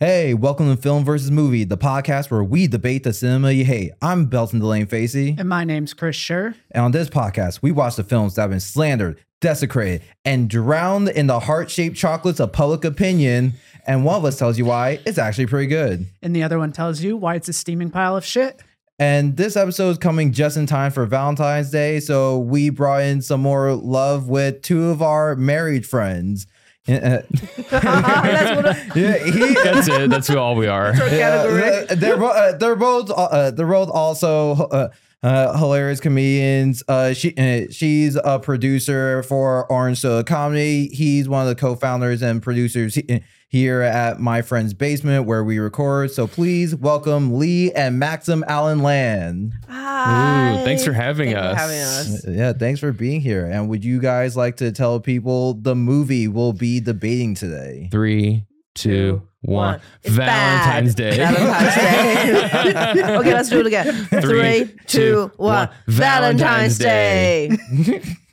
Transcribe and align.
Hey, 0.00 0.32
welcome 0.32 0.72
to 0.74 0.80
Film 0.80 1.04
versus 1.04 1.28
Movie, 1.32 1.64
the 1.64 1.76
podcast 1.76 2.30
where 2.30 2.44
we 2.44 2.68
debate 2.68 3.02
the 3.02 3.12
cinema 3.12 3.50
you 3.50 3.64
hate. 3.64 3.90
I'm 4.00 4.26
Belton 4.26 4.60
Delane 4.60 4.86
Facey, 4.86 5.34
And 5.36 5.48
my 5.48 5.64
name's 5.64 5.92
Chris 5.92 6.16
Scher. 6.16 6.54
and 6.70 6.84
on 6.84 6.92
this 6.92 7.08
podcast, 7.08 7.62
we 7.62 7.72
watch 7.72 7.96
the 7.96 8.04
films 8.04 8.36
that 8.36 8.42
have 8.42 8.50
been 8.50 8.60
slandered, 8.60 9.20
desecrated, 9.40 10.02
and 10.24 10.48
drowned 10.48 11.08
in 11.08 11.26
the 11.26 11.40
heart-shaped 11.40 11.96
chocolates 11.96 12.38
of 12.38 12.52
public 12.52 12.84
opinion. 12.84 13.54
And 13.88 14.04
one 14.04 14.14
of 14.14 14.24
us 14.24 14.38
tells 14.38 14.56
you 14.56 14.66
why 14.66 15.00
it's 15.04 15.18
actually 15.18 15.46
pretty 15.46 15.66
good. 15.66 16.06
And 16.22 16.34
the 16.34 16.44
other 16.44 16.60
one 16.60 16.70
tells 16.70 17.02
you 17.02 17.16
why 17.16 17.34
it's 17.34 17.48
a 17.48 17.52
steaming 17.52 17.90
pile 17.90 18.16
of 18.16 18.24
shit. 18.24 18.62
And 19.00 19.36
this 19.36 19.56
episode 19.56 19.90
is 19.90 19.98
coming 19.98 20.30
just 20.32 20.56
in 20.56 20.66
time 20.66 20.92
for 20.92 21.06
Valentine's 21.06 21.72
Day, 21.72 21.98
so 21.98 22.38
we 22.38 22.70
brought 22.70 23.02
in 23.02 23.20
some 23.20 23.40
more 23.40 23.72
love 23.72 24.28
with 24.28 24.62
two 24.62 24.90
of 24.90 25.02
our 25.02 25.34
married 25.34 25.84
friends. 25.86 26.46
Uh, 26.88 27.22
That's 27.70 28.88
what 28.88 28.96
yeah, 28.96 29.18
he, 29.24 29.54
That's 29.54 29.88
it. 29.88 30.10
That's 30.10 30.26
who 30.28 30.38
all 30.38 30.54
we 30.56 30.66
are. 30.66 30.94
Yeah, 31.12 31.84
they're 31.94 32.16
bo- 32.16 32.28
uh, 32.28 32.52
they're 32.56 32.76
both 32.76 33.10
uh, 33.10 33.50
they're 33.50 33.66
both 33.66 33.90
also 33.90 34.52
uh, 34.52 34.88
uh, 35.22 35.58
hilarious 35.58 36.00
comedians. 36.00 36.82
Uh, 36.88 37.12
she 37.12 37.34
uh, 37.36 37.70
she's 37.70 38.16
a 38.16 38.38
producer 38.38 39.22
for 39.24 39.70
Orange 39.70 39.98
Soda 40.00 40.24
Comedy. 40.24 40.88
He's 40.88 41.28
one 41.28 41.42
of 41.42 41.48
the 41.48 41.54
co-founders 41.60 42.22
and 42.22 42.42
producers 42.42 42.94
he- 42.94 43.22
here 43.50 43.80
at 43.80 44.20
My 44.20 44.42
Friend's 44.42 44.74
Basement 44.74 45.24
where 45.26 45.42
we 45.42 45.58
record. 45.58 46.10
So 46.10 46.26
please 46.26 46.76
welcome 46.76 47.38
Lee 47.38 47.72
and 47.72 47.98
Maxim 47.98 48.44
Allen-Lan. 48.46 49.52
Hi. 49.68 50.52
Ooh, 50.60 50.64
thanks 50.64 50.84
for 50.84 50.92
having 50.92 51.32
Thanks 51.32 51.40
for 51.40 51.46
us. 51.48 51.58
having 51.58 51.80
us. 51.80 52.26
Yeah, 52.28 52.52
thanks 52.52 52.78
for 52.80 52.92
being 52.92 53.22
here. 53.22 53.46
And 53.46 53.68
would 53.70 53.84
you 53.84 54.00
guys 54.00 54.36
like 54.36 54.56
to 54.58 54.70
tell 54.70 55.00
people 55.00 55.54
the 55.54 55.74
movie 55.74 56.28
we'll 56.28 56.52
be 56.52 56.80
debating 56.80 57.34
today? 57.34 57.88
Three, 57.90 58.44
two, 58.74 59.22
one. 59.40 59.80
It's 60.02 60.14
Valentine's 60.14 60.94
bad. 60.94 61.10
Day. 61.10 61.16
Valentine's 61.16 62.94
Day. 62.94 63.02
okay, 63.16 63.32
let's 63.32 63.48
do 63.48 63.60
it 63.60 63.66
again. 63.66 63.94
Three, 64.20 64.74
two, 64.86 65.32
one. 65.36 65.68
one. 65.68 65.70
Valentine's 65.86 66.76
Valentine's 66.76 66.78
Day. 66.78 68.02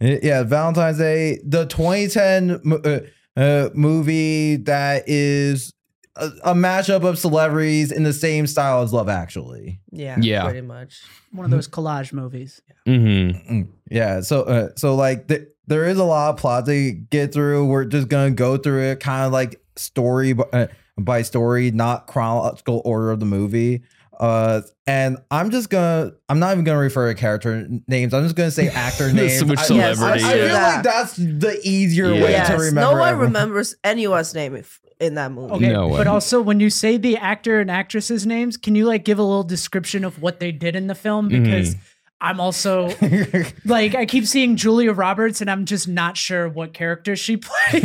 Yeah, 0.00 0.42
Valentine's 0.42 0.98
Day, 0.98 1.38
the 1.46 1.66
2010 1.66 2.82
uh, 2.84 3.00
uh, 3.36 3.68
movie 3.74 4.56
that 4.56 5.04
is 5.08 5.72
a, 6.16 6.26
a 6.44 6.54
mashup 6.54 7.04
of 7.04 7.18
celebrities 7.18 7.90
in 7.90 8.02
the 8.04 8.12
same 8.12 8.46
style 8.46 8.82
as 8.82 8.92
Love 8.92 9.08
Actually. 9.08 9.80
Yeah, 9.90 10.16
Yeah. 10.20 10.44
pretty 10.44 10.60
much. 10.60 11.02
One 11.32 11.44
of 11.44 11.50
those 11.50 11.66
collage 11.68 12.12
movies. 12.12 12.62
Mm-hmm. 12.86 13.52
Mm, 13.54 13.68
Yeah, 13.90 14.20
so 14.20 14.42
uh, 14.42 14.68
so 14.76 14.94
like 14.94 15.28
th- 15.28 15.48
there 15.66 15.86
is 15.86 15.98
a 15.98 16.04
lot 16.04 16.30
of 16.30 16.36
plot 16.36 16.66
to 16.66 16.92
get 16.92 17.32
through. 17.32 17.66
We're 17.66 17.84
just 17.86 18.08
gonna 18.08 18.30
go 18.30 18.56
through 18.56 18.82
it 18.90 19.00
kind 19.00 19.24
of 19.26 19.32
like 19.32 19.60
story 19.76 20.34
by, 20.34 20.44
uh, 20.52 20.66
by 20.98 21.22
story, 21.22 21.70
not 21.72 22.06
chronological 22.06 22.82
order 22.84 23.10
of 23.10 23.18
the 23.18 23.26
movie. 23.26 23.82
Uh, 24.20 24.60
and 24.86 25.18
I'm 25.30 25.50
just 25.50 25.70
gonna 25.70 26.12
I'm 26.28 26.38
not 26.38 26.52
even 26.52 26.64
gonna 26.64 26.78
refer 26.78 27.12
to 27.12 27.18
character 27.18 27.68
names. 27.88 28.14
I'm 28.14 28.22
just 28.24 28.36
gonna 28.36 28.50
say 28.50 28.68
actor 28.74 29.12
names. 29.12 29.38
Switch 29.40 29.58
I- 29.58 29.62
celebrity. 29.62 30.24
I, 30.24 30.28
I 30.28 30.32
feel 30.34 30.46
Yeah. 30.46 30.66
like 30.74 30.82
that's 30.82 31.16
the 31.16 31.58
easier 31.64 32.10
way 32.12 32.32
Yeah. 32.32 32.44
to 32.44 32.52
remember. 32.54 32.80
no 32.80 32.92
one 32.92 33.08
everyone. 33.08 33.26
remembers 33.32 33.74
anyone's 33.82 34.34
name 34.34 34.54
if, 34.56 34.80
in 35.00 35.14
that 35.14 35.32
movie. 35.32 35.54
Okay. 35.54 35.72
No 35.72 35.88
but 35.90 36.06
also, 36.06 36.40
when 36.40 36.60
you 36.60 36.70
say 36.70 36.96
the 36.96 37.16
actor 37.16 37.58
and 37.60 37.70
actress's 37.70 38.24
names, 38.26 38.56
can 38.56 38.74
you 38.74 38.84
like 38.86 39.04
give 39.04 39.18
a 39.18 39.22
little 39.22 39.42
description 39.42 40.04
of 40.04 40.22
what 40.22 40.38
they 40.40 40.52
did 40.52 40.76
in 40.76 40.86
the 40.86 40.94
film? 40.94 41.28
Because 41.28 41.74
I'm 42.20 42.38
also 42.40 42.88
like, 43.64 43.94
I 43.94 44.06
keep 44.06 44.24
seeing 44.26 44.56
Julia 44.56 44.92
Roberts 44.92 45.40
and 45.40 45.50
I'm 45.50 45.64
just 45.66 45.88
not 45.88 46.16
sure 46.16 46.48
what 46.48 46.72
character 46.72 47.16
she 47.16 47.36
played. 47.36 47.84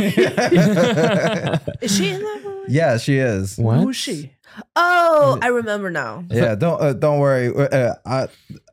Is 1.82 1.96
she 1.96 2.08
in 2.10 2.22
that 2.22 2.40
movie? 2.44 2.49
Yeah, 2.70 2.96
she 2.98 3.18
is. 3.18 3.58
What? 3.58 3.78
Who 3.80 3.90
is 3.90 3.96
she? 3.96 4.32
Oh, 4.76 5.38
I 5.42 5.48
remember 5.48 5.90
now. 5.90 6.24
Yeah, 6.30 6.54
don't 6.54 6.80
uh, 6.80 6.92
don't 6.92 7.18
worry. 7.18 7.48
Uh, 7.54 7.94
I, 8.04 8.28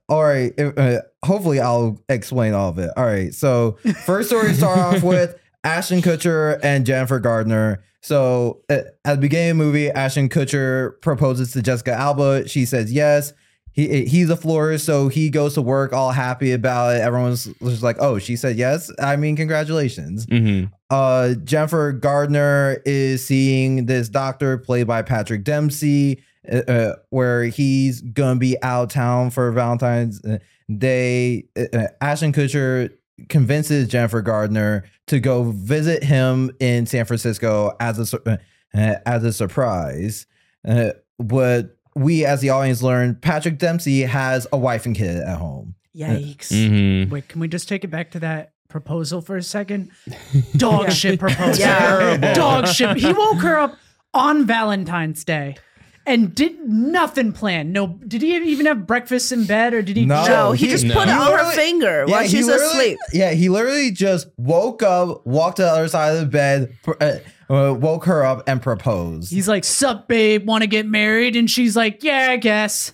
all 0.10 0.24
right. 0.24 0.54
Uh, 0.60 1.02
hopefully, 1.24 1.60
I'll 1.60 2.02
explain 2.10 2.54
all 2.54 2.70
of 2.70 2.80
it. 2.80 2.92
All 2.98 3.06
right. 3.06 3.34
So 3.34 3.78
first 4.06 4.30
story 4.30 4.54
start 4.54 4.80
off 4.80 5.04
with 5.04 5.36
Ashton 5.64 6.02
Kutcher 6.02 6.60
and 6.64 6.86
Jennifer 6.86 7.20
Garner. 7.20 7.84
So 8.02 8.62
uh, 8.70 8.80
at 9.06 9.16
the 9.16 9.18
beginning 9.22 9.52
of 9.52 9.58
the 9.58 9.64
movie, 9.66 9.90
Ashton 9.92 10.30
Kutcher 10.30 11.00
proposes 11.02 11.52
to 11.54 11.62
Jessica 11.62 11.92
Alba. 11.94 12.48
She 12.48 12.66
says 12.66 12.92
yes. 12.92 13.34
He 13.74 14.06
he's 14.06 14.32
a 14.32 14.36
florist, 14.38 14.86
so 14.86 15.08
he 15.08 15.30
goes 15.30 15.54
to 15.54 15.62
work 15.62 15.94
all 15.94 16.12
happy 16.12 16.52
about 16.52 16.96
it. 16.96 17.02
Everyone's 17.02 17.46
just 17.62 17.84
like, 17.84 17.98
"Oh, 18.00 18.18
she 18.18 18.36
said 18.36 18.56
yes." 18.58 18.92
I 19.00 19.18
mean, 19.18 19.36
congratulations 19.36 20.26
Mm-hmm. 20.26 20.74
Uh 20.90 21.34
Jennifer 21.44 21.92
Garner 21.92 22.82
is 22.86 23.26
seeing 23.26 23.88
this 23.88 24.10
doctor 24.10 24.58
played 24.58 24.88
by 24.88 25.02
Patrick 25.02 25.44
Dempsey 25.44 26.24
uh, 26.50 26.58
uh, 26.68 26.96
where 27.10 27.44
he's 27.44 28.02
gonna 28.02 28.40
be 28.40 28.62
out 28.64 28.84
of 28.84 28.90
town 28.90 29.30
for 29.30 29.52
Valentine's 29.52 30.22
Day 30.78 31.46
uh, 31.58 31.78
uh, 31.78 31.88
Ashton 32.00 32.32
Kutcher 32.32 32.92
convinces 33.30 33.88
Jennifer 33.88 34.22
Garner 34.22 34.86
to 35.08 35.20
go 35.20 35.52
visit 35.52 36.04
him 36.04 36.52
in 36.60 36.86
San 36.86 37.06
Francisco 37.06 37.76
as 37.80 38.14
a 38.14 38.20
uh, 38.30 38.38
uh, 38.74 38.96
as 39.06 39.24
a 39.24 39.34
surprise 39.34 40.26
uh, 40.68 40.92
but 41.20 41.78
we 41.96 42.24
as 42.26 42.42
the 42.42 42.50
audience 42.50 42.82
learn 42.82 43.16
Patrick 43.16 43.58
Dempsey 43.58 44.02
has 44.02 44.48
a 44.54 44.58
wife 44.58 44.86
and 44.86 44.96
kid 44.96 45.18
at 45.18 45.38
home 45.38 45.76
Yikes. 45.98 46.50
Mm-hmm. 46.50 47.12
Wait, 47.12 47.28
can 47.28 47.42
we 47.42 47.48
just 47.48 47.68
take 47.68 47.84
it 47.84 47.88
back 47.88 48.12
to 48.12 48.20
that 48.20 48.54
proposal 48.70 49.22
for 49.22 49.38
a 49.38 49.44
second? 49.44 49.92
Dog 50.58 50.92
shit 50.92 51.20
proposal. 51.20 51.60
Yeah. 51.60 52.34
Dog 52.34 52.68
shit. 52.68 52.98
He 52.98 53.12
woke 53.14 53.40
her 53.40 53.58
up 53.58 53.78
on 54.14 54.46
Valentine's 54.46 55.24
Day 55.24 55.56
and 56.06 56.34
did 56.34 56.58
nothing 56.68 57.34
planned. 57.34 57.74
No, 57.74 57.88
did 58.08 58.22
he 58.22 58.36
even 58.36 58.66
have 58.66 58.88
breakfast 58.88 59.32
in 59.32 59.46
bed 59.46 59.74
or 59.74 59.82
did 59.82 59.98
he? 59.98 60.06
No. 60.06 60.26
No, 60.26 60.52
he 60.54 60.68
just 60.68 60.86
No. 60.86 60.94
put 60.94 61.08
it 61.08 61.12
on 61.12 61.18
her 61.28 61.32
literally- 61.34 61.56
finger 61.56 62.06
while 62.08 62.28
she's 62.28 62.48
asleep. 62.48 62.98
Yeah, 63.14 63.32
he 63.32 63.50
literally 63.50 63.92
just 63.92 64.28
woke 64.38 64.82
up, 64.84 65.26
walked 65.26 65.58
to 65.58 65.64
the 65.64 65.70
other 65.70 65.88
side 65.88 66.16
of 66.16 66.22
the 66.22 66.26
bed, 66.28 66.74
uh, 67.02 67.54
uh, 67.54 67.74
woke 67.74 68.06
her 68.06 68.26
up, 68.26 68.44
and 68.48 68.62
proposed. 68.62 69.32
He's 69.32 69.48
like, 69.48 69.64
"Sup, 69.64 70.08
babe? 70.10 70.46
Want 70.46 70.64
to 70.64 70.68
get 70.68 70.86
married?" 70.86 71.36
And 71.38 71.50
she's 71.50 71.76
like, 71.78 72.04
"Yeah, 72.04 72.28
I 72.32 72.36
guess." 72.38 72.92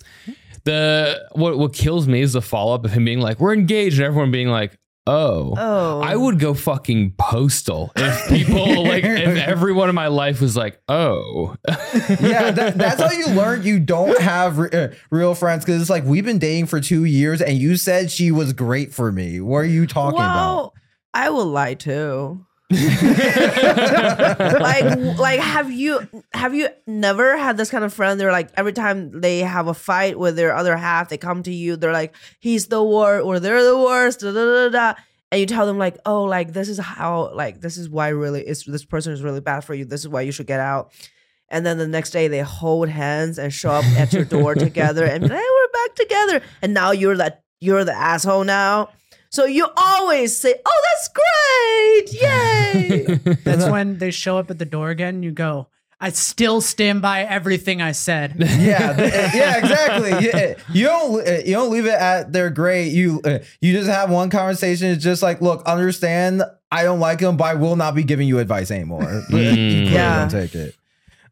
The 0.64 1.20
what 1.32 1.58
what 1.58 1.72
kills 1.74 2.06
me 2.08 2.20
is 2.20 2.32
the 2.34 2.40
follow 2.40 2.74
up 2.74 2.84
of 2.84 2.92
him 2.92 3.04
being 3.04 3.20
like, 3.20 3.38
"We're 3.40 3.52
engaged," 3.52 3.98
and 3.98 4.06
everyone 4.06 4.30
being 4.30 4.48
like, 4.48 4.78
"Oh." 5.06 5.54
Oh. 5.56 6.00
I 6.00 6.16
would 6.16 6.38
go 6.38 6.54
fucking 6.54 7.14
postal 7.18 7.92
if 7.96 8.28
people 8.28 8.84
like 8.84 9.04
if 9.04 9.38
everyone 9.38 9.88
in 9.88 9.94
my 9.94 10.08
life 10.08 10.40
was 10.40 10.56
like, 10.56 10.80
"Oh." 10.88 11.56
yeah, 11.68 12.50
that, 12.50 12.74
that's 12.76 13.00
how 13.00 13.10
you 13.10 13.28
learn 13.28 13.62
you 13.62 13.78
don't 13.80 14.20
have 14.20 14.58
re- 14.58 14.70
uh, 14.70 14.88
real 15.10 15.34
friends 15.34 15.64
because 15.64 15.80
it's 15.80 15.90
like 15.90 16.04
we've 16.04 16.24
been 16.24 16.38
dating 16.38 16.66
for 16.66 16.80
two 16.80 17.04
years, 17.04 17.40
and 17.40 17.58
you 17.58 17.76
said 17.76 18.10
she 18.10 18.30
was 18.30 18.52
great 18.52 18.92
for 18.94 19.10
me. 19.12 19.40
What 19.40 19.58
are 19.58 19.64
you 19.66 19.86
talking 19.86 20.20
about? 20.20 20.72
I 21.12 21.30
will 21.30 21.46
lie 21.46 21.74
too. 21.74 22.44
Like 22.70 22.78
like 25.18 25.38
have 25.38 25.70
you 25.70 26.00
have 26.32 26.54
you 26.54 26.68
never 26.86 27.36
had 27.36 27.56
this 27.58 27.70
kind 27.70 27.84
of 27.84 27.92
friend? 27.92 28.18
They're 28.18 28.32
like 28.32 28.50
every 28.56 28.72
time 28.72 29.20
they 29.20 29.40
have 29.40 29.68
a 29.68 29.74
fight 29.74 30.18
with 30.18 30.36
their 30.36 30.54
other 30.54 30.74
half 30.76 31.10
they 31.10 31.18
come 31.18 31.42
to 31.42 31.52
you 31.52 31.76
they're 31.76 31.92
like 31.92 32.14
he's 32.40 32.68
the 32.68 32.82
worst 32.82 33.24
or 33.24 33.38
they're 33.38 33.62
the 33.62 33.76
worst 33.76 34.20
da, 34.20 34.32
da, 34.32 34.68
da, 34.70 34.94
and 35.30 35.40
you 35.40 35.46
tell 35.46 35.66
them 35.66 35.76
like 35.76 35.98
oh 36.06 36.24
like 36.24 36.54
this 36.54 36.70
is 36.70 36.78
how 36.78 37.34
like 37.34 37.60
this 37.60 37.76
is 37.76 37.90
why 37.90 38.08
really 38.08 38.40
is 38.40 38.64
this 38.64 38.84
person 38.84 39.12
is 39.12 39.22
really 39.22 39.40
bad 39.40 39.60
for 39.60 39.74
you. 39.74 39.84
This 39.84 40.00
is 40.00 40.08
why 40.08 40.22
you 40.22 40.32
should 40.32 40.46
get 40.46 40.60
out. 40.60 40.92
And 41.50 41.66
then 41.66 41.76
the 41.76 41.86
next 41.86 42.10
day 42.10 42.28
they 42.28 42.40
hold 42.40 42.88
hands 42.88 43.38
and 43.38 43.52
show 43.52 43.72
up 43.72 43.84
at 43.98 44.12
your 44.14 44.24
door 44.24 44.54
together 44.54 45.04
and 45.04 45.22
be 45.22 45.28
like, 45.28 45.38
hey 45.38 45.44
we're 45.44 45.86
back 45.86 45.94
together. 45.96 46.42
And 46.62 46.72
now 46.72 46.92
you're 46.92 47.18
that 47.18 47.44
you're 47.60 47.84
the 47.84 47.94
asshole 47.94 48.44
now 48.44 48.88
so 49.34 49.44
you 49.44 49.66
always 49.76 50.36
say 50.36 50.54
oh 50.64 50.80
that's 50.86 51.08
great 51.20 52.22
yay 52.22 53.34
That's 53.44 53.66
when 53.68 53.98
they 53.98 54.10
show 54.10 54.38
up 54.38 54.50
at 54.50 54.58
the 54.58 54.64
door 54.64 54.90
again. 54.90 55.22
You 55.22 55.32
go. 55.32 55.68
I 56.00 56.10
still 56.10 56.60
stand 56.60 57.00
by 57.00 57.22
everything 57.22 57.80
I 57.80 57.92
said. 57.92 58.34
yeah, 58.38 58.92
th- 58.92 59.12
uh, 59.12 59.30
yeah, 59.38 59.56
exactly. 59.58 60.10
You, 60.26 60.54
you 60.80 60.84
don't 60.86 61.26
uh, 61.26 61.30
you 61.46 61.52
don't 61.54 61.70
leave 61.70 61.86
it 61.86 61.94
at 61.94 62.32
they're 62.32 62.50
great. 62.50 62.88
You 62.92 63.20
uh, 63.24 63.38
you 63.60 63.72
just 63.72 63.88
have 63.88 64.10
one 64.10 64.28
conversation. 64.28 64.88
It's 64.88 65.02
just 65.02 65.22
like, 65.22 65.40
look, 65.40 65.62
understand. 65.66 66.42
I 66.70 66.82
don't 66.82 67.00
like 67.00 67.20
him, 67.20 67.36
but 67.36 67.44
I 67.44 67.54
will 67.54 67.76
not 67.76 67.94
be 67.94 68.02
giving 68.02 68.26
you 68.28 68.38
advice 68.40 68.70
anymore. 68.70 69.22
you 69.30 69.38
Yeah. 69.38 70.20
don't 70.28 70.30
take 70.30 70.54
it. 70.54 70.74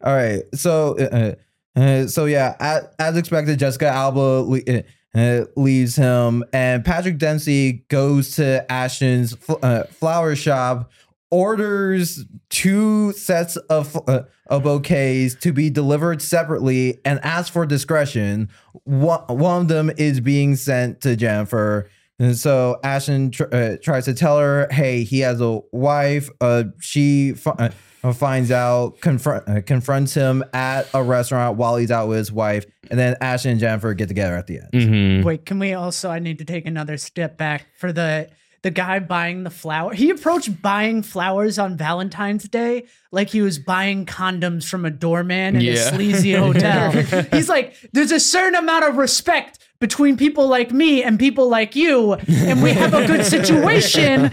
All 0.03 0.15
right. 0.15 0.43
So 0.55 0.97
uh, 0.99 1.35
uh, 1.79 2.07
so 2.07 2.25
yeah, 2.27 2.55
as, 2.61 2.85
as 2.99 3.17
expected, 3.17 3.59
Jessica 3.59 3.89
Alba 3.89 4.43
le- 4.43 4.83
uh, 5.15 5.19
uh, 5.19 5.45
leaves 5.57 5.97
him, 5.97 6.45
and 6.53 6.85
Patrick 6.85 7.19
Dempsey 7.19 7.85
goes 7.89 8.37
to 8.37 8.71
Ashton's 8.71 9.37
uh, 9.63 9.85
flower 9.85 10.35
shop, 10.35 10.91
orders 11.31 12.25
two 12.51 13.13
sets 13.13 13.57
of 13.57 13.97
uh, 14.09 14.23
of 14.47 14.65
bouquets 14.65 15.35
to 15.37 15.53
be 15.53 15.71
delivered 15.71 16.21
separately, 16.21 17.01
and 17.05 17.21
asks 17.25 17.51
for 17.51 17.67
discretion. 17.67 18.49
One, 18.85 19.21
one 19.29 19.63
of 19.63 19.69
them 19.69 19.91
is 19.97 20.21
being 20.21 20.57
sent 20.57 21.01
to 21.03 21.17
Jennifer. 21.17 21.89
And 22.19 22.37
so 22.37 22.79
Ashton 22.85 23.31
tr- 23.31 23.45
uh, 23.53 23.77
tries 23.83 24.05
to 24.05 24.15
tell 24.15 24.39
her, 24.39 24.69
"Hey, 24.71 25.03
he 25.03 25.21
has 25.21 25.41
a 25.41 25.61
wife. 25.73 26.29
Uh, 26.41 26.65
she 26.81 27.35
uh, 27.47 27.71
finds 28.11 28.51
out, 28.51 29.01
confront, 29.01 29.49
uh, 29.49 29.61
confronts 29.63 30.15
him 30.15 30.43
at 30.53 30.89
a 30.93 31.03
restaurant 31.03 31.57
while 31.57 31.77
he's 31.77 31.91
out 31.93 32.09
with 32.09 32.19
his 32.19 32.33
wife, 32.33 32.65
and 32.91 32.99
then 32.99 33.15
Ashton 33.21 33.53
and 33.53 33.61
Jennifer 33.61 33.95
get 33.95 34.09
together 34.09 34.35
at 34.37 34.49
the 34.49 34.59
end. 34.59 34.73
Mhm. 34.73 35.25
Wait, 35.25 35.47
can 35.47 35.61
we 35.61 35.73
also? 35.75 36.11
I 36.11 36.19
need 36.19 36.39
to 36.39 36.45
take 36.45 36.67
another 36.67 36.97
step 36.97 37.39
back 37.39 37.67
for 37.79 37.93
the 37.93 38.29
the 38.63 38.71
guy 38.71 39.01
buying 39.01 39.43
the 39.43 39.51
flower. 39.51 39.93
He 39.93 40.09
approached 40.11 40.63
buying 40.63 41.03
flowers 41.03 41.59
on 41.59 41.77
Valentine's 41.77 42.45
Day 42.49 42.85
like 43.11 43.29
he 43.29 43.41
was 43.43 43.59
buying 43.59 44.07
condoms 44.07 44.69
from 44.69 44.85
a 44.85 44.91
doorman 44.91 45.57
in 45.57 45.63
a 45.73 45.77
sleazy 45.77 46.33
hotel. 46.35 46.93
He's 47.33 47.49
like, 47.49 47.75
there's 47.93 48.13
a 48.13 48.21
certain 48.21 48.55
amount 48.55 48.85
of 48.85 48.97
respect 48.99 49.59
between 49.83 50.17
people 50.17 50.47
like 50.47 50.71
me 50.71 51.03
and 51.03 51.19
people 51.19 51.49
like 51.49 51.75
you, 51.75 52.15
and 52.15 52.63
we 52.63 52.71
have 52.71 52.95
a 52.95 53.05
good 53.05 53.27
situation. 53.37 54.33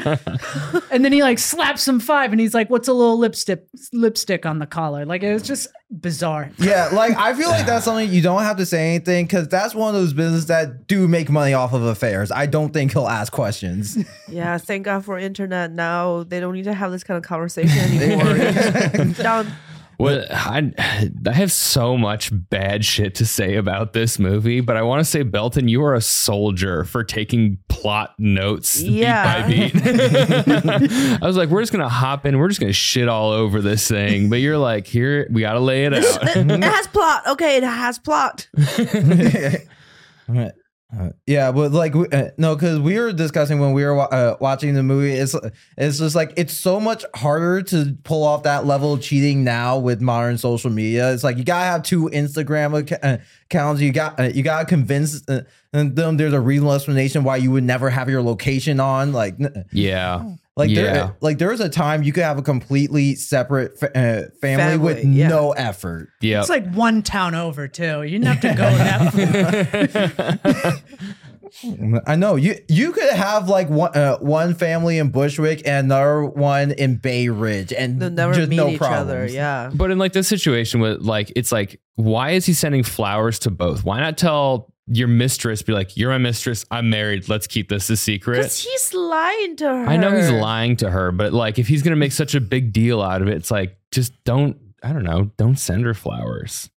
and 0.91 1.03
then 1.03 1.11
he 1.11 1.23
like 1.23 1.39
slaps 1.39 1.87
him 1.87 1.99
five, 1.99 2.31
and 2.31 2.39
he's 2.39 2.53
like, 2.53 2.69
"What's 2.69 2.87
a 2.87 2.93
little 2.93 3.17
lipstick 3.17 3.65
lipstick 3.91 4.45
on 4.45 4.59
the 4.59 4.67
collar?" 4.67 5.05
Like 5.05 5.23
it 5.23 5.33
was 5.33 5.41
just 5.41 5.67
bizarre. 5.89 6.51
Yeah, 6.59 6.89
like 6.93 7.17
I 7.17 7.33
feel 7.33 7.49
like 7.49 7.65
that's 7.71 7.85
something 7.85 8.09
you 8.11 8.21
don't 8.21 8.43
have 8.43 8.57
to 8.57 8.65
say 8.65 8.89
anything 8.95 9.25
because 9.25 9.47
that's 9.47 9.73
one 9.73 9.93
of 9.93 9.99
those 9.99 10.13
businesses 10.13 10.45
that 10.45 10.85
do 10.85 11.07
make 11.07 11.31
money 11.31 11.53
off 11.55 11.73
of 11.73 11.81
affairs. 11.81 12.31
I 12.31 12.45
don't 12.45 12.71
think 12.71 12.93
he'll 12.93 13.07
ask 13.07 13.33
questions. 13.33 13.97
Yeah, 14.29 14.59
thank 14.59 14.85
God 14.85 15.03
for 15.03 15.17
internet. 15.17 15.71
Now 15.71 16.21
they 16.21 16.39
don't 16.39 16.53
need 16.53 16.65
to 16.65 16.73
have 16.73 16.91
this 16.91 17.03
kind 17.03 17.17
of 17.17 17.23
conversation 17.23 17.79
anymore. 17.79 18.35
It's 18.37 19.17
done. 19.17 19.51
Well, 19.99 20.23
I, 20.31 20.71
I 21.27 21.31
have 21.31 21.51
so 21.51 21.97
much 21.97 22.31
bad 22.31 22.85
shit 22.85 23.15
to 23.15 23.25
say 23.25 23.55
about 23.55 23.91
this 23.91 24.17
movie, 24.17 24.61
but 24.61 24.77
I 24.77 24.81
want 24.81 25.01
to 25.01 25.03
say, 25.05 25.23
Belton, 25.23 25.67
you 25.67 25.83
are 25.83 25.93
a 25.93 25.99
soldier 26.01 26.85
for 26.85 27.03
taking 27.03 27.57
plot 27.67 28.15
notes 28.17 28.81
Yeah. 28.81 29.45
beat 29.45 29.73
by 29.73 29.79
beat. 30.79 30.91
I 31.21 31.25
was 31.27 31.35
like, 31.35 31.49
we're 31.49 31.61
just 31.61 31.73
gonna 31.73 31.89
hop 31.89 32.25
in, 32.25 32.37
we're 32.37 32.47
just 32.47 32.61
gonna 32.61 32.71
shit 32.71 33.09
all 33.09 33.31
over 33.31 33.61
this 33.61 33.87
thing, 33.89 34.29
but 34.29 34.37
you're 34.37 34.57
like, 34.57 34.87
here, 34.87 35.27
we 35.31 35.41
gotta 35.41 35.59
lay 35.59 35.83
it 35.85 35.93
out. 35.93 36.03
it 36.37 36.63
has 36.63 36.87
plot. 36.87 37.27
Okay, 37.27 37.57
it 37.57 37.63
has 37.63 37.99
plot. 37.99 38.47
Uh, 40.97 41.09
yeah, 41.27 41.51
but 41.51 41.71
like 41.71 41.95
uh, 41.95 42.29
no, 42.37 42.55
because 42.55 42.79
we 42.79 42.97
were 42.97 43.13
discussing 43.13 43.59
when 43.59 43.73
we 43.73 43.83
were 43.83 44.11
uh, 44.11 44.35
watching 44.39 44.73
the 44.73 44.81
movie. 44.81 45.11
It's 45.11 45.35
it's 45.77 45.99
just 45.99 46.15
like 46.15 46.33
it's 46.35 46.53
so 46.53 46.79
much 46.79 47.05
harder 47.13 47.61
to 47.63 47.95
pull 48.03 48.23
off 48.23 48.41
that 48.43 48.65
level 48.65 48.93
of 48.93 49.01
cheating 49.01 49.43
now 49.43 49.77
with 49.77 50.01
modern 50.01 50.39
social 50.39 50.71
media. 50.71 51.13
It's 51.13 51.23
like 51.23 51.37
you 51.37 51.43
gotta 51.43 51.65
have 51.65 51.83
two 51.83 52.09
Instagram 52.11 52.79
acc- 52.79 53.03
uh, 53.03 53.17
accounts. 53.45 53.81
You 53.81 53.91
got 53.91 54.19
uh, 54.19 54.23
you 54.33 54.41
gotta 54.41 54.65
convince 54.65 55.21
uh, 55.29 55.43
them 55.71 56.17
there's 56.17 56.33
a 56.33 56.41
reasonable 56.41 56.73
explanation 56.73 57.23
why 57.23 57.37
you 57.37 57.51
would 57.51 57.63
never 57.63 57.91
have 57.91 58.09
your 58.09 58.23
location 58.23 58.79
on. 58.79 59.13
Like 59.13 59.35
Yeah. 59.71 60.23
Like 60.59 60.69
Yeah. 60.69 60.81
there 60.83 61.15
like 61.21 61.37
there 61.39 61.49
was 61.49 61.59
a 61.61 61.69
time 61.69 62.03
you 62.03 62.13
could 62.13 62.23
have 62.23 62.37
a 62.37 62.43
completely 62.43 63.15
separate 63.15 63.79
fa- 63.79 63.97
uh, 63.97 64.29
family, 64.41 64.77
with 64.77 65.03
yeah. 65.03 65.27
no 65.29 65.53
effort. 65.53 66.09
Yeah. 66.21 66.41
It's 66.41 66.49
like 66.49 66.71
one 66.73 67.01
town 67.01 67.33
over 67.33 67.67
too. 67.67 68.03
You 68.03 68.19
didn't 68.19 68.25
have 68.25 68.41
to 68.41 68.53
go 68.53 68.69
that 68.77 70.13
far. 70.53 70.73
I 72.05 72.15
know 72.15 72.35
you. 72.35 72.55
You 72.67 72.91
could 72.91 73.09
have 73.11 73.49
like 73.49 73.69
one 73.69 73.95
uh, 73.95 74.17
one 74.19 74.53
family 74.53 74.99
in 74.99 75.09
Bushwick 75.09 75.61
and 75.65 75.87
another 75.87 76.23
one 76.25 76.71
in 76.71 76.97
Bay 76.97 77.29
Ridge, 77.29 77.73
and 77.73 77.99
They'll 77.99 78.11
never 78.11 78.33
just 78.33 78.49
meet 78.49 78.57
no 78.57 78.69
each 78.69 78.77
problems. 78.77 79.01
other. 79.09 79.25
Yeah. 79.27 79.71
But 79.73 79.89
in 79.89 79.97
like 79.97 80.13
this 80.13 80.27
situation 80.27 80.79
with 80.79 81.01
like 81.01 81.31
it's 81.35 81.51
like 81.51 81.79
why 81.95 82.31
is 82.31 82.45
he 82.45 82.53
sending 82.53 82.83
flowers 82.83 83.39
to 83.39 83.51
both? 83.51 83.83
Why 83.83 83.99
not 83.99 84.17
tell 84.17 84.71
your 84.91 85.07
mistress 85.07 85.61
be 85.61 85.73
like 85.73 85.95
you're 85.95 86.09
my 86.09 86.17
mistress, 86.17 86.65
I'm 86.71 86.89
married, 86.89 87.29
let's 87.29 87.47
keep 87.47 87.69
this 87.69 87.89
a 87.89 87.97
secret? 87.97 88.37
Because 88.37 88.59
he's 88.63 88.93
lying 88.93 89.55
to 89.57 89.65
her. 89.65 89.85
I 89.85 89.97
know 89.97 90.15
he's 90.15 90.31
lying 90.31 90.75
to 90.77 90.89
her, 90.89 91.11
but 91.11 91.33
like 91.33 91.59
if 91.59 91.67
he's 91.67 91.81
going 91.81 91.91
to 91.91 91.99
make 91.99 92.11
such 92.11 92.35
a 92.35 92.41
big 92.41 92.73
deal 92.73 93.01
out 93.01 93.21
of 93.21 93.27
it, 93.27 93.35
it's 93.35 93.51
like 93.51 93.77
just 93.91 94.11
don't 94.23 94.57
I 94.81 94.93
don't 94.93 95.03
know, 95.03 95.31
don't 95.37 95.57
send 95.57 95.85
her 95.85 95.93
flowers. 95.93 96.69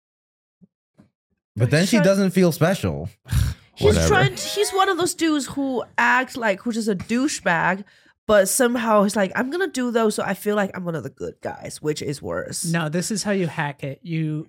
But 1.56 1.70
then 1.72 1.86
she 1.86 2.00
doesn't 2.00 2.32
feel 2.32 2.52
special. 2.52 3.10
He's 3.76 3.96
Whatever. 3.96 4.08
trying. 4.08 4.36
To, 4.36 4.44
he's 4.44 4.70
one 4.72 4.90
of 4.90 4.98
those 4.98 5.16
dudes 5.16 5.48
who 5.48 5.84
act 5.98 6.38
like 6.38 6.62
who's 6.62 6.76
just 6.76 6.88
a 6.88 6.96
douchebag, 6.96 7.84
but 8.28 8.48
somehow 8.48 9.02
he's 9.04 9.16
like, 9.16 9.32
I'm 9.34 9.50
gonna 9.50 9.68
do 9.68 9.90
those, 9.90 10.14
so 10.16 10.24
I 10.24 10.36
feel 10.36 10.56
like 10.56 10.72
I'm 10.76 10.84
one 10.86 10.94
of 10.94 11.02
the 11.02 11.10
good 11.10 11.36
guys, 11.42 11.82
which 11.82 12.02
is 12.04 12.22
worse. 12.22 12.64
No, 12.66 12.90
this 12.90 13.10
is 13.10 13.24
how 13.24 13.32
you 13.32 13.48
hack 13.48 13.84
it. 13.84 14.00
You 14.04 14.48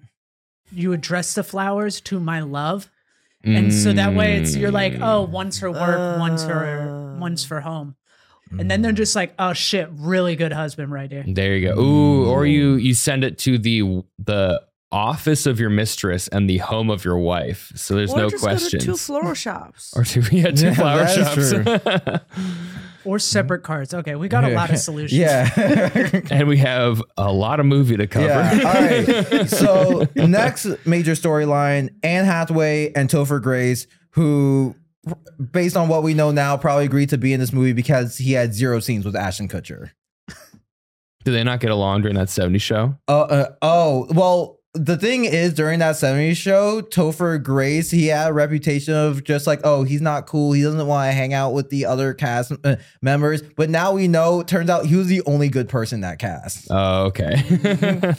you 0.70 0.92
address 0.92 1.34
the 1.34 1.44
flowers 1.44 2.00
to 2.02 2.20
my 2.20 2.40
love. 2.40 2.90
And 3.44 3.72
so 3.74 3.92
that 3.92 4.14
way 4.14 4.36
it's 4.36 4.54
you're 4.56 4.70
like, 4.70 4.94
Mm. 4.94 5.02
oh, 5.06 5.22
one's 5.22 5.58
for 5.58 5.70
work, 5.70 6.18
one's 6.18 6.44
for 6.44 6.64
Uh. 6.64 7.18
one's 7.18 7.44
for 7.44 7.60
home. 7.60 7.96
And 8.58 8.70
then 8.70 8.82
they're 8.82 8.92
just 8.92 9.16
like, 9.16 9.32
oh 9.38 9.52
shit, 9.54 9.88
really 9.92 10.36
good 10.36 10.52
husband 10.52 10.92
right 10.92 11.10
here. 11.10 11.24
There 11.26 11.56
you 11.56 11.68
go. 11.74 11.80
Ooh, 11.80 12.26
or 12.30 12.44
you 12.46 12.74
you 12.74 12.92
send 12.94 13.24
it 13.24 13.38
to 13.38 13.56
the 13.58 14.02
the 14.18 14.62
office 14.92 15.46
of 15.46 15.58
your 15.58 15.70
mistress 15.70 16.28
and 16.28 16.50
the 16.50 16.58
home 16.58 16.90
of 16.90 17.02
your 17.02 17.16
wife. 17.16 17.72
So 17.74 17.94
there's 17.94 18.12
or 18.12 18.18
no 18.18 18.28
just 18.30 18.42
questions. 18.42 18.72
go 18.72 18.78
to 18.78 18.84
two 18.84 18.96
floral 18.98 19.32
shops. 19.32 19.94
or 19.96 20.04
two, 20.04 20.20
yeah, 20.32 20.50
two 20.50 20.66
Yeah, 20.66 20.74
flower 20.74 21.06
shops. 21.08 21.54
Or 23.04 23.18
separate 23.18 23.62
cards. 23.62 23.92
Okay, 23.94 24.14
we 24.14 24.28
got 24.28 24.44
a 24.44 24.48
lot 24.48 24.70
of 24.70 24.78
solutions. 24.78 25.18
Yeah. 25.18 25.50
and 26.30 26.48
we 26.48 26.58
have 26.58 27.02
a 27.16 27.32
lot 27.32 27.60
of 27.60 27.66
movie 27.66 27.96
to 27.96 28.06
cover. 28.06 28.26
Yeah. 28.26 28.62
All 28.64 28.74
right. 28.74 29.48
So 29.48 30.08
next 30.14 30.66
major 30.86 31.12
storyline: 31.12 31.90
Anne 32.02 32.24
Hathaway 32.24 32.92
and 32.94 33.08
Topher 33.08 33.42
Grace, 33.42 33.86
who, 34.10 34.74
based 35.50 35.76
on 35.76 35.88
what 35.88 36.02
we 36.02 36.14
know 36.14 36.30
now, 36.30 36.56
probably 36.56 36.84
agreed 36.84 37.10
to 37.10 37.18
be 37.18 37.32
in 37.32 37.40
this 37.40 37.52
movie 37.52 37.72
because 37.72 38.18
he 38.18 38.32
had 38.32 38.54
zero 38.54 38.80
scenes 38.80 39.04
with 39.04 39.16
Ashton 39.16 39.48
Kutcher. 39.48 39.90
Do 41.24 41.32
they 41.32 41.44
not 41.44 41.60
get 41.60 41.70
along 41.70 42.02
during 42.02 42.16
that 42.16 42.28
70s 42.28 42.62
show? 42.62 42.96
Uh, 43.06 43.20
uh, 43.20 43.54
oh, 43.62 44.08
well, 44.10 44.58
the 44.74 44.96
thing 44.96 45.24
is, 45.24 45.52
during 45.52 45.80
that 45.80 45.96
70s 45.96 46.36
show, 46.36 46.80
Topher 46.80 47.42
Grace, 47.42 47.90
he 47.90 48.06
had 48.06 48.30
a 48.30 48.32
reputation 48.32 48.94
of 48.94 49.22
just 49.22 49.46
like, 49.46 49.60
oh, 49.64 49.82
he's 49.82 50.00
not 50.00 50.26
cool. 50.26 50.52
He 50.52 50.62
doesn't 50.62 50.86
want 50.86 51.08
to 51.08 51.12
hang 51.12 51.34
out 51.34 51.52
with 51.52 51.68
the 51.70 51.84
other 51.84 52.14
cast 52.14 52.52
uh, 52.64 52.76
members. 53.02 53.42
But 53.42 53.68
now 53.68 53.92
we 53.92 54.08
know, 54.08 54.40
it 54.40 54.48
turns 54.48 54.70
out 54.70 54.86
he 54.86 54.96
was 54.96 55.08
the 55.08 55.22
only 55.26 55.48
good 55.48 55.68
person 55.68 55.96
in 55.96 56.00
that 56.02 56.18
cast. 56.18 56.68
Oh, 56.70 57.04
okay. 57.06 58.14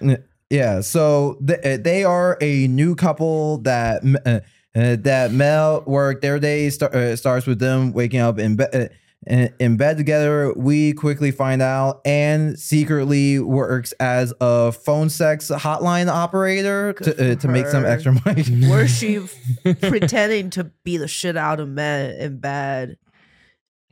Yeah, 0.50 0.80
so 0.80 1.38
th- 1.46 1.60
uh, 1.64 1.80
they 1.80 2.02
are 2.02 2.36
a 2.40 2.66
new 2.66 2.96
couple 2.96 3.58
that 3.58 4.02
uh, 4.26 4.40
uh, 4.76 4.96
that 5.00 5.30
Mel 5.32 5.84
work. 5.86 6.22
Their 6.22 6.40
day 6.40 6.68
start, 6.70 6.92
uh, 6.92 7.14
starts 7.14 7.46
with 7.46 7.60
them 7.60 7.92
waking 7.92 8.18
up 8.18 8.40
in 8.40 8.56
bed. 8.56 8.90
In 9.26 9.52
in 9.58 9.76
bed 9.76 9.98
together, 9.98 10.54
we 10.54 10.94
quickly 10.94 11.30
find 11.30 11.60
out 11.60 12.00
Anne 12.06 12.56
secretly 12.56 13.38
works 13.38 13.92
as 14.00 14.32
a 14.40 14.72
phone 14.72 15.10
sex 15.10 15.50
hotline 15.50 16.08
operator 16.08 16.94
Good 16.94 17.18
to, 17.18 17.32
uh, 17.32 17.34
to 17.34 17.48
make 17.48 17.66
some 17.66 17.82
her. 17.82 17.88
extra 17.88 18.12
money. 18.24 18.42
Where 18.70 18.88
she 18.88 19.20
pretending 19.62 20.48
to 20.50 20.64
be 20.84 20.96
the 20.96 21.06
shit 21.06 21.36
out 21.36 21.60
of 21.60 21.68
men 21.68 22.16
in 22.16 22.38
bed 22.38 22.96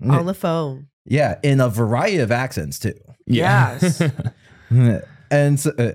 on 0.02 0.24
the 0.24 0.32
phone. 0.34 0.86
yeah, 1.04 1.38
in 1.42 1.60
a 1.60 1.68
variety 1.68 2.18
of 2.18 2.32
accents 2.32 2.78
too. 2.78 2.94
Yes. 3.26 4.00
and 5.30 5.60
so, 5.60 5.72
uh, 5.78 5.92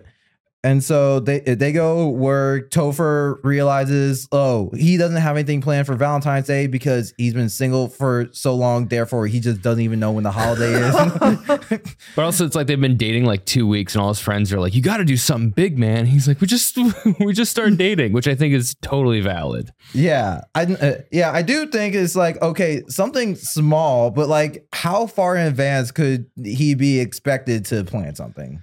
and 0.64 0.82
so 0.82 1.20
they 1.20 1.40
they 1.42 1.74
go 1.74 2.08
where 2.08 2.62
Topher 2.70 3.38
realizes, 3.44 4.30
oh, 4.32 4.72
he 4.74 4.96
doesn't 4.96 5.18
have 5.18 5.36
anything 5.36 5.60
planned 5.60 5.86
for 5.86 5.96
Valentine's 5.96 6.48
Day 6.48 6.68
because 6.68 7.14
he's 7.18 7.34
been 7.34 7.50
single 7.50 7.90
for 7.90 8.30
so 8.32 8.56
long. 8.56 8.88
Therefore, 8.88 9.28
he 9.28 9.42
just 9.42 9.62
doesn't 9.62 9.84
even 9.84 10.00
know 10.00 10.14
when 10.14 10.24
the 10.24 10.32
holiday 10.32 10.72
is. 10.74 10.94
But 12.16 12.26
also, 12.26 12.46
it's 12.46 12.56
like 12.56 12.68
they've 12.68 12.80
been 12.80 12.98
dating 12.98 13.26
like 13.26 13.46
two 13.46 13.68
weeks, 13.68 13.94
and 13.94 14.02
all 14.02 14.08
his 14.08 14.20
friends 14.20 14.54
are 14.54 14.60
like, 14.60 14.74
"You 14.74 14.82
got 14.82 14.98
to 14.98 15.06
do 15.06 15.18
something 15.18 15.50
big, 15.50 15.78
man." 15.78 16.06
He's 16.06 16.28
like, 16.28 16.40
"We 16.40 16.48
just 16.48 16.78
we 17.20 17.34
just 17.34 17.52
started 17.52 17.78
dating," 17.78 18.14
which 18.14 18.28
I 18.28 18.36
think 18.36 18.54
is 18.54 18.76
totally 18.82 19.20
valid. 19.20 19.72
yeah, 19.94 20.42
I 20.56 20.64
uh, 20.64 20.96
yeah, 21.12 21.32
I 21.32 21.42
do 21.42 21.68
think 21.68 21.94
it's 21.94 22.16
like 22.16 22.42
okay, 22.42 22.84
something 22.88 23.36
small, 23.36 24.12
but 24.12 24.30
like 24.30 24.66
how 24.72 25.08
far 25.08 25.36
in 25.36 25.46
advance 25.46 25.92
could 25.92 26.28
he 26.42 26.74
be 26.76 27.00
expected 27.00 27.66
to 27.66 27.84
plan 27.84 28.16
something? 28.16 28.62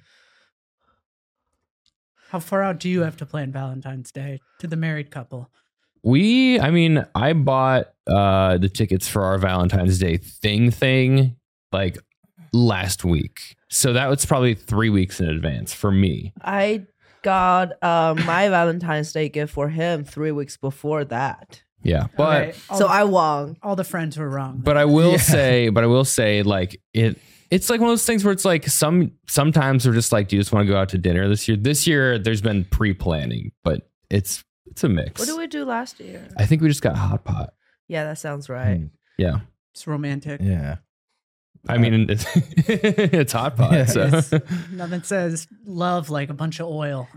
How 2.30 2.38
far 2.40 2.62
out 2.62 2.78
do 2.78 2.88
you 2.88 3.02
have 3.02 3.16
to 3.18 3.26
plan 3.26 3.52
Valentine's 3.52 4.12
Day 4.12 4.40
to 4.60 4.66
the 4.66 4.76
married 4.76 5.10
couple? 5.10 5.50
We, 6.02 6.58
I 6.60 6.70
mean, 6.70 7.04
I 7.14 7.32
bought 7.34 7.86
uh 8.06 8.56
the 8.58 8.68
tickets 8.68 9.06
for 9.08 9.22
our 9.24 9.36
Valentine's 9.38 9.98
Day 9.98 10.16
thing 10.16 10.70
thing 10.70 11.36
like 11.72 11.98
last 12.52 13.04
week, 13.04 13.56
so 13.68 13.92
that 13.92 14.08
was 14.08 14.24
probably 14.26 14.54
three 14.54 14.90
weeks 14.90 15.20
in 15.20 15.28
advance 15.28 15.72
for 15.74 15.90
me. 15.92 16.32
I 16.42 16.86
got 17.22 17.72
uh, 17.82 18.14
my 18.26 18.48
Valentine's 18.48 19.12
Day 19.12 19.28
gift 19.28 19.52
for 19.52 19.68
him 19.68 20.04
three 20.04 20.32
weeks 20.32 20.56
before 20.56 21.04
that. 21.04 21.62
Yeah, 21.82 22.06
but 22.16 22.42
Okay, 22.48 22.58
so 22.72 22.78
the, 22.78 22.86
I 22.86 23.04
won. 23.04 23.56
all 23.62 23.76
the 23.76 23.84
friends 23.84 24.16
were 24.18 24.28
wrong. 24.28 24.60
But 24.62 24.76
I 24.76 24.84
will 24.86 25.12
Yeah. 25.12 25.16
say, 25.18 25.68
but 25.68 25.84
I 25.84 25.86
will 25.86 26.04
say, 26.04 26.42
like 26.42 26.80
it, 26.94 27.18
it's 27.50 27.68
like 27.70 27.80
one 27.80 27.88
of 27.88 27.92
those 27.92 28.04
things 28.06 28.24
where 28.24 28.32
it's 28.32 28.44
like 28.44 28.66
some 28.68 29.12
sometimes 29.28 29.86
we're 29.86 29.92
just 29.94 30.12
like, 30.12 30.28
do 30.28 30.36
you 30.36 30.40
just 30.42 30.52
want 30.52 30.66
to 30.66 30.72
go 30.72 30.78
out 30.78 30.88
to 30.90 30.98
dinner 30.98 31.28
this 31.28 31.48
year? 31.48 31.56
This 31.56 31.86
year, 31.86 32.18
there's 32.18 32.40
been 32.40 32.64
pre 32.64 32.94
planning, 32.94 33.52
but 33.64 33.90
it's 34.08 34.44
it's 34.66 34.84
a 34.84 34.88
mix. 34.88 35.18
What 35.20 35.26
did 35.26 35.36
we 35.36 35.46
do 35.48 35.64
last 35.64 35.98
year? 36.00 36.28
I 36.36 36.46
think 36.46 36.62
we 36.62 36.68
just 36.68 36.82
got 36.82 36.96
hot 36.96 37.24
pot. 37.24 37.54
Yeah, 37.88 38.04
that 38.04 38.18
sounds 38.18 38.48
right. 38.48 38.76
Hmm, 38.76 38.86
Yeah, 39.18 39.40
it's 39.74 39.86
romantic. 39.86 40.40
Yeah. 40.42 40.76
I 41.68 41.76
mean, 41.76 42.06
it's, 42.08 42.24
it's 42.56 43.32
hot 43.32 43.56
pot. 43.56 43.88
So. 43.88 44.02
It's- 44.06 44.32
nothing 44.72 45.02
says 45.02 45.46
love 45.66 46.08
like 46.08 46.30
a 46.30 46.34
bunch 46.34 46.58
of 46.60 46.68
oil. 46.68 47.06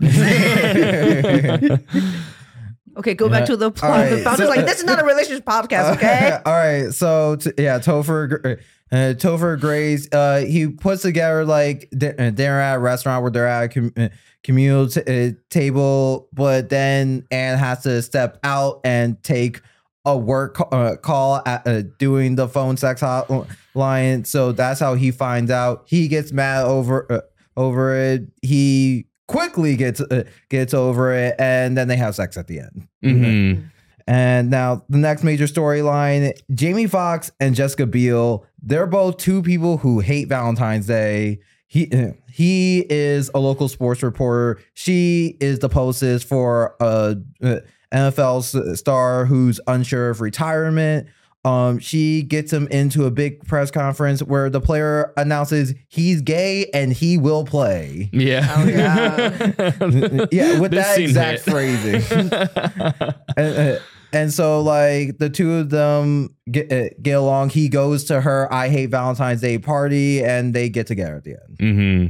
Okay, 2.96 3.14
go 3.14 3.28
back 3.28 3.46
to 3.46 3.56
the 3.56 3.70
plot. 3.70 3.90
right, 3.90 4.10
The 4.16 4.22
plot 4.22 4.38
so- 4.38 4.48
like 4.48 4.66
this 4.66 4.78
is 4.78 4.84
not 4.84 5.00
a 5.00 5.04
relationship 5.04 5.44
podcast, 5.44 5.92
okay? 5.96 6.38
All 6.46 6.52
right. 6.52 6.90
So 6.92 7.36
t- 7.36 7.52
yeah, 7.58 7.78
Topher, 7.78 8.58
uh, 8.92 8.96
Topher 8.96 9.58
Grace, 9.60 10.08
uh, 10.12 10.40
he 10.46 10.68
puts 10.68 11.02
together 11.02 11.44
like 11.44 11.88
uh, 11.94 12.30
dinner 12.30 12.60
at 12.60 12.74
a 12.76 12.78
restaurant 12.78 13.22
where 13.22 13.30
they're 13.30 13.46
at 13.48 13.64
a 13.64 13.68
com- 13.68 13.92
uh, 13.96 14.08
communal 14.42 14.88
t- 14.88 15.00
uh, 15.28 15.32
table, 15.50 16.28
but 16.32 16.68
then 16.68 17.26
Anne 17.30 17.58
has 17.58 17.82
to 17.82 18.00
step 18.02 18.38
out 18.44 18.80
and 18.84 19.22
take 19.22 19.60
a 20.04 20.16
work 20.16 20.60
uh, 20.70 20.96
call 20.96 21.42
at 21.46 21.66
uh, 21.66 21.82
doing 21.98 22.36
the 22.36 22.46
phone 22.46 22.76
sex 22.76 23.00
hotline. 23.00 24.26
So 24.26 24.52
that's 24.52 24.78
how 24.80 24.94
he 24.94 25.10
finds 25.10 25.50
out. 25.50 25.84
He 25.86 26.08
gets 26.08 26.30
mad 26.32 26.66
over 26.66 27.10
uh, 27.10 27.20
over 27.56 27.96
it. 27.96 28.28
He 28.42 29.06
quickly 29.28 29.76
gets 29.76 30.00
uh, 30.00 30.24
gets 30.48 30.74
over 30.74 31.12
it, 31.14 31.34
and 31.38 31.76
then 31.76 31.88
they 31.88 31.96
have 31.96 32.14
sex 32.14 32.36
at 32.36 32.46
the 32.46 32.60
end. 32.60 32.88
Mhm. 33.04 33.70
And 34.06 34.50
now 34.50 34.84
the 34.90 34.98
next 34.98 35.24
major 35.24 35.46
storyline 35.46 36.32
Jamie 36.52 36.86
Foxx 36.86 37.30
and 37.40 37.54
Jessica 37.54 37.86
Biel, 37.86 38.44
they're 38.62 38.86
both 38.86 39.16
two 39.16 39.42
people 39.42 39.78
who 39.78 40.00
hate 40.00 40.28
Valentine's 40.28 40.86
Day. 40.86 41.38
He 41.66 41.90
he 42.30 42.84
is 42.90 43.30
a 43.34 43.38
local 43.38 43.68
sports 43.68 44.02
reporter. 44.02 44.60
She 44.74 45.36
is 45.40 45.60
the 45.60 45.68
postist 45.70 46.24
for 46.24 46.76
a, 46.80 47.16
uh 47.42 47.60
NFL 47.92 48.76
star 48.76 49.24
who's 49.24 49.60
unsure 49.68 50.10
of 50.10 50.20
retirement. 50.20 51.06
Um, 51.44 51.78
she 51.78 52.22
gets 52.22 52.50
him 52.52 52.66
into 52.68 53.04
a 53.04 53.10
big 53.10 53.46
press 53.46 53.70
conference 53.70 54.22
where 54.22 54.48
the 54.48 54.62
player 54.62 55.12
announces 55.18 55.74
he's 55.88 56.22
gay 56.22 56.70
and 56.72 56.90
he 56.92 57.18
will 57.18 57.44
play. 57.44 58.08
Yeah. 58.14 58.46
Oh, 58.56 58.66
yeah. 58.66 60.26
Yeah, 60.32 60.58
with 60.58 60.70
This 60.70 60.86
that 60.86 60.98
exact 61.00 61.44
hit. 61.44 61.50
phrasing. 61.52 62.30
and, 63.36 63.58
uh, 63.76 63.78
and 64.14 64.32
so 64.32 64.62
like 64.62 65.18
the 65.18 65.28
two 65.28 65.52
of 65.54 65.68
them 65.70 66.34
get 66.50 66.72
uh, 66.72 66.88
get 67.02 67.12
along. 67.18 67.50
He 67.50 67.68
goes 67.68 68.04
to 68.04 68.20
her 68.22 68.50
I 68.52 68.68
hate 68.70 68.86
Valentine's 68.86 69.40
Day 69.42 69.58
party, 69.58 70.24
and 70.24 70.54
they 70.54 70.68
get 70.70 70.86
together 70.86 71.16
at 71.16 71.24
the 71.24 71.36
end. 71.58 71.58
hmm 71.60 72.06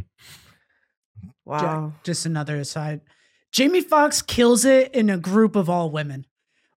Wow. 1.44 1.92
Just 2.04 2.24
another 2.26 2.56
aside. 2.56 3.00
Jamie 3.52 3.80
Foxx 3.80 4.22
kills 4.22 4.64
it 4.64 4.94
in 4.94 5.10
a 5.10 5.18
group 5.18 5.56
of 5.56 5.68
all 5.68 5.90
women. 5.90 6.24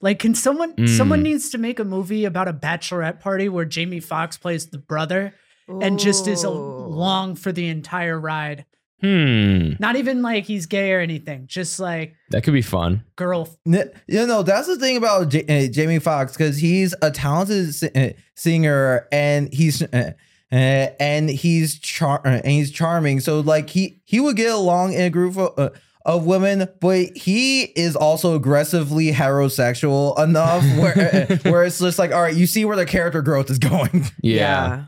Like, 0.01 0.19
can 0.19 0.35
someone 0.35 0.87
someone 0.87 1.19
Mm. 1.21 1.23
needs 1.23 1.49
to 1.49 1.57
make 1.57 1.79
a 1.79 1.83
movie 1.83 2.25
about 2.25 2.47
a 2.47 2.53
bachelorette 2.53 3.19
party 3.19 3.49
where 3.49 3.65
Jamie 3.65 3.99
Foxx 3.99 4.37
plays 4.37 4.67
the 4.67 4.77
brother 4.77 5.33
and 5.81 5.99
just 5.99 6.27
is 6.27 6.43
Ooh. 6.45 6.49
along 6.49 7.35
for 7.35 7.51
the 7.51 7.67
entire 7.67 8.19
ride. 8.19 8.65
Hmm. 9.01 9.73
Not 9.79 9.95
even 9.95 10.21
like 10.23 10.45
he's 10.45 10.65
gay 10.65 10.91
or 10.93 10.99
anything. 10.99 11.45
Just 11.47 11.79
like 11.79 12.15
That 12.31 12.43
could 12.43 12.53
be 12.53 12.61
fun. 12.63 13.03
girl. 13.15 13.47
You 13.65 13.85
know 14.07 14.41
that's 14.43 14.67
the 14.67 14.75
thing 14.77 14.97
about 14.97 15.29
J- 15.29 15.45
uh, 15.67 15.71
Jamie 15.71 15.99
Foxx 15.99 16.33
because 16.33 16.57
he's 16.57 16.95
a 17.01 17.11
talented 17.11 17.75
si- 17.75 17.89
uh, 17.95 18.09
singer 18.35 19.07
and 19.11 19.53
he's. 19.53 19.81
Uh, 19.83 20.11
uh, 20.49 20.87
and 20.99 21.29
he's 21.29 21.77
char- 21.77 22.21
uh, 22.25 22.39
and 22.41 22.47
he's 22.47 22.71
charming. 22.71 23.19
So 23.19 23.41
like 23.41 23.69
he 23.69 23.99
he 24.05 24.19
would 24.21 24.37
get 24.37 24.51
along 24.53 24.93
in 24.93 25.01
a 25.01 25.09
group 25.09 25.37
of, 25.37 25.51
uh, 25.59 25.69
of 26.07 26.25
women, 26.25 26.67
but 26.79 27.15
he 27.15 27.63
is 27.63 27.95
also 27.95 28.35
aggressively 28.35 29.11
heterosexual 29.11 30.17
enough 30.17 30.63
where 30.77 31.25
where 31.43 31.63
it's 31.65 31.77
just 31.79 31.99
like, 31.99 32.11
all 32.11 32.21
right, 32.21 32.35
you 32.35 32.47
see 32.47 32.65
where 32.65 32.77
the 32.77 32.85
character 32.85 33.21
growth 33.21 33.49
is 33.51 33.59
going. 33.59 34.05
Yeah. 34.23 34.85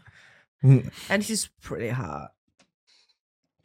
Yeah. 0.64 0.82
and 1.10 1.22
he's 1.22 1.50
pretty 1.62 1.90
hot. 1.90 2.30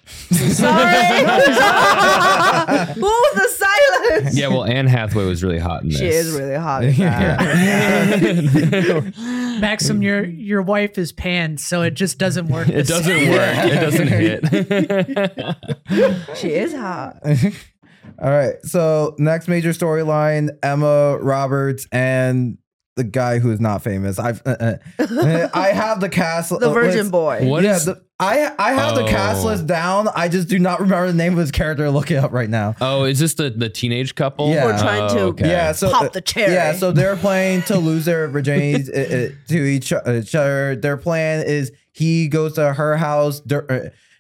Sorry. 0.07 1.25
what 1.25 2.99
was 3.01 3.35
the 3.35 3.49
silence? 3.49 4.37
Yeah. 4.37 4.49
Well, 4.49 4.65
Anne 4.65 4.87
Hathaway 4.87 5.25
was 5.27 5.43
really 5.43 5.59
hot 5.59 5.83
in 5.83 5.89
this. 5.89 5.99
She 5.99 6.07
is 6.09 6.33
really 6.33 6.55
hot. 6.55 6.85
in 6.85 6.95
that. 6.97 7.41
Yeah. 9.17 9.59
Maxim, 9.61 10.03
your 10.03 10.25
your 10.25 10.63
wife 10.63 10.99
is 10.99 11.13
pan, 11.13 11.57
so 11.57 11.83
it 11.83 11.93
just 11.95 12.19
doesn't 12.19 12.49
work. 12.49 12.69
it 12.69 12.87
doesn't 12.87 13.05
same. 13.05 13.31
work. 13.31 13.57
It 13.67 13.81
doesn't 13.81 14.09
hit. 16.27 16.37
She 16.37 16.49
is 16.49 16.75
hot. 16.75 17.19
All 18.21 18.31
right. 18.31 18.55
So 18.63 19.15
next 19.19 19.49
major 19.49 19.71
storyline: 19.71 20.51
Emma 20.63 21.19
Roberts 21.19 21.87
and 21.93 22.59
the 22.97 23.05
guy 23.05 23.39
who 23.41 23.51
is 23.51 23.61
not 23.61 23.83
famous. 23.83 24.19
I've 24.19 24.41
uh, 24.47 24.77
uh, 24.99 25.49
I 25.53 25.69
have 25.75 26.01
the 26.01 26.09
cast. 26.09 26.51
The 26.61 26.71
virgin 26.73 27.11
boy. 27.11 27.47
What 27.49 27.65
yeah, 27.65 27.77
is- 27.77 27.85
the, 27.87 28.03
I 28.21 28.53
I 28.59 28.73
have 28.75 28.95
the 28.95 29.05
cast 29.07 29.43
Oh. 29.45 29.49
list 29.49 29.67
down. 29.67 30.09
I 30.15 30.29
just 30.29 30.49
do 30.49 30.59
not 30.61 30.79
remember 30.81 31.09
the 31.09 31.15
name 31.19 31.33
of 31.33 31.41
his 31.41 31.51
character. 31.51 31.91
Look 31.91 32.11
it 32.13 32.17
up 32.17 32.33
right 32.33 32.49
now. 32.49 32.77
Oh, 32.81 33.05
is 33.05 33.19
this 33.19 33.35
the 33.35 33.51
the 33.51 33.69
teenage 33.69 34.15
couple? 34.15 34.51
Yeah. 34.51 34.65
We're 34.67 34.79
trying 34.79 35.09
to- 35.15 35.21
Oh, 35.21 35.27
okay. 35.29 35.49
Yeah, 35.49 35.73
so 35.73 35.91
Pop 35.91 36.13
the 36.13 36.21
cherry. 36.21 36.53
Yeah, 36.53 36.75
so 36.75 36.93
they're 36.93 37.17
playing 37.17 37.63
to 37.63 37.79
lose 37.79 38.05
their 38.05 38.29
virginity 38.29 38.91
uh, 38.93 39.01
uh, 39.01 39.29
to 39.49 39.57
each, 39.65 39.93
each 39.93 40.35
other. 40.37 40.77
Their 40.77 40.97
plan 40.97 41.45
is 41.47 41.73
he 41.93 42.29
goes 42.29 42.55
to 42.55 42.73
her 42.75 42.97
house 42.97 43.41
dur- 43.41 43.67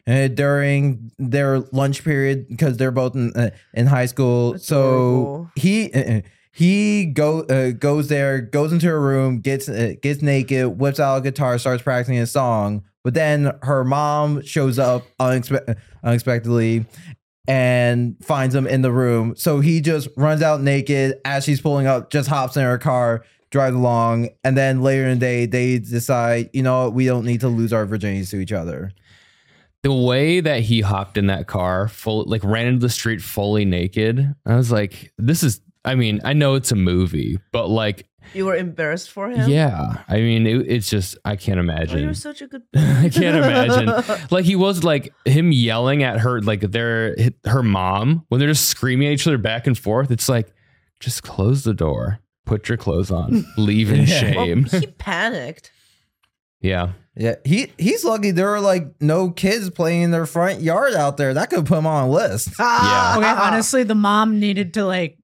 uh, 0.06 0.10
uh, 0.10 0.28
during 0.28 1.12
their 1.18 1.60
lunch 1.72 2.02
period 2.04 2.48
because 2.48 2.76
they're 2.76 2.90
both 2.90 3.14
in 3.14 3.32
uh, 3.34 3.50
in 3.74 3.86
high 3.86 4.06
school. 4.06 4.58
So 4.58 4.80
Adorable. 4.80 5.50
he. 5.54 5.92
Uh, 5.92 6.00
uh, 6.16 6.20
he 6.54 7.06
go 7.06 7.40
uh, 7.42 7.72
goes 7.72 8.08
there, 8.08 8.40
goes 8.40 8.72
into 8.72 8.86
her 8.86 9.00
room, 9.00 9.40
gets 9.40 9.68
uh, 9.68 9.94
gets 10.00 10.22
naked, 10.22 10.78
whips 10.78 11.00
out 11.00 11.16
a 11.16 11.20
guitar, 11.20 11.58
starts 11.58 11.82
practicing 11.82 12.18
a 12.18 12.26
song. 12.26 12.84
But 13.02 13.14
then 13.14 13.52
her 13.62 13.84
mom 13.84 14.40
shows 14.42 14.78
up 14.78 15.02
unexpe- 15.20 15.76
unexpectedly 16.02 16.86
and 17.46 18.16
finds 18.24 18.54
him 18.54 18.66
in 18.66 18.82
the 18.82 18.92
room. 18.92 19.34
So 19.36 19.60
he 19.60 19.80
just 19.80 20.08
runs 20.16 20.40
out 20.42 20.62
naked 20.62 21.20
as 21.24 21.44
she's 21.44 21.60
pulling 21.60 21.86
up, 21.86 22.10
just 22.10 22.28
hops 22.28 22.56
in 22.56 22.62
her 22.62 22.78
car, 22.78 23.24
drives 23.50 23.76
along, 23.76 24.30
and 24.42 24.56
then 24.56 24.80
later 24.80 25.06
in 25.06 25.18
the 25.18 25.26
day 25.26 25.46
they 25.46 25.78
decide, 25.80 26.48
you 26.54 26.62
know, 26.62 26.88
we 26.88 27.04
don't 27.04 27.26
need 27.26 27.40
to 27.40 27.48
lose 27.48 27.72
our 27.72 27.84
virginities 27.86 28.30
to 28.30 28.38
each 28.38 28.52
other. 28.52 28.92
the 29.82 29.92
way 29.92 30.40
that 30.40 30.60
he 30.60 30.80
hopped 30.80 31.18
in 31.18 31.26
that 31.26 31.46
car, 31.46 31.88
full 31.88 32.24
like 32.26 32.42
ran 32.42 32.66
into 32.66 32.80
the 32.80 32.88
street 32.88 33.20
fully 33.20 33.64
naked. 33.66 34.34
I 34.46 34.56
was 34.56 34.72
like, 34.72 35.12
this 35.18 35.42
is. 35.42 35.60
I 35.84 35.94
mean, 35.94 36.20
I 36.24 36.32
know 36.32 36.54
it's 36.54 36.72
a 36.72 36.76
movie, 36.76 37.38
but 37.52 37.68
like, 37.68 38.06
You 38.32 38.46
were 38.46 38.56
embarrassed 38.56 39.10
for 39.10 39.28
him? 39.30 39.48
yeah. 39.50 40.02
I 40.08 40.16
mean, 40.16 40.46
it, 40.46 40.66
it's 40.66 40.88
just 40.88 41.16
I 41.24 41.36
can't 41.36 41.58
Oh, 41.58 41.62
imagine. 41.62 42.00
you're 42.02 42.14
such 42.14 42.40
a 42.42 42.46
good 42.46 42.62
I 42.74 43.10
can't 43.10 43.36
imagine. 43.36 44.26
like 44.30 44.44
he 44.46 44.56
was 44.56 44.82
like 44.84 45.12
him 45.26 45.52
yelling 45.52 46.02
at 46.02 46.20
her, 46.20 46.40
like 46.40 46.60
their 46.62 47.14
her 47.44 47.62
mom 47.62 48.24
when 48.28 48.38
they're 48.38 48.48
just 48.48 48.68
screaming 48.68 49.08
at 49.08 49.12
each 49.14 49.26
other 49.26 49.38
back 49.38 49.66
and 49.66 49.76
forth. 49.78 50.10
It's 50.10 50.28
like, 50.28 50.52
just 51.00 51.22
close 51.22 51.64
the 51.64 51.74
door, 51.74 52.20
put 52.46 52.68
your 52.68 52.78
clothes 52.78 53.10
on, 53.10 53.44
leave 53.58 53.90
in 53.92 54.04
Yeah. 54.06 54.34
Well, 54.36 54.44
shame. 54.46 54.64
he 54.64 54.86
panicked. 54.86 55.70
yeah, 56.60 56.92
Yeah, 57.16 57.34
he 57.44 57.72
he's 57.76 58.04
lucky 58.04 58.30
there 58.30 58.48
were 58.50 58.60
like 58.60 58.86
no 59.00 59.30
kids 59.30 59.68
playing 59.70 60.00
in 60.02 60.10
their 60.12 60.24
front 60.24 60.62
yard 60.62 60.94
out 60.94 61.18
there. 61.18 61.34
That 61.34 61.50
could 61.50 61.66
put 61.66 61.76
him 61.78 61.86
on 61.86 62.04
a 62.08 62.10
list. 62.10 62.48
Ah. 62.58 63.18
Okay, 63.18 63.28
honestly, 63.28 63.82
the 63.82 63.94
mom 63.94 64.40
needed 64.40 64.72
to 64.74 64.86
like 64.86 65.18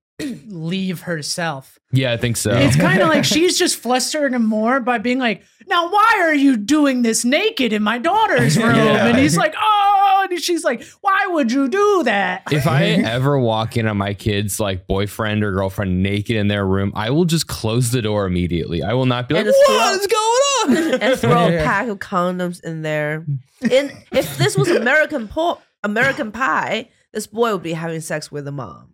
leave 0.46 1.02
herself. 1.02 1.78
yeah, 1.92 2.12
I 2.12 2.16
think 2.16 2.36
so. 2.36 2.52
It's 2.52 2.76
kind 2.76 3.00
of 3.02 3.08
like 3.08 3.24
she's 3.34 3.58
just 3.58 3.76
flustering 3.76 4.34
him 4.34 4.46
more 4.46 4.80
by 4.80 4.98
being 4.98 5.18
like, 5.18 5.42
"Now, 5.66 5.90
why 5.90 6.18
are 6.20 6.34
you 6.34 6.56
doing 6.56 7.02
this 7.02 7.24
naked 7.24 7.72
in 7.72 7.82
my 7.82 7.98
daughter's 7.98 8.56
room?" 8.62 8.76
Yeah. 8.76 9.06
And 9.06 9.18
he's 9.18 9.36
like, 9.36 9.54
"Oh," 9.58 10.26
and 10.30 10.40
she's 10.40 10.64
like, 10.64 10.84
"Why 11.00 11.26
would 11.30 11.50
you 11.50 11.68
do 11.68 12.02
that?" 12.04 12.42
if 12.52 12.66
I 12.66 12.84
ever 13.16 13.38
walk 13.38 13.76
in 13.76 13.86
on 13.86 13.96
my 13.96 14.14
kid's 14.14 14.60
like 14.60 14.86
boyfriend 14.86 15.42
or 15.42 15.52
girlfriend 15.52 16.02
naked 16.02 16.36
in 16.36 16.48
their 16.48 16.66
room, 16.66 16.92
I 16.94 17.10
will 17.10 17.24
just 17.24 17.46
close 17.48 17.90
the 17.90 18.02
door 18.02 18.26
immediately. 18.26 18.82
I 18.82 18.94
will 18.94 19.06
not 19.06 19.28
be 19.28 19.34
like, 19.34 19.46
And 19.46 19.54
just 19.54 19.68
"What 19.68 20.10
going 20.10 20.94
on?" 20.94 21.00
and 21.02 21.18
throw 21.18 21.46
a 21.48 21.58
pack 21.64 21.88
of 21.88 21.98
condoms 21.98 22.62
in 22.62 22.82
there. 22.82 23.26
In 23.62 23.90
if 24.12 24.38
this 24.38 24.56
was 24.56 24.70
American 24.70 25.28
po- 25.28 25.60
American 25.82 26.30
Pie, 26.32 26.88
this 27.12 27.26
boy 27.26 27.52
would 27.52 27.62
be 27.62 27.72
having 27.72 28.00
sex 28.00 28.30
with 28.30 28.44
the 28.44 28.52
mom. 28.52 28.89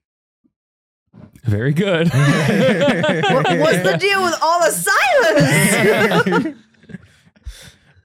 Very 1.44 1.72
good. 1.72 2.08
What, 2.08 2.14
what's 3.60 3.82
the 3.82 3.96
deal 4.00 4.22
with 4.22 4.34
all 4.42 4.60
the 4.60 4.72
silence? 4.72 6.56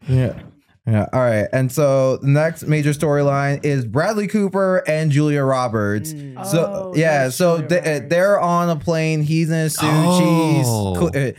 Yeah. 0.08 0.42
Yeah. 0.88 1.06
All 1.14 1.20
right. 1.22 1.48
And 1.54 1.72
so 1.72 2.18
the 2.18 2.28
next 2.28 2.64
major 2.64 2.90
storyline 2.90 3.64
is 3.64 3.86
Bradley 3.86 4.28
Cooper 4.28 4.84
and 4.88 5.12
Julia 5.12 5.44
Roberts. 5.44 6.12
Mm. 6.12 6.44
So 6.46 6.66
Oh, 6.66 6.94
yeah, 6.96 7.30
so 7.30 7.60
they, 7.60 8.00
they're 8.10 8.40
on 8.40 8.70
a 8.70 8.76
plane. 8.76 9.22
He's 9.22 9.52
in 9.52 9.58
a 9.58 9.70
suit. 9.70 9.80
Oh. 9.84 10.96
She's 10.98 11.14
cl- 11.14 11.28
uh, 11.30 11.32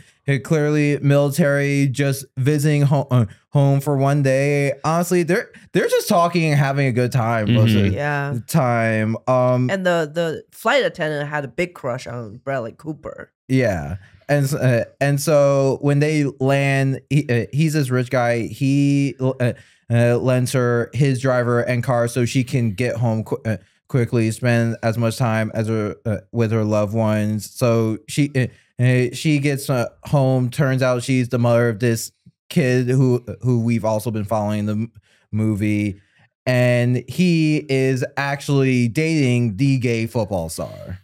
clearly 0.43 0.97
military, 0.99 1.87
just 1.87 2.25
visiting 2.37 2.83
home, 2.83 3.05
uh, 3.11 3.25
home 3.49 3.79
for 3.81 3.97
one 3.97 4.23
day. 4.23 4.73
Honestly, 4.83 5.23
they're 5.23 5.49
they're 5.73 5.87
just 5.87 6.07
talking 6.07 6.45
and 6.45 6.59
having 6.59 6.87
a 6.87 6.91
good 6.91 7.11
time 7.11 7.53
most 7.53 7.75
of 7.75 7.81
Mhm. 7.81 7.89
the 7.89 7.95
Yeah. 7.95 8.37
time. 8.47 9.17
Um, 9.27 9.69
And 9.69 9.85
the 9.85 10.09
the 10.13 10.43
flight 10.51 10.83
attendant 10.85 11.29
had 11.29 11.43
a 11.45 11.47
big 11.47 11.73
crush 11.73 12.07
on 12.07 12.37
Bradley 12.43 12.73
Cooper. 12.77 13.31
Yeah. 13.47 13.97
And 14.29 14.51
uh, 14.53 14.85
and 15.01 15.19
so 15.19 15.77
when 15.81 15.99
they 15.99 16.23
land, 16.39 17.01
he, 17.09 17.27
uh, 17.29 17.45
he's 17.51 17.73
this 17.73 17.89
rich 17.89 18.09
guy. 18.09 18.43
He 18.47 19.15
uh, 19.19 19.53
uh, 19.91 20.17
lends 20.17 20.53
her 20.53 20.89
his 20.93 21.19
driver 21.19 21.59
and 21.61 21.83
car 21.83 22.07
so 22.07 22.23
she 22.23 22.43
can 22.45 22.71
get 22.71 22.95
home 22.95 23.25
qu- 23.25 23.41
uh, 23.45 23.57
quickly, 23.93 24.31
spend 24.31 24.75
as 24.81 24.97
much 24.97 25.17
time 25.17 25.51
as 25.53 25.67
her 25.67 25.95
uh, 26.03 26.17
with 26.31 26.51
her 26.51 26.63
loved 26.63 26.95
ones. 26.95 27.47
So 27.51 27.99
she 28.09 28.31
uh, 28.79 29.13
she 29.13 29.37
gets 29.37 29.69
uh, 29.69 29.89
home. 30.05 30.49
Turns 30.49 30.81
out 30.81 31.03
she's 31.03 31.29
the 31.29 31.37
mother 31.37 31.69
of 31.69 31.79
this 31.79 32.11
kid 32.49 32.87
who 32.87 33.23
who 33.41 33.61
we've 33.61 33.85
also 33.85 34.09
been 34.09 34.25
following 34.25 34.59
in 34.61 34.65
the 34.65 34.71
m- 34.73 34.91
movie, 35.31 36.01
and 36.47 37.03
he 37.07 37.65
is 37.69 38.03
actually 38.17 38.87
dating 38.87 39.57
the 39.57 39.77
gay 39.77 40.07
football 40.07 40.49
star. 40.49 40.99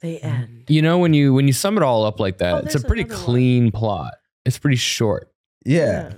The 0.00 0.20
end. 0.22 0.64
You 0.68 0.82
know, 0.82 0.98
when 0.98 1.14
you 1.14 1.32
when 1.34 1.46
you 1.46 1.52
sum 1.52 1.76
it 1.76 1.84
all 1.84 2.04
up 2.04 2.18
like 2.18 2.38
that, 2.38 2.54
Oh, 2.54 2.58
it's 2.58 2.74
a 2.74 2.80
pretty 2.80 3.02
another 3.02 3.14
one. 3.16 3.24
clean 3.24 3.70
plot. 3.70 4.14
It's 4.44 4.58
pretty 4.58 4.76
short. 4.76 5.30
Yeah. 5.64 6.14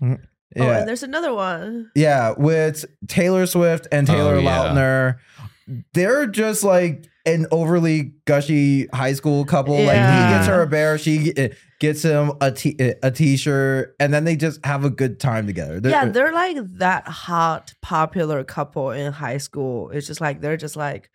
Oh, 0.00 0.16
Oh, 0.58 0.64
yeah. 0.64 0.78
and 0.80 0.88
there's 0.88 1.02
another 1.02 1.32
one. 1.34 1.90
Yeah, 1.94 2.34
with 2.36 2.84
Taylor 3.08 3.46
Swift 3.46 3.86
and 3.92 4.08
oh, 4.08 4.12
Taylor 4.12 4.34
Oh, 4.36 4.38
yeah. 4.40 4.64
Lautner, 4.68 5.84
they're 5.94 6.26
just 6.26 6.64
like 6.64 7.06
an 7.24 7.46
overly 7.52 8.12
gushy 8.24 8.86
high 8.88 9.12
school 9.12 9.44
couple. 9.44 9.74
Like 9.74 9.94
he 9.96 10.34
gets 10.34 10.46
her 10.48 10.62
a 10.62 10.66
bear, 10.66 10.98
she 10.98 11.32
uh, 11.36 11.48
gets 11.78 12.02
him 12.02 12.32
a 12.40 12.50
t 12.50 12.74
eh, 12.80 12.94
a 13.02 13.10
t-shirt, 13.12 13.94
and 14.00 14.12
then 14.12 14.24
they 14.24 14.34
just 14.36 14.64
have 14.66 14.84
a 14.84 14.90
good 14.90 15.20
time 15.20 15.46
together. 15.46 15.78
They're- 15.80 15.92
yeah, 15.92 16.02
eh, 16.04 16.08
they're 16.10 16.32
like 16.32 16.56
that 16.78 17.06
hot, 17.06 17.74
popular 17.80 18.42
couple 18.44 18.90
in 18.90 19.12
high 19.12 19.38
school. 19.38 19.90
It's 19.90 20.06
just 20.06 20.20
like 20.20 20.40
they're 20.40 20.56
just 20.56 20.76
like, 20.76 21.10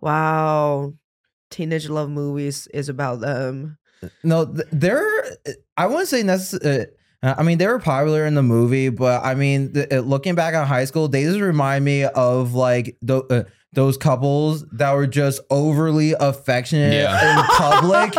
wow, 0.00 0.92
teenage 1.50 1.88
love 1.88 2.10
movies 2.10 2.66
is 2.74 2.88
about 2.88 3.20
them. 3.20 3.78
no, 4.22 4.44
they're. 4.44 5.24
I 5.76 5.86
wouldn't 5.86 6.08
say 6.08 6.22
necessarily. 6.22 6.86
Uh, 7.22 7.34
I 7.38 7.42
mean, 7.42 7.58
they 7.58 7.66
were 7.66 7.78
popular 7.78 8.26
in 8.26 8.34
the 8.34 8.42
movie, 8.42 8.88
but 8.88 9.24
I 9.24 9.34
mean, 9.34 9.72
th- 9.72 9.92
uh, 9.92 10.00
looking 10.00 10.34
back 10.34 10.54
on 10.54 10.66
high 10.66 10.84
school, 10.84 11.08
they 11.08 11.24
just 11.24 11.40
remind 11.40 11.84
me 11.84 12.04
of 12.04 12.54
like 12.54 12.96
the. 13.02 13.22
Uh, 13.24 13.44
those 13.72 13.98
couples 13.98 14.64
that 14.72 14.92
were 14.94 15.06
just 15.06 15.38
overly 15.50 16.14
affectionate 16.18 16.94
Yeah. 16.94 17.40
in 17.40 17.44
public 17.58 18.12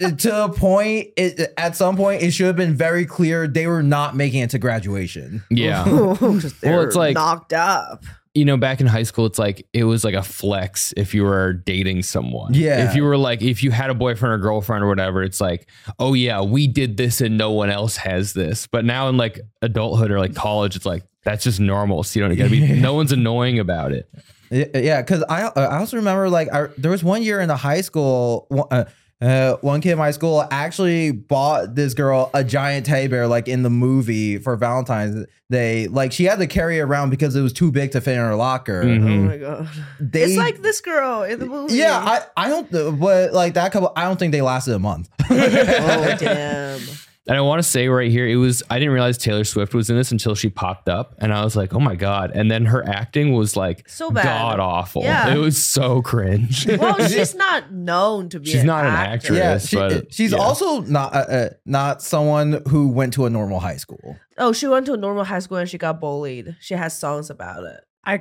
t- 0.00 0.10
to 0.16 0.44
a 0.44 0.48
point 0.48 1.10
it, 1.16 1.52
at 1.56 1.76
some 1.76 1.94
point 1.96 2.20
it 2.20 2.32
should 2.32 2.46
have 2.48 2.56
been 2.56 2.74
very 2.74 3.06
clear 3.06 3.46
they 3.46 3.68
were 3.68 3.84
not 3.84 4.16
making 4.16 4.40
it 4.40 4.50
to 4.50 4.58
graduation 4.58 5.44
Yeah. 5.50 5.84
Just 6.40 6.60
they're 6.62 6.82
it's 6.82 6.96
like- 6.96 7.14
knocked 7.14 7.52
up. 7.52 8.02
You 8.34 8.44
know, 8.46 8.56
back 8.56 8.80
in 8.80 8.86
high 8.86 9.02
school, 9.02 9.26
it's 9.26 9.38
like 9.38 9.66
it 9.72 9.84
was 9.84 10.04
like 10.04 10.14
a 10.14 10.22
flex 10.22 10.94
if 10.96 11.14
you 11.14 11.24
were 11.24 11.52
dating 11.52 12.02
someone. 12.02 12.54
Yeah. 12.54 12.88
If 12.88 12.96
you 12.96 13.04
were 13.04 13.18
like, 13.18 13.42
if 13.42 13.62
you 13.62 13.70
had 13.70 13.90
a 13.90 13.94
boyfriend 13.94 14.32
or 14.32 14.38
girlfriend 14.38 14.82
or 14.82 14.88
whatever, 14.88 15.22
it's 15.22 15.40
like, 15.40 15.68
oh 15.98 16.14
yeah, 16.14 16.40
we 16.40 16.66
did 16.66 16.96
this 16.96 17.20
and 17.20 17.36
no 17.36 17.50
one 17.50 17.68
else 17.68 17.96
has 17.96 18.32
this. 18.32 18.66
But 18.66 18.84
now 18.84 19.08
in 19.08 19.16
like 19.18 19.40
adulthood 19.60 20.10
or 20.10 20.18
like 20.18 20.34
college, 20.34 20.76
it's 20.76 20.86
like 20.86 21.04
that's 21.24 21.44
just 21.44 21.60
normal. 21.60 22.04
So 22.04 22.20
you 22.20 22.26
don't 22.26 22.36
gotta 22.36 22.50
be. 22.50 22.72
No 22.80 22.94
one's 22.94 23.12
annoying 23.12 23.58
about 23.58 23.92
it. 23.92 24.08
Yeah 24.50 25.00
because 25.00 25.24
i 25.30 25.50
i 25.56 25.78
also 25.78 25.96
remember 25.96 26.28
like 26.28 26.52
I, 26.52 26.66
there 26.76 26.90
was 26.90 27.02
one 27.02 27.22
year 27.22 27.40
in 27.40 27.48
the 27.48 27.56
high 27.56 27.80
school 27.80 28.46
uh, 28.70 28.84
uh, 29.22 29.56
one 29.60 29.80
kid 29.80 29.92
in 29.92 29.98
my 29.98 30.10
school 30.10 30.44
actually 30.50 31.12
bought 31.12 31.74
this 31.76 31.94
girl 31.94 32.28
a 32.34 32.42
giant 32.42 32.84
teddy 32.84 33.06
bear 33.06 33.26
like 33.28 33.46
in 33.48 33.62
the 33.62 33.70
movie 33.70 34.36
for 34.36 34.56
valentine's 34.56 35.24
day 35.50 35.86
like 35.88 36.10
she 36.12 36.24
had 36.24 36.38
to 36.40 36.46
carry 36.46 36.78
it 36.78 36.82
around 36.82 37.10
because 37.10 37.36
it 37.36 37.40
was 37.42 37.52
too 37.52 37.70
big 37.70 37.92
to 37.92 38.00
fit 38.00 38.14
in 38.14 38.18
her 38.18 38.34
locker 38.34 38.82
Mhm. 38.82 39.04
Oh 39.04 39.22
my 39.22 39.36
god. 39.36 39.68
they 40.00 40.24
it's 40.24 40.36
like 40.36 40.60
this 40.62 40.80
girl 40.80 41.22
in 41.22 41.38
the 41.38 41.46
movie. 41.46 41.74
yeah 41.76 41.98
i 42.36 42.46
i 42.46 42.48
don't 42.48 42.70
but 42.98 43.32
like 43.32 43.54
that 43.54 43.70
couple 43.72 43.92
i 43.96 44.02
don't 44.04 44.18
think 44.18 44.32
they 44.32 44.42
lasted 44.42 44.74
a 44.74 44.78
month 44.78 45.08
oh 45.30 46.16
damn. 46.18 46.80
And 47.28 47.36
I 47.36 47.40
want 47.40 47.60
to 47.60 47.62
say 47.62 47.86
right 47.86 48.10
here, 48.10 48.26
it 48.26 48.34
was 48.34 48.64
I 48.68 48.80
didn't 48.80 48.94
realize 48.94 49.16
Taylor 49.16 49.44
Swift 49.44 49.74
was 49.74 49.88
in 49.88 49.96
this 49.96 50.10
until 50.10 50.34
she 50.34 50.50
popped 50.50 50.88
up, 50.88 51.14
and 51.18 51.32
I 51.32 51.44
was 51.44 51.54
like, 51.54 51.72
oh 51.72 51.78
my 51.78 51.94
god! 51.94 52.32
And 52.34 52.50
then 52.50 52.64
her 52.66 52.84
acting 52.88 53.32
was 53.32 53.56
like 53.56 53.88
So 53.88 54.10
bad. 54.10 54.24
god 54.24 54.58
awful. 54.58 55.02
Yeah. 55.02 55.32
It 55.32 55.38
was 55.38 55.62
so 55.64 56.02
cringe. 56.02 56.66
Well, 56.78 56.98
she's 57.08 57.36
not 57.36 57.72
known 57.72 58.28
to 58.30 58.40
be. 58.40 58.50
She's 58.50 58.62
an 58.62 58.66
not 58.66 58.84
an 58.86 58.92
actor. 58.92 59.34
actress. 59.34 59.36
yeah 59.36 59.58
she, 59.58 59.76
but- 59.76 60.12
she's 60.12 60.32
yeah. 60.32 60.38
also 60.38 60.80
not 60.80 61.14
uh, 61.14 61.18
uh, 61.18 61.48
not 61.64 62.02
someone 62.02 62.60
who 62.68 62.88
went 62.88 63.12
to 63.14 63.26
a 63.26 63.30
normal 63.30 63.60
high 63.60 63.76
school 63.76 64.16
Oh, 64.38 64.52
she 64.52 64.66
went 64.66 64.86
to 64.86 64.94
a 64.94 64.96
normal 64.96 65.22
high 65.24 65.38
school 65.38 65.58
and 65.58 65.68
she 65.70 65.78
got 65.78 66.00
bullied. 66.00 66.56
She 66.60 66.74
has 66.74 66.98
songs 66.98 67.30
about 67.30 67.62
it. 67.64 67.80
I 68.04 68.20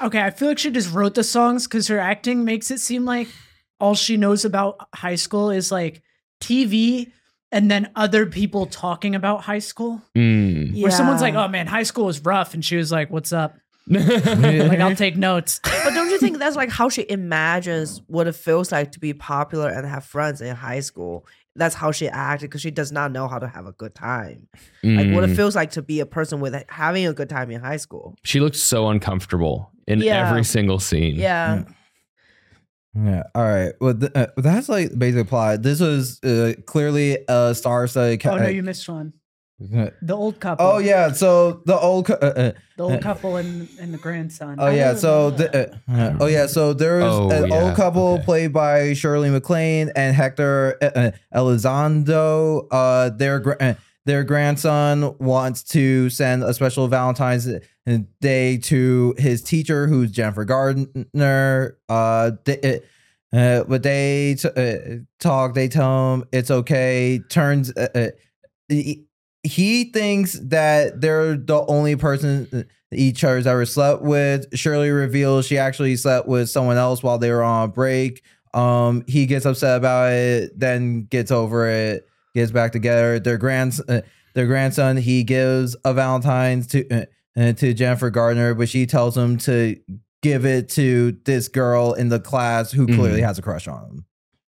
okay. 0.00 0.22
I 0.22 0.30
feel 0.30 0.48
like 0.48 0.58
she 0.58 0.70
just 0.70 0.90
wrote 0.94 1.14
the 1.14 1.24
songs 1.24 1.66
because 1.66 1.88
her 1.88 1.98
acting 1.98 2.44
makes 2.44 2.70
it 2.70 2.78
seem 2.80 3.04
like 3.04 3.28
all 3.78 3.94
she 3.94 4.16
knows 4.16 4.46
about 4.46 4.76
high 4.94 5.16
school 5.16 5.50
is 5.50 5.70
like 5.70 6.00
TV 6.40 7.12
and 7.52 7.70
then 7.70 7.90
other 7.96 8.26
people 8.26 8.66
talking 8.66 9.14
about 9.14 9.42
high 9.42 9.58
school. 9.58 10.02
Mm. 10.16 10.80
Where 10.82 10.90
someone's 10.90 11.20
like, 11.22 11.34
"Oh 11.34 11.48
man, 11.48 11.66
high 11.66 11.82
school 11.84 12.06
was 12.06 12.20
rough," 12.24 12.54
and 12.54 12.64
she 12.64 12.76
was 12.76 12.90
like, 12.92 13.10
"What's 13.10 13.32
up?" 13.32 13.56
Like, 13.90 14.78
I'll 14.80 14.94
take 14.94 15.16
notes. 15.16 15.60
But 15.84 15.94
don't 15.94 16.10
you 16.10 16.18
think 16.18 16.38
that's 16.38 16.56
like 16.56 16.70
how 16.70 16.88
she 16.88 17.04
imagines 17.08 18.02
what 18.06 18.26
it 18.26 18.34
feels 18.36 18.70
like 18.70 18.92
to 18.92 19.00
be 19.00 19.12
popular 19.14 19.68
and 19.68 19.86
have 19.86 20.04
friends 20.04 20.40
in 20.40 20.54
high 20.54 20.80
school? 20.80 21.26
That's 21.56 21.74
how 21.74 21.90
she 21.90 22.08
acted 22.08 22.48
because 22.50 22.60
she 22.60 22.70
does 22.70 22.92
not 22.92 23.10
know 23.10 23.26
how 23.26 23.38
to 23.40 23.48
have 23.48 23.66
a 23.66 23.72
good 23.72 23.94
time. 23.94 24.46
Like 24.84 25.10
what 25.12 25.24
it 25.24 25.30
Mm. 25.30 25.36
feels 25.36 25.56
like 25.56 25.72
to 25.72 25.82
be 25.82 25.98
a 25.98 26.06
person 26.06 26.38
with 26.40 26.54
having 26.68 27.06
a 27.06 27.12
good 27.12 27.28
time 27.28 27.50
in 27.50 27.60
high 27.60 27.78
school. 27.78 28.14
She 28.22 28.38
looked 28.38 28.56
so 28.56 28.88
uncomfortable 28.88 29.72
in 29.88 30.00
Yeah. 30.00 30.28
every 30.28 30.44
single 30.44 30.78
scene. 30.78 31.16
Yeah. 31.16 31.64
Yeah. 32.94 33.22
All 33.34 33.42
right. 33.44 33.72
Well, 33.80 33.94
th- 33.94 34.12
uh, 34.14 34.26
that's 34.36 34.68
like 34.68 34.90
the 34.90 34.96
basic 34.96 35.28
plot. 35.28 35.62
This 35.62 35.80
was 35.80 36.22
uh, 36.24 36.54
clearly 36.66 37.18
a 37.28 37.54
star-studded. 37.54 38.20
ca- 38.20 38.30
Oh 38.32 38.36
no, 38.38 38.48
you 38.48 38.62
missed 38.64 38.88
one. 38.88 39.12
uh, 39.76 39.90
The 40.02 40.14
old 40.16 40.40
couple. 40.40 40.66
oh 40.66 40.78
yeah. 40.78 41.12
So 41.12 41.62
the 41.66 41.78
old. 41.78 42.06
co- 42.06 42.14
Uh, 42.20 42.26
uh, 42.36 42.52
the 42.76 42.82
old 42.82 43.00
couple 43.02 43.36
and 43.36 43.68
and 43.80 43.94
the 43.94 43.98
grandson. 43.98 44.56
oh 44.58 44.70
yeah. 44.70 44.94
So 44.94 45.30
the. 45.30 45.72
Uh, 45.88 45.92
uh, 45.92 46.16
oh 46.20 46.26
yeah. 46.26 46.46
So 46.46 46.72
there 46.72 46.98
was 47.00 47.14
Oh, 47.14 47.30
an 47.30 47.48
yeah, 47.50 47.60
old 47.62 47.76
couple 47.76 48.14
okay. 48.14 48.24
played 48.24 48.52
by 48.52 48.94
Shirley 48.94 49.30
MacLaine 49.30 49.92
and 49.94 50.16
Hector 50.16 50.76
uh, 50.82 50.86
uh, 50.86 51.10
Elizondo. 51.34 52.66
Uh, 52.70 53.10
their 53.10 53.38
gra- 53.40 53.56
uh, 53.60 53.74
their 54.06 54.24
grandson 54.24 55.14
wants 55.18 55.62
to 55.62 56.10
send 56.10 56.42
a 56.42 56.54
special 56.54 56.88
Valentine's 56.88 57.46
Day 58.20 58.58
to 58.58 59.14
his 59.18 59.42
teacher, 59.42 59.86
who's 59.86 60.10
Jennifer 60.10 60.44
Garner. 60.44 61.78
Uh, 61.88 62.32
they, 62.44 62.82
uh, 63.32 63.36
uh, 63.36 63.64
but 63.64 63.82
they 63.82 64.36
t- 64.36 64.48
uh, 64.48 64.98
talk. 65.18 65.54
They 65.54 65.68
tell 65.68 66.14
him 66.14 66.24
it's 66.32 66.50
okay. 66.50 67.20
Turns. 67.28 67.72
Uh, 67.76 67.88
uh, 67.94 68.06
he, 68.68 69.06
he 69.42 69.84
thinks 69.84 70.38
that 70.40 71.00
they're 71.00 71.36
the 71.36 71.64
only 71.66 71.96
person 71.96 72.68
each 72.92 73.24
other's 73.24 73.46
ever 73.46 73.64
slept 73.64 74.02
with. 74.02 74.56
Shirley 74.56 74.90
reveals 74.90 75.46
she 75.46 75.58
actually 75.58 75.96
slept 75.96 76.28
with 76.28 76.50
someone 76.50 76.76
else 76.76 77.02
while 77.02 77.18
they 77.18 77.30
were 77.30 77.42
on 77.42 77.68
a 77.68 77.72
break. 77.72 78.22
Um, 78.52 79.04
he 79.06 79.26
gets 79.26 79.46
upset 79.46 79.76
about 79.76 80.12
it, 80.12 80.58
then 80.58 81.04
gets 81.04 81.30
over 81.30 81.68
it, 81.68 82.08
gets 82.34 82.50
back 82.50 82.72
together. 82.72 83.20
Their 83.20 83.38
grand, 83.38 83.78
uh, 83.88 84.00
their 84.34 84.46
grandson, 84.46 84.96
he 84.96 85.22
gives 85.22 85.76
a 85.84 85.94
Valentine's 85.94 86.66
to 86.68 87.06
uh, 87.40 87.44
uh, 87.44 87.52
to 87.54 87.74
Jennifer 87.74 88.10
Garner, 88.10 88.54
but 88.54 88.68
she 88.68 88.86
tells 88.86 89.16
him 89.16 89.38
to 89.38 89.76
give 90.22 90.44
it 90.44 90.68
to 90.70 91.16
this 91.24 91.48
girl 91.48 91.94
in 91.94 92.08
the 92.10 92.20
class 92.20 92.70
who 92.72 92.86
clearly 92.86 93.20
Mhm. 93.22 93.26
has 93.26 93.38
a 93.38 93.42
crush 93.42 93.66
on 93.68 94.04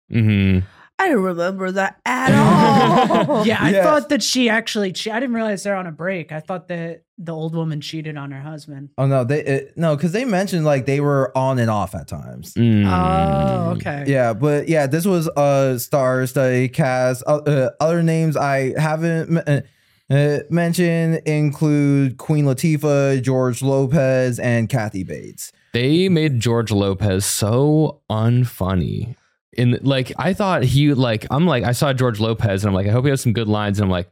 him. 0.09 0.61
hmm 0.61 0.65
I 0.99 1.07
don't 1.07 1.23
remember 1.23 1.71
that 1.71 1.95
at 2.05 2.31
all. 3.29 3.47
yeah, 3.47 3.57
I 3.59 3.71
Yes. 3.71 3.83
thought 3.83 4.09
that 4.09 4.21
she 4.21 4.49
actually. 4.49 4.91
Che- 4.91 5.09
I 5.09 5.19
didn't 5.19 5.33
realize 5.33 5.63
they're 5.63 5.75
on 5.75 5.87
a 5.87 5.91
break. 5.91 6.31
I 6.31 6.41
thought 6.41 6.67
that 6.67 7.01
the 7.17 7.31
old 7.31 7.55
woman 7.55 7.81
cheated 7.81 8.17
on 8.17 8.29
her 8.29 8.41
husband. 8.41 8.89
Oh 8.99 9.07
no, 9.07 9.23
they 9.23 9.43
uh, 9.43 9.59
no, 9.75 9.95
because 9.95 10.11
they 10.11 10.25
mentioned 10.25 10.63
like 10.63 10.85
they 10.85 10.99
were 10.99 11.35
on 11.35 11.57
and 11.57 11.71
off 11.71 11.95
at 11.95 12.07
times. 12.07 12.53
Mm. 12.53 12.85
Oh, 12.85 13.71
okay. 13.77 14.03
Yeah, 14.05 14.33
but 14.33 14.69
yeah, 14.69 14.85
this 14.85 15.05
was 15.07 15.27
a 15.35 15.79
star-studded 15.79 16.71
cast. 16.73 17.23
Uh, 17.25 17.37
uh, 17.37 17.69
other 17.79 18.03
names 18.03 18.37
I 18.37 18.79
haven't 18.79 19.65
uh, 20.11 20.15
uh, 20.15 20.39
mentioned 20.49 21.21
include 21.25 22.17
Queen 22.17 22.45
Latifah, 22.45 23.21
George 23.21 23.61
Lopez, 23.61 24.39
and 24.39 24.69
Kathy 24.69 25.03
Bates. 25.03 25.51
They 25.73 26.09
made 26.09 26.39
George 26.39 26.71
Lopez 26.71 27.25
so 27.25 28.01
unfunny. 28.09 29.15
In 29.53 29.79
like, 29.81 30.13
I 30.17 30.33
thought 30.33 30.63
he 30.63 30.93
like 30.93 31.25
I'm 31.29 31.45
like 31.45 31.63
I 31.63 31.73
saw 31.73 31.91
George 31.93 32.19
Lopez 32.19 32.63
and 32.63 32.69
I'm 32.69 32.73
like 32.73 32.87
I 32.87 32.91
hope 32.91 33.03
he 33.05 33.09
has 33.09 33.21
some 33.21 33.33
good 33.33 33.47
lines 33.47 33.79
and 33.79 33.85
I'm 33.85 33.91
like 33.91 34.09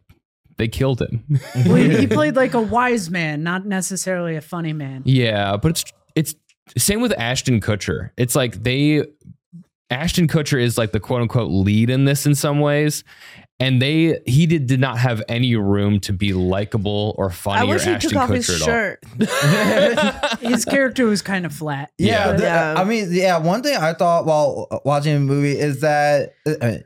they 0.57 0.67
killed 0.67 1.01
him. 1.01 1.23
Well, 1.65 1.75
he 1.75 1.97
he 1.97 2.07
played 2.07 2.35
like 2.35 2.53
a 2.53 2.61
wise 2.61 3.09
man, 3.09 3.43
not 3.43 3.65
necessarily 3.65 4.35
a 4.35 4.41
funny 4.41 4.73
man. 4.73 5.03
yeah, 5.05 5.55
but 5.55 5.71
it's 5.71 5.85
it's 6.15 6.35
same 6.77 7.01
with 7.01 7.17
Ashton 7.17 7.61
Kutcher. 7.61 8.11
It's 8.17 8.35
like 8.35 8.61
they 8.63 9.05
Ashton 9.89 10.27
Kutcher 10.27 10.61
is 10.61 10.77
like 10.77 10.91
the 10.91 10.99
quote 10.99 11.21
unquote 11.21 11.51
lead 11.51 11.89
in 11.89 12.03
this 12.05 12.25
in 12.25 12.35
some 12.35 12.59
ways. 12.59 13.05
And 13.61 13.81
they 13.81 14.19
he 14.25 14.45
did, 14.45 14.67
did 14.67 14.79
not 14.79 14.97
have 14.99 15.21
any 15.27 15.55
room 15.57 15.99
to 16.01 16.13
be 16.13 16.31
likable 16.33 17.13
or 17.17 17.29
funny 17.29 17.59
I 17.61 17.63
wish 17.65 17.81
or 17.85 17.89
he 17.89 17.95
Ashton 17.95 18.09
took 18.11 18.19
off 18.19 18.29
Kutcher 18.29 18.35
his 18.35 18.49
at 18.49 18.61
all. 18.61 18.67
shirt. 18.67 20.39
His 20.41 20.65
character 20.65 21.05
was 21.05 21.21
kind 21.21 21.45
of 21.45 21.53
flat. 21.53 21.91
Yeah, 21.97 22.29
Yeah. 22.29 22.31
the- 22.37 22.43
Yeah. 22.43 22.75
I 22.77 22.83
mean, 22.85 23.07
yeah. 23.11 23.37
One 23.37 23.61
thing 23.61 23.75
I 23.75 23.93
thought 23.93 24.25
while 24.25 24.67
watching 24.85 25.13
the 25.13 25.19
movie 25.19 25.57
is 25.59 25.81
that 25.81 26.33
uh, 26.45 26.51
uh, 26.61 26.77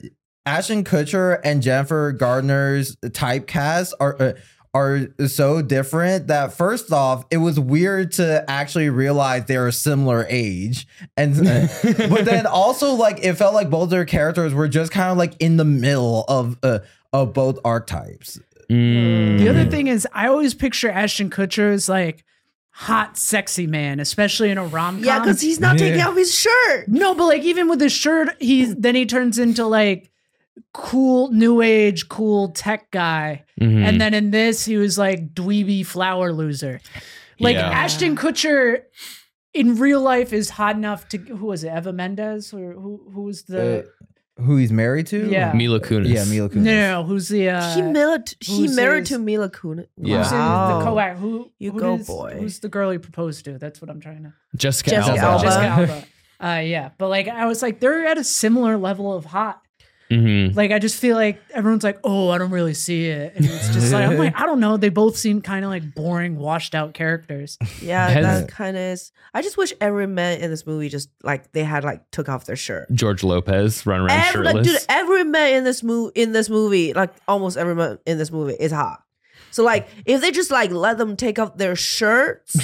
Ashton 0.48 0.84
Kutcher 0.84 1.40
and 1.44 1.62
Jennifer 1.62 2.12
Garner's 2.12 2.96
typecast 2.98 3.94
are 4.00 4.20
uh, 4.22 4.34
are 4.74 5.08
so 5.28 5.62
different 5.62 6.28
that 6.28 6.54
first 6.54 6.92
off, 6.92 7.26
it 7.30 7.38
was 7.38 7.60
weird 7.60 8.12
to 8.14 8.44
actually 8.50 8.90
realize 8.90 9.46
they're 9.46 9.68
a 9.68 9.74
similar 9.74 10.26
age, 10.30 10.88
and 11.16 11.36
but 11.84 12.26
then 12.26 12.46
also 12.46 12.94
like 12.94 13.24
it 13.24 13.36
felt 13.36 13.54
like 13.54 13.70
both 13.70 13.90
their 13.90 14.06
characters 14.06 14.54
were 14.54 14.68
just 14.68 14.92
kind 14.92 15.12
of 15.12 15.18
like 15.18 15.36
in 15.40 15.58
the 15.58 15.66
middle 15.66 16.26
of 16.28 16.58
uh, 16.64 16.80
of 17.12 17.34
both 17.34 17.60
archetypes. 17.64 18.40
Mm. 18.70 19.38
The 19.38 19.50
other 19.50 19.66
thing 19.66 19.88
is, 19.88 20.08
I 20.14 20.28
always 20.28 20.54
picture 20.54 20.90
Ashton 20.90 21.30
Kutcher 21.30 21.72
as 21.72 21.88
like 21.88 22.26
hot, 22.72 23.18
sexy 23.18 23.68
man, 23.68 24.00
especially 24.00 24.50
in 24.50 24.58
a 24.58 24.66
rom 24.66 24.96
com. 24.96 25.04
Yeah, 25.04 25.20
because 25.20 25.40
he's 25.40 25.60
not 25.60 25.78
taking 25.78 26.02
off 26.02 26.16
his 26.16 26.34
shirt. 26.34 26.88
no, 26.88 27.14
but 27.14 27.26
like 27.26 27.44
even 27.44 27.70
with 27.70 27.80
his 27.80 27.94
shirt, 27.94 28.30
he's 28.40 28.76
then 28.76 28.96
he 28.96 29.06
turns 29.06 29.38
into 29.38 29.66
like 29.68 30.10
cool 30.74 31.32
new 31.32 31.62
age, 31.62 32.10
cool 32.10 32.50
tech 32.50 32.90
guy. 32.92 33.46
Mhm. 33.62 33.86
And 33.88 34.02
then 34.02 34.14
in 34.14 34.32
this, 34.32 34.66
he 34.66 34.78
was 34.78 34.98
like 34.98 35.34
dweeby 35.34 35.86
flower 35.86 36.34
loser. 36.34 36.82
Like 37.40 37.56
Yeah. 37.56 37.70
Ashton 37.70 38.16
Kutcher 38.16 38.84
in 39.54 39.78
real 39.78 40.02
life 40.02 40.34
is 40.34 40.50
hot 40.52 40.76
enough 40.76 41.08
to 41.10 41.18
who 41.18 41.46
was 41.48 41.64
it, 41.64 41.72
Eva 41.76 41.94
Mendes 41.94 42.54
or 42.54 42.74
who 42.74 43.02
who 43.14 43.22
was 43.24 43.44
the 43.44 43.80
Uh, 43.80 44.42
who 44.44 44.58
he's 44.58 44.72
married 44.72 45.06
to? 45.08 45.30
Yeah. 45.30 45.54
Mila 45.54 45.80
Kunis. 45.80 46.10
yeah, 46.12 46.26
Mila 46.26 46.50
Kunis. 46.50 46.64
no, 46.64 47.02
no, 47.02 47.04
who's 47.04 47.28
the 47.28 47.50
uh, 47.50 47.76
he 47.76 47.82
married. 47.84 48.34
He 48.40 48.68
married 48.68 49.02
his- 49.02 49.10
to 49.10 49.20
Mila 49.20 49.50
Kunis. 49.50 49.88
Yeah. 49.98 50.22
Wow. 50.32 50.80
the 50.80 50.86
co 50.86 51.14
who 51.16 51.52
You 51.60 51.72
who 51.72 51.80
go, 51.80 51.96
is- 51.96 52.08
boy. 52.08 52.38
Who's 52.40 52.60
the 52.60 52.70
girl 52.70 52.90
he 52.90 52.98
proposed 52.98 53.46
to? 53.46 53.60
That's 53.60 53.80
what 53.82 53.92
I'm 53.92 54.00
trying 54.02 54.24
to. 54.24 54.34
Jessica, 54.56 54.90
Jessica 54.92 55.18
Alba. 55.20 55.28
Alba. 55.28 55.44
Jessica 55.46 55.66
Alba. 55.68 56.04
Uh, 56.58 56.60
yeah, 56.62 56.90
but 56.98 57.10
like 57.10 57.28
I 57.28 57.46
was 57.46 57.62
like 57.62 57.80
they're 57.80 58.06
at 58.08 58.18
a 58.18 58.24
similar 58.24 58.78
level 58.78 59.14
of 59.14 59.26
hot. 59.26 59.62
Mhm. 60.12 60.56
Like 60.56 60.72
I 60.72 60.80
just 60.80 61.00
feel 61.00 61.16
like 61.16 61.42
everyone's 61.54 61.84
like, 61.84 62.00
oh, 62.04 62.30
I 62.30 62.38
don't 62.38 62.52
really 62.52 62.74
see 62.74 63.08
it, 63.08 63.34
and 63.36 63.46
it's 63.46 63.70
just 63.74 63.92
like 63.92 64.08
I'm 64.08 64.18
like 64.18 64.34
I 64.40 64.46
don't 64.46 64.60
know. 64.60 64.78
They 64.78 64.90
both 64.90 65.18
seem 65.18 65.42
kind 65.42 65.66
of 65.66 65.72
like 65.72 65.96
boring, 65.96 66.38
washed 66.38 66.76
out 66.76 66.94
characters. 66.94 67.58
Yeah, 67.82 68.08
Has- 68.10 68.42
that 68.42 68.50
kind 68.50 68.76
of 68.78 68.82
is. 68.84 69.12
I 69.34 69.42
just 69.42 69.58
wish 69.58 69.74
every 69.82 70.06
man 70.08 70.40
in 70.42 70.52
this 70.52 70.66
movie 70.68 70.90
just 70.90 71.10
like 71.24 71.52
they 71.54 71.64
had 71.64 71.84
like 71.84 72.10
took 72.12 72.30
off 72.30 72.46
their 72.46 72.56
shirt. 72.56 72.92
George 72.94 73.24
Lopez 73.24 73.86
run 73.86 74.02
around 74.02 74.12
Every, 74.12 74.44
like, 74.46 74.56
shirtless. 74.58 74.68
dude, 74.68 74.86
every 74.90 75.24
man 75.24 75.56
in 75.56 75.64
this 75.64 75.84
movie, 75.84 76.12
in 76.22 76.32
this 76.32 76.50
movie, 76.50 76.94
like 76.94 77.12
almost 77.28 77.58
every 77.58 77.76
man 77.76 77.98
in 78.06 78.18
this 78.18 78.32
movie 78.32 78.54
is 78.54 78.72
hot. 78.72 79.03
So 79.54 79.64
like, 79.64 79.88
if 80.08 80.20
they 80.20 80.32
just 80.32 80.50
like 80.50 80.72
let 80.72 80.98
them 80.98 81.16
take 81.16 81.38
off 81.38 81.58
their 81.58 81.76
shirts, 81.76 82.58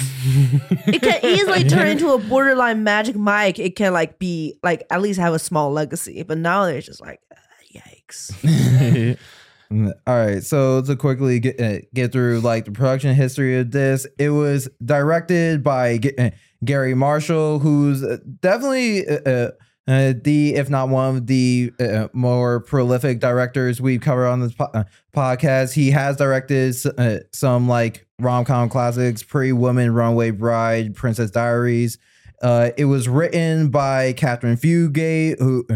it 0.88 1.00
can 1.00 1.24
easily 1.24 1.62
turn 1.62 1.86
into 1.86 2.12
a 2.12 2.18
borderline 2.18 2.82
Magic 2.82 3.14
Mike. 3.14 3.60
It 3.60 3.76
can 3.76 3.92
like 3.92 4.18
be 4.18 4.58
like 4.64 4.84
at 4.90 5.00
least 5.00 5.20
have 5.20 5.32
a 5.32 5.38
small 5.38 5.70
legacy. 5.70 6.24
But 6.24 6.38
now 6.38 6.64
they're 6.64 6.80
just 6.80 7.00
like, 7.00 7.20
uh, 7.30 7.36
yikes. 7.72 9.16
All 9.70 10.16
right, 10.16 10.42
so 10.42 10.82
to 10.82 10.96
quickly 10.96 11.38
get 11.38 11.60
uh, 11.60 11.78
get 11.94 12.10
through 12.10 12.40
like 12.40 12.64
the 12.64 12.72
production 12.72 13.14
history 13.14 13.56
of 13.56 13.70
this, 13.70 14.04
it 14.18 14.30
was 14.30 14.68
directed 14.84 15.62
by 15.62 15.98
G- 15.98 16.16
uh, 16.18 16.30
Gary 16.64 16.94
Marshall, 16.94 17.60
who's 17.60 18.02
uh, 18.02 18.16
definitely 18.40 19.06
uh, 19.06 19.52
uh, 19.88 19.90
uh, 19.90 20.12
the 20.22 20.54
if 20.54 20.70
not 20.70 20.88
one 20.88 21.16
of 21.16 21.26
the 21.26 21.72
uh, 21.80 22.08
more 22.12 22.60
prolific 22.60 23.20
directors 23.20 23.80
we've 23.80 24.00
covered 24.00 24.26
on 24.26 24.40
this 24.40 24.52
po- 24.52 24.70
uh, 24.74 24.84
podcast. 25.14 25.72
He 25.72 25.90
has 25.90 26.16
directed 26.16 26.74
uh, 26.98 27.18
some 27.32 27.68
like 27.68 28.06
rom 28.18 28.44
com 28.44 28.68
classics: 28.68 29.22
Pretty 29.22 29.52
Woman, 29.52 29.92
Runaway 29.92 30.30
Bride, 30.30 30.94
Princess 30.94 31.30
Diaries. 31.30 31.98
Uh, 32.42 32.70
it 32.78 32.86
was 32.86 33.08
written 33.08 33.68
by 33.68 34.12
Katherine 34.14 34.56
Fugate, 34.56 35.38
who 35.38 35.66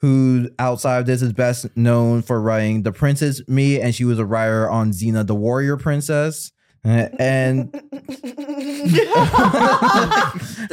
who 0.00 0.50
outside 0.58 0.98
of 0.98 1.06
this 1.06 1.22
is 1.22 1.32
best 1.32 1.66
known 1.76 2.20
for 2.22 2.40
writing 2.40 2.82
The 2.82 2.92
Princess 2.92 3.40
Me, 3.48 3.80
and 3.80 3.94
she 3.94 4.04
was 4.04 4.18
a 4.18 4.26
writer 4.26 4.68
on 4.68 4.92
Xena 4.92 5.26
the 5.26 5.34
Warrior 5.34 5.76
Princess. 5.76 6.52
Uh, 6.84 7.08
and 7.18 7.72
this 7.92 8.12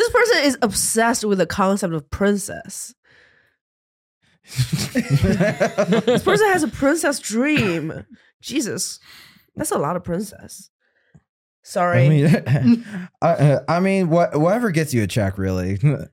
person 0.09 0.37
is 0.43 0.57
obsessed 0.61 1.23
with 1.23 1.37
the 1.37 1.45
concept 1.45 1.93
of 1.93 2.09
princess. 2.09 2.93
This 4.93 6.23
person 6.23 6.47
has 6.47 6.63
a 6.63 6.67
princess 6.67 7.19
dream. 7.19 8.05
Jesus, 8.41 8.99
that's 9.55 9.71
a 9.71 9.77
lot 9.77 9.95
of 9.95 10.03
princess. 10.03 10.69
Sorry. 11.63 12.05
I 12.05 12.09
mean, 12.09 12.85
I, 13.21 13.27
uh, 13.27 13.59
I 13.69 13.79
mean, 13.79 14.09
what 14.09 14.37
whatever 14.37 14.71
gets 14.71 14.93
you 14.93 15.03
a 15.03 15.07
check, 15.07 15.37
really. 15.37 15.79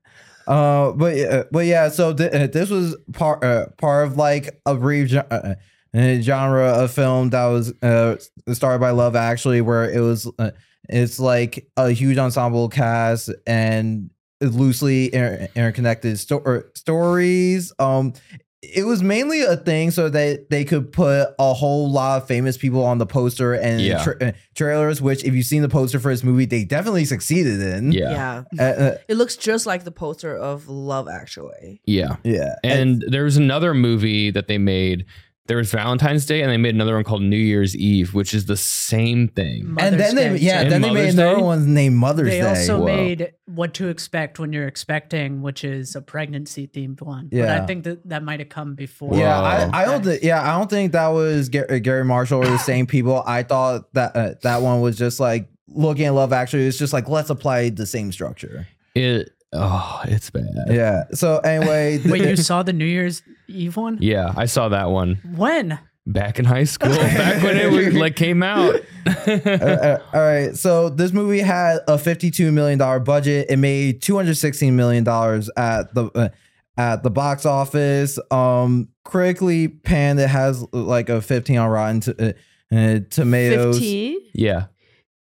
Uh, 0.46 0.92
but 0.92 1.18
uh, 1.18 1.44
but 1.52 1.66
yeah, 1.66 1.90
so 1.90 2.14
th- 2.14 2.32
uh, 2.32 2.46
this 2.46 2.70
was 2.70 2.96
part 3.12 3.44
uh, 3.44 3.66
part 3.76 4.06
of 4.06 4.16
like 4.16 4.58
a 4.64 4.74
brief 4.74 5.08
gen- 5.08 5.56
genre 5.94 6.68
of 6.84 6.90
film 6.90 7.30
that 7.30 7.46
was 7.46 7.72
uh 7.82 8.16
started 8.52 8.80
by 8.80 8.90
Love 8.90 9.16
Actually, 9.16 9.60
where 9.60 9.90
it 9.90 10.00
was 10.00 10.30
uh, 10.38 10.50
it's 10.88 11.18
like 11.20 11.68
a 11.76 11.90
huge 11.90 12.18
ensemble 12.18 12.68
cast 12.68 13.30
and 13.46 14.10
loosely 14.40 15.12
inter- 15.12 15.48
interconnected 15.54 16.18
sto- 16.18 16.62
stories. 16.74 17.72
Um, 17.78 18.12
it 18.60 18.84
was 18.84 19.02
mainly 19.04 19.42
a 19.42 19.56
thing 19.56 19.92
so 19.92 20.08
that 20.08 20.50
they 20.50 20.64
could 20.64 20.90
put 20.92 21.28
a 21.38 21.54
whole 21.54 21.90
lot 21.92 22.20
of 22.22 22.26
famous 22.28 22.56
people 22.56 22.84
on 22.84 22.98
the 22.98 23.06
poster 23.06 23.54
and 23.54 23.80
Yeah. 23.80 24.02
tra- 24.02 24.16
uh, 24.20 24.32
trailers. 24.56 25.00
Which, 25.00 25.22
if 25.24 25.32
you've 25.34 25.46
seen 25.46 25.62
the 25.62 25.68
poster 25.68 26.00
for 26.00 26.10
this 26.10 26.24
movie, 26.24 26.44
they 26.44 26.64
definitely 26.64 27.04
succeeded 27.04 27.60
in. 27.60 27.92
yeah. 27.92 28.42
yeah. 28.52 28.62
Uh, 28.62 28.62
uh, 28.82 28.98
It 29.08 29.16
looks 29.16 29.36
just 29.36 29.64
like 29.66 29.84
the 29.84 29.92
poster 29.92 30.36
of 30.36 30.68
Love 30.68 31.08
Actually. 31.08 31.80
Yeah. 31.86 32.16
yeah. 32.24 32.56
And 32.64 33.04
there 33.08 33.24
was 33.24 33.36
another 33.36 33.74
movie 33.74 34.30
that 34.32 34.48
they 34.48 34.58
made. 34.58 35.04
There 35.48 35.56
was 35.56 35.70
Valentine's 35.70 36.26
Day, 36.26 36.42
and 36.42 36.52
they 36.52 36.58
made 36.58 36.74
another 36.74 36.94
one 36.94 37.04
called 37.04 37.22
New 37.22 37.36
Year's 37.36 37.74
Eve, 37.74 38.12
which 38.12 38.34
is 38.34 38.44
the 38.44 38.56
same 38.56 39.28
thing. 39.28 39.62
and 39.62 39.74
Mother's 39.74 39.98
then 39.98 40.14
they 40.14 40.36
yeah, 40.38 40.60
And 40.60 40.70
then 40.70 40.82
they 40.82 40.90
made 40.90 41.00
Mother's 41.00 41.14
another 41.14 41.40
one 41.40 41.72
named 41.72 41.96
Mother's 41.96 42.28
They 42.28 42.36
Day. 42.36 42.42
They 42.42 42.48
also 42.48 42.78
Whoa. 42.78 42.84
made 42.84 43.32
what 43.46 43.72
to 43.74 43.88
expect 43.88 44.38
when 44.38 44.52
you're 44.52 44.68
expecting, 44.68 45.40
which 45.40 45.64
is 45.64 45.96
a 45.96 46.02
pregnancy 46.02 46.68
themed 46.68 47.00
one. 47.00 47.30
But 47.32 47.48
I 47.48 47.64
think 47.66 47.84
that 47.84 48.06
that 48.08 48.22
might 48.22 48.40
have 48.40 48.50
come 48.50 48.74
before. 48.74 49.14
yeah, 49.14 49.40
I, 49.40 49.82
I 49.82 49.84
don't 49.86 50.04
think 50.04 50.22
yeah, 50.22 50.42
I 50.42 50.58
don't 50.58 50.68
think 50.68 50.92
that 50.92 51.08
was 51.08 51.48
Gary, 51.48 51.80
Gary 51.80 52.04
Marshall 52.04 52.42
or 52.42 52.46
the 52.46 52.58
same 52.72 52.86
people. 52.86 53.22
I 53.26 53.42
thought 53.42 53.92
that 53.94 54.14
uh, 54.14 54.34
that 54.42 54.60
one 54.60 54.82
was 54.82 54.98
just 54.98 55.18
like 55.18 55.48
looking 55.66 56.04
at 56.04 56.12
Love 56.12 56.34
Actually. 56.34 56.66
It's 56.66 56.78
just 56.78 56.92
like 56.92 57.08
let's 57.08 57.30
apply 57.30 57.70
the 57.70 57.86
same 57.86 58.12
structure. 58.12 58.68
It 58.94 59.32
oh, 59.52 60.00
it's 60.04 60.30
bad. 60.30 60.44
Yeah. 60.68 61.04
So 61.12 61.38
anyway, 61.38 62.00
Wait, 62.04 62.22
you 62.28 62.36
saw 62.36 62.62
the 62.62 62.72
New 62.72 62.84
Year's 62.84 63.22
Eve 63.48 63.76
one? 63.76 63.98
Yeah, 64.00 64.32
I 64.36 64.46
saw 64.46 64.68
that 64.70 64.90
one 64.90 65.20
When? 65.36 65.78
back 66.06 66.38
in 66.38 66.44
high 66.44 66.64
school, 66.64 66.90
back 66.96 67.42
when 67.42 67.56
it 67.56 67.70
was, 67.70 67.94
like 67.94 68.16
came 68.16 68.42
out. 68.42 68.76
uh, 69.06 69.10
uh, 69.30 69.98
all 70.12 70.20
right. 70.20 70.56
So 70.56 70.88
this 70.88 71.12
movie 71.12 71.40
had 71.40 71.78
a 71.86 71.98
fifty-two 71.98 72.52
million 72.52 72.78
dollar 72.78 73.00
budget. 73.00 73.46
It 73.50 73.56
made 73.58 74.02
two 74.02 74.16
hundred 74.16 74.36
sixteen 74.36 74.76
million 74.76 75.04
dollars 75.04 75.50
at 75.56 75.94
the 75.94 76.06
uh, 76.14 76.28
at 76.76 77.02
the 77.02 77.10
box 77.10 77.44
office. 77.46 78.18
Um, 78.30 78.88
critically 79.04 79.68
panned. 79.68 80.20
It 80.20 80.28
has 80.28 80.64
like 80.72 81.08
a 81.08 81.20
fifteen 81.20 81.58
on 81.58 81.68
Rotten 81.70 82.00
to, 82.00 82.28
uh, 82.28 82.32
uh, 82.74 83.00
Tomatoes. 83.10 83.78
15? 83.78 84.18
yeah, 84.34 84.66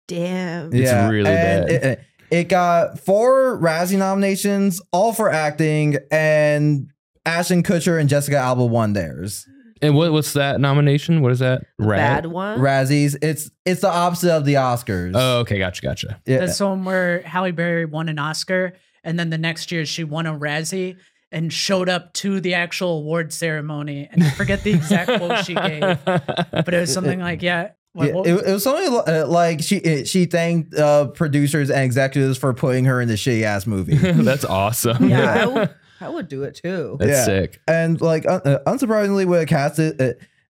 Damn. 0.08 0.74
It's 0.74 0.92
really 1.12 1.30
and 1.30 1.68
bad. 1.68 1.70
It, 1.70 2.00
it- 2.32 2.36
it 2.38 2.50
got 2.50 3.00
four 3.00 3.60
Razzie 3.60 3.98
nominations, 3.98 4.82
all 4.92 5.14
for 5.14 5.30
acting, 5.32 5.98
and 6.12 6.88
Ashton 7.26 7.64
Kutcher 7.64 8.00
and 8.00 8.08
Jessica 8.10 8.38
Alba 8.38 8.66
won 8.66 8.94
theirs. 8.94 9.46
and 9.82 9.96
what 9.96 10.12
what's 10.12 10.34
that 10.34 10.60
nomination? 10.60 11.22
What 11.22 11.32
is 11.32 11.40
that? 11.40 11.62
Bad 11.78 12.26
one? 12.26 12.60
Razzies. 12.60 13.16
It's 13.22 13.52
it's 13.66 13.82
the 13.82 13.90
opposite 13.92 14.36
of 14.36 14.44
the 14.46 14.56
Oscars. 14.56 15.12
Oh, 15.14 15.40
okay, 15.42 15.60
gotcha, 15.60 15.82
gotcha. 15.84 16.20
yeah. 16.26 16.40
That's 16.40 16.58
the 16.58 16.66
one 16.68 16.84
where 16.86 17.22
Halle 17.22 17.52
Berry 17.52 17.86
won 17.86 18.10
an 18.10 18.18
Oscar, 18.18 18.74
and 19.04 19.20
then 19.20 19.30
the 19.30 19.38
next 19.38 19.72
year 19.72 19.86
she 19.86 20.04
won 20.04 20.26
a 20.26 20.34
Razzie 20.34 20.96
and 21.32 21.52
showed 21.54 21.90
up 21.90 22.14
to 22.14 22.40
the 22.40 22.54
actual 22.56 23.00
award 23.00 23.32
ceremony. 23.34 24.08
And 24.12 24.24
I 24.24 24.30
forget 24.32 24.64
the 24.64 24.72
exact 24.72 25.12
quote 25.20 25.44
she 25.46 25.54
gave, 25.54 25.82
but 26.06 26.74
it 26.74 26.80
was 26.80 26.92
something 26.94 27.20
like, 27.20 27.42
"Yeah, 27.44 27.72
what- 27.98 28.26
Yeah, 28.28 28.34
it, 28.36 28.46
it 28.48 28.54
was 28.54 28.64
something 28.64 28.92
li- 28.92 29.04
uh, 29.08 29.28
like 29.28 29.62
she 29.62 29.78
it- 29.78 30.08
she 30.08 30.26
thanked 30.26 30.74
uh, 30.76 31.08
producers 31.08 31.70
and 31.70 31.82
executives 31.84 32.38
for 32.38 32.54
putting 32.54 32.86
her 32.86 33.02
in 33.02 33.08
the 33.08 33.16
shitty 33.16 33.44
ass 33.44 33.68
movie. 33.68 33.98
That's 33.98 34.46
awesome. 34.46 35.10
Yeah, 35.10 35.34
I 35.44 35.46
would, 35.46 35.70
I 36.02 36.10
would 36.10 36.28
do 36.28 36.44
it 36.44 36.56
too. 36.56 36.98
That's 37.00 37.10
Yeah. 37.12 37.26
sick. 37.26 37.60
and 37.68 38.00
like 38.00 38.26
un- 38.28 38.42
uh, 38.46 38.60
unsurprisingly, 38.68 39.26
with 39.26 39.42
a 39.42 39.46
cast 39.46 39.80
uh, 39.80 39.92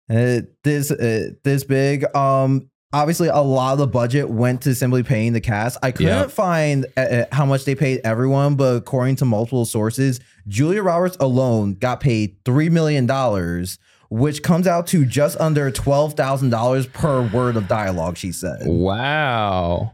uh, 0.10 0.42
this 0.64 0.92
uh, 0.92 1.30
this 1.44 1.64
big, 1.64 2.06
um, 2.16 2.70
obviously 2.94 3.28
a 3.28 3.38
lot 3.40 3.74
of 3.74 3.80
the 3.80 3.88
budget 3.88 4.30
went 4.30 4.62
to 4.62 4.74
simply 4.74 5.04
paying 5.04 5.34
the 5.34 5.42
cast. 5.42 5.78
I 5.84 5.92
couldn't 5.92 6.14
Yeah. 6.14 6.28
find 6.28 6.86
uh, 6.96 7.26
how 7.32 7.46
much 7.46 7.66
they 7.66 7.76
paid 7.76 8.02
everyone, 8.04 8.56
but 8.56 8.76
according 8.78 9.18
to 9.18 9.26
multiple 9.26 9.66
sources, 9.66 10.20
Julia 10.48 10.82
Roberts 10.82 11.18
alone 11.20 11.74
got 11.76 12.00
paid 12.00 12.38
three 12.46 12.70
million 12.70 13.06
dollars, 13.06 13.78
which 14.10 14.44
comes 14.44 14.68
out 14.68 14.88
to 14.88 15.06
just 15.06 15.40
under 15.40 15.70
twelve 15.72 16.14
thousand 16.14 16.50
dollars 16.50 16.88
per 16.88 17.22
word 17.28 17.56
of 17.58 17.68
dialogue. 17.68 18.18
She 18.18 18.32
said. 18.32 18.60
Wow. 18.66 19.94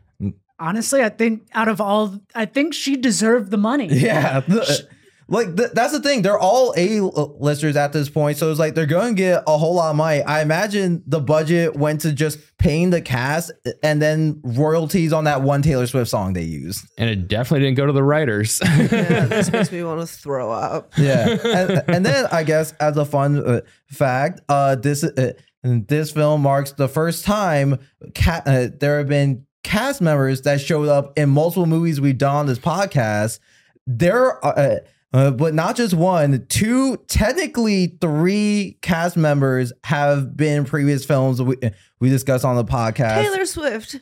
Honestly, 0.59 1.01
I 1.03 1.09
think 1.09 1.47
out 1.53 1.67
of 1.67 1.81
all, 1.81 2.19
I 2.35 2.45
think 2.45 2.73
she 2.73 2.95
deserved 2.95 3.51
the 3.51 3.57
money. 3.57 3.87
Yeah. 3.87 4.39
the- 4.41 4.87
like 5.33 5.57
th- 5.57 5.71
that's 5.73 5.91
the 5.91 5.99
thing. 5.99 6.21
They're 6.21 6.37
all 6.37 6.73
A 6.77 6.99
listers 7.01 7.75
at 7.75 7.91
this 7.91 8.09
point, 8.09 8.37
so 8.37 8.51
it's 8.51 8.59
like 8.59 8.75
they're 8.75 8.85
going 8.85 9.15
to 9.15 9.21
get 9.21 9.43
a 9.47 9.57
whole 9.57 9.75
lot 9.75 9.89
of 9.89 9.95
money. 9.95 10.21
I 10.21 10.41
imagine 10.41 11.03
the 11.07 11.19
budget 11.19 11.75
went 11.75 12.01
to 12.01 12.11
just 12.13 12.39
paying 12.57 12.91
the 12.91 13.01
cast 13.01 13.51
and 13.81 14.01
then 14.01 14.39
royalties 14.43 15.11
on 15.11 15.23
that 15.23 15.41
one 15.41 15.61
Taylor 15.61 15.87
Swift 15.87 16.09
song 16.09 16.33
they 16.33 16.43
used. 16.43 16.85
And 16.97 17.09
it 17.09 17.27
definitely 17.27 17.65
didn't 17.65 17.77
go 17.77 17.85
to 17.85 17.91
the 17.91 18.03
writers. 18.03 18.61
Yeah, 18.63 19.25
this 19.25 19.51
makes 19.51 19.71
me 19.71 19.83
want 19.83 20.01
to 20.01 20.07
throw 20.07 20.51
up. 20.51 20.93
Yeah, 20.97 21.29
and, 21.43 21.83
and 21.87 22.05
then 22.05 22.27
I 22.31 22.43
guess 22.43 22.73
as 22.73 22.95
a 22.97 23.05
fun 23.05 23.45
uh, 23.45 23.61
fact, 23.89 24.41
uh, 24.49 24.75
this 24.75 25.03
uh, 25.03 25.33
this 25.63 26.11
film 26.11 26.41
marks 26.41 26.73
the 26.73 26.87
first 26.87 27.25
time 27.25 27.79
ca- 28.15 28.43
uh, 28.45 28.67
there 28.79 28.99
have 28.99 29.07
been 29.07 29.45
cast 29.63 30.01
members 30.01 30.41
that 30.41 30.61
showed 30.61 30.89
up 30.89 31.17
in 31.17 31.29
multiple 31.29 31.65
movies 31.65 31.99
we've 31.99 32.17
done 32.17 32.35
on 32.35 32.45
this 32.45 32.59
podcast. 32.59 33.39
There, 33.87 34.43
are, 34.45 34.57
uh, 34.57 34.75
uh, 35.13 35.31
but 35.31 35.53
not 35.53 35.75
just 35.75 35.93
one, 35.93 36.45
two, 36.49 36.97
technically 37.07 37.97
three 38.01 38.77
cast 38.81 39.15
members 39.15 39.71
have 39.83 40.35
been 40.35 40.65
previous 40.65 41.05
films 41.05 41.41
we 41.41 41.55
we 41.99 42.09
discussed 42.09 42.43
on 42.45 42.55
the 42.55 42.65
podcast. 42.65 43.21
Taylor 43.21 43.45
Swift. 43.45 43.99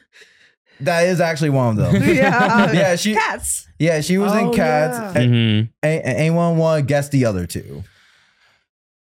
That 0.79 1.05
is 1.05 1.21
actually 1.21 1.51
one 1.51 1.77
of 1.79 1.93
them. 1.93 2.03
Yeah. 2.15 2.71
Yeah, 2.73 2.95
she- 2.95 3.13
Cats. 3.13 3.67
Yeah, 3.77 4.01
she 4.01 4.17
was 4.17 4.31
in 4.33 4.45
Oh, 4.47 4.51
Cats. 4.51 4.97
yeah. 5.15 5.21
A- 5.21 5.27
Mhm. 5.27 5.69
a- 5.83 5.87
anyone 6.07 6.57
want 6.57 6.79
to 6.81 6.85
guess 6.85 7.09
the 7.09 7.25
other 7.25 7.45
two? 7.45 7.83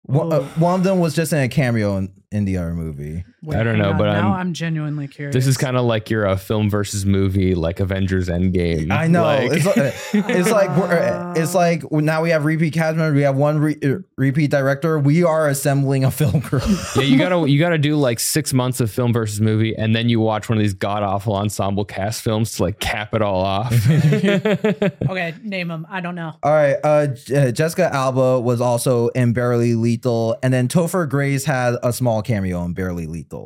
One, 0.04 0.32
uh, 0.32 0.44
one 0.58 0.76
of 0.80 0.84
them 0.84 1.00
was 1.00 1.14
just 1.14 1.34
in 1.34 1.40
a 1.40 1.50
cameo 1.50 1.98
in, 1.98 2.14
in 2.32 2.46
the 2.46 2.58
other 2.58 2.74
movie. 2.74 3.26
Wait, 3.48 3.58
I 3.60 3.64
don't 3.64 3.78
know, 3.78 3.92
on. 3.92 3.98
but 3.98 4.06
now 4.12 4.32
I'm- 4.34 4.48
I'm, 4.48 4.54
genuinely 4.54 5.08
curious. 5.08 5.34
This 5.34 5.48
is 5.48 5.56
kind 5.58 5.78
of 5.78 5.86
like 5.86 6.10
you're 6.10 6.26
a 6.26 6.38
film 6.38 6.70
versus 6.70 7.06
movie, 7.06 7.56
like 7.56 7.80
Avengers 7.80 8.28
Endgame. 8.30 8.92
I 8.92 9.08
know. 9.08 9.24
Like- 9.24 9.52
it's 9.54 9.66
like, 9.66 9.94
it's 10.30 10.52
like 10.52 10.70
we're, 10.78 10.92
uh, 10.98 11.34
it's 11.36 11.54
like 11.56 11.90
now 11.92 12.22
we 12.22 12.30
have 12.32 12.44
repeat 12.46 12.74
cast 12.74 12.98
members. 12.98 13.16
We 13.16 13.22
have 13.24 13.36
one 13.38 13.60
re- 13.60 13.78
uh, 13.84 14.00
repeat 14.18 14.52
director. 14.52 15.00
We 15.00 15.24
are 15.24 15.48
assembling 15.48 16.04
a 16.04 16.12
film 16.12 16.42
crew. 16.42 16.60
yeah, 16.96 17.02
you 17.04 17.18
gotta 17.18 17.50
you 17.50 17.60
gotta 17.60 17.78
do 17.78 17.96
like 17.96 18.20
six 18.20 18.54
months 18.54 18.80
of 18.80 18.92
film 18.92 19.14
versus 19.14 19.40
movie, 19.42 19.76
and 19.76 19.96
then 19.96 20.10
you 20.10 20.20
watch 20.20 20.50
one 20.50 20.58
of 20.58 20.62
these 20.64 20.74
god 20.74 21.04
awful 21.04 21.36
ensemble 21.36 21.86
cast 21.86 22.22
films 22.22 22.54
to 22.54 22.64
like 22.64 22.80
cap 22.80 23.14
it 23.14 23.22
all 23.22 23.42
off. 23.42 23.72
okay. 23.90 25.34
Name 25.44 25.68
them. 25.70 25.86
I 25.90 26.02
don't 26.02 26.16
know. 26.16 26.34
All 26.44 26.52
right. 26.52 26.76
Uh, 26.84 27.08
J- 27.08 27.48
uh, 27.48 27.52
Jessica 27.52 27.94
Alba 27.94 28.40
was 28.40 28.62
also 28.62 29.08
in 29.10 29.34
Barely 29.34 29.76
Lethal, 29.76 30.38
and 30.44 30.54
then 30.54 30.68
Topher 30.68 31.08
Grace 31.08 31.46
had 31.46 31.76
a 31.84 31.94
small 31.94 32.22
cameo 32.22 32.64
in 32.64 32.74
Barely 32.74 33.08
Lethal. 33.08 33.37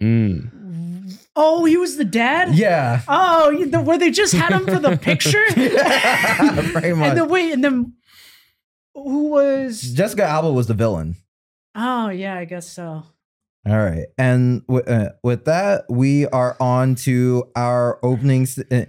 Mm. 0.00 1.18
Oh, 1.36 1.64
he 1.64 1.76
was 1.76 1.96
the 1.96 2.04
dad. 2.04 2.54
Yeah, 2.54 3.02
Oh, 3.08 3.64
the, 3.66 3.80
where 3.80 3.98
they 3.98 4.10
just 4.10 4.32
had 4.34 4.52
him 4.52 4.64
for 4.66 4.78
the 4.78 4.96
picture, 5.02 5.44
pretty 5.52 6.92
much. 6.94 7.08
and 7.10 7.18
then 7.18 7.28
wait, 7.28 7.52
and 7.52 7.62
then 7.64 7.94
who 8.94 9.28
was? 9.30 9.80
Jessica 9.82 10.24
Alba 10.24 10.52
was 10.52 10.66
the 10.66 10.74
villain. 10.74 11.16
Oh, 11.74 12.08
yeah, 12.08 12.36
I 12.36 12.44
guess 12.46 12.66
so. 12.70 13.04
All 13.68 13.78
right, 13.78 14.06
and 14.16 14.66
w- 14.68 14.84
uh, 14.86 15.10
with 15.22 15.44
that, 15.44 15.84
we 15.90 16.26
are 16.28 16.56
on 16.60 16.94
to 17.06 17.44
our 17.54 17.98
opening 18.02 18.46
st- 18.46 18.72
uh, 18.72 18.86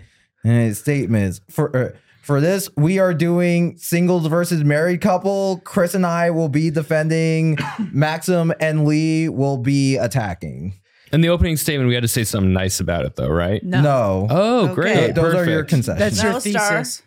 uh, 0.50 0.74
statements. 0.74 1.42
For 1.50 1.76
uh, 1.76 1.98
for 2.22 2.40
this, 2.42 2.70
we 2.78 3.00
are 3.00 3.14
doing 3.14 3.78
singles 3.78 4.28
versus 4.28 4.64
married 4.64 5.02
couple. 5.02 5.62
Chris 5.64 5.94
and 5.96 6.06
I 6.06 6.30
will 6.32 6.50
be 6.50 6.70
defending. 6.70 7.58
Maxim 7.92 8.54
and 8.60 8.86
Lee 8.86 9.28
will 9.30 9.58
be 9.58 9.98
attacking. 9.98 10.76
In 11.12 11.22
the 11.22 11.30
opening 11.30 11.58
statement, 11.58 11.88
we 11.90 11.94
had 11.94 12.04
to 12.04 12.08
say 12.08 12.24
something 12.24 12.54
nice 12.54 12.80
about 12.80 13.04
it, 13.06 13.16
though, 13.18 13.28
right? 13.30 13.62
No, 13.64 13.82
No, 13.82 14.28
Oh, 14.30 14.60
Okay. 14.70 14.74
great! 14.76 15.16
those 15.16 15.34
are 15.36 15.44
your 15.46 15.64
Perfect. 15.64 15.70
concessions. 15.70 16.00
that's 16.00 16.24
your 16.24 16.32
No 16.34 16.40
star. 16.40 16.78
thesis. 16.84 17.02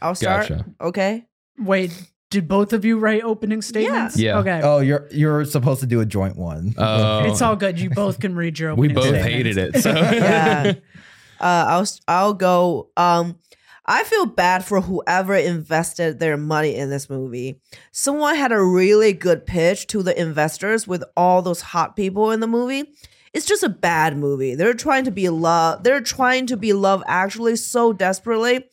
I'll 0.00 0.14
start. 0.14 0.48
Gotcha. 0.48 0.64
Okay. 0.80 1.24
Wait, 1.58 1.92
did 2.30 2.46
both 2.48 2.72
of 2.72 2.84
you 2.84 2.98
write 2.98 3.22
opening 3.24 3.60
statements? 3.62 4.16
Yeah. 4.18 4.38
Okay. 4.38 4.60
oh, 4.62 4.78
you're 4.80 5.08
you're 5.10 5.44
supposed 5.44 5.80
to 5.80 5.86
do 5.86 6.00
a 6.00 6.06
joint 6.06 6.36
one. 6.36 6.74
Oh, 6.78 7.24
It's 7.30 7.42
all 7.42 7.56
good. 7.56 7.80
You 7.80 7.90
both 7.90 8.20
can 8.20 8.34
read 8.36 8.58
your 8.58 8.70
opening. 8.70 8.94
we 8.94 8.96
opening 8.96 9.12
both 9.12 9.22
statements. 9.22 9.56
hated 9.56 9.76
it. 9.76 9.82
So 9.82 9.90
Yeah. 10.16 10.72
uh, 11.40 11.64
I'll 11.68 11.86
I'll 12.08 12.34
go. 12.34 12.90
Um, 12.96 13.38
I 13.84 14.04
feel 14.04 14.26
bad 14.26 14.64
for 14.64 14.80
whoever 14.80 15.34
invested 15.34 16.20
their 16.20 16.36
money 16.36 16.76
in 16.76 16.88
this 16.88 17.10
movie. 17.10 17.60
Someone 17.90 18.36
had 18.36 18.52
a 18.52 18.62
really 18.62 19.12
good 19.12 19.44
pitch 19.44 19.88
to 19.88 20.02
the 20.02 20.18
investors 20.20 20.86
with 20.86 21.02
all 21.16 21.42
those 21.42 21.62
hot 21.62 21.96
people 21.96 22.30
in 22.30 22.40
the 22.40 22.46
movie. 22.46 22.92
It's 23.32 23.46
just 23.46 23.64
a 23.64 23.68
bad 23.68 24.16
movie. 24.16 24.54
They're 24.54 24.74
trying 24.74 25.04
to 25.04 25.10
be 25.10 25.28
love. 25.28 25.82
They're 25.82 26.00
trying 26.00 26.46
to 26.46 26.56
be 26.56 26.72
love 26.72 27.02
actually 27.06 27.56
so 27.56 27.92
desperately. 27.92 28.66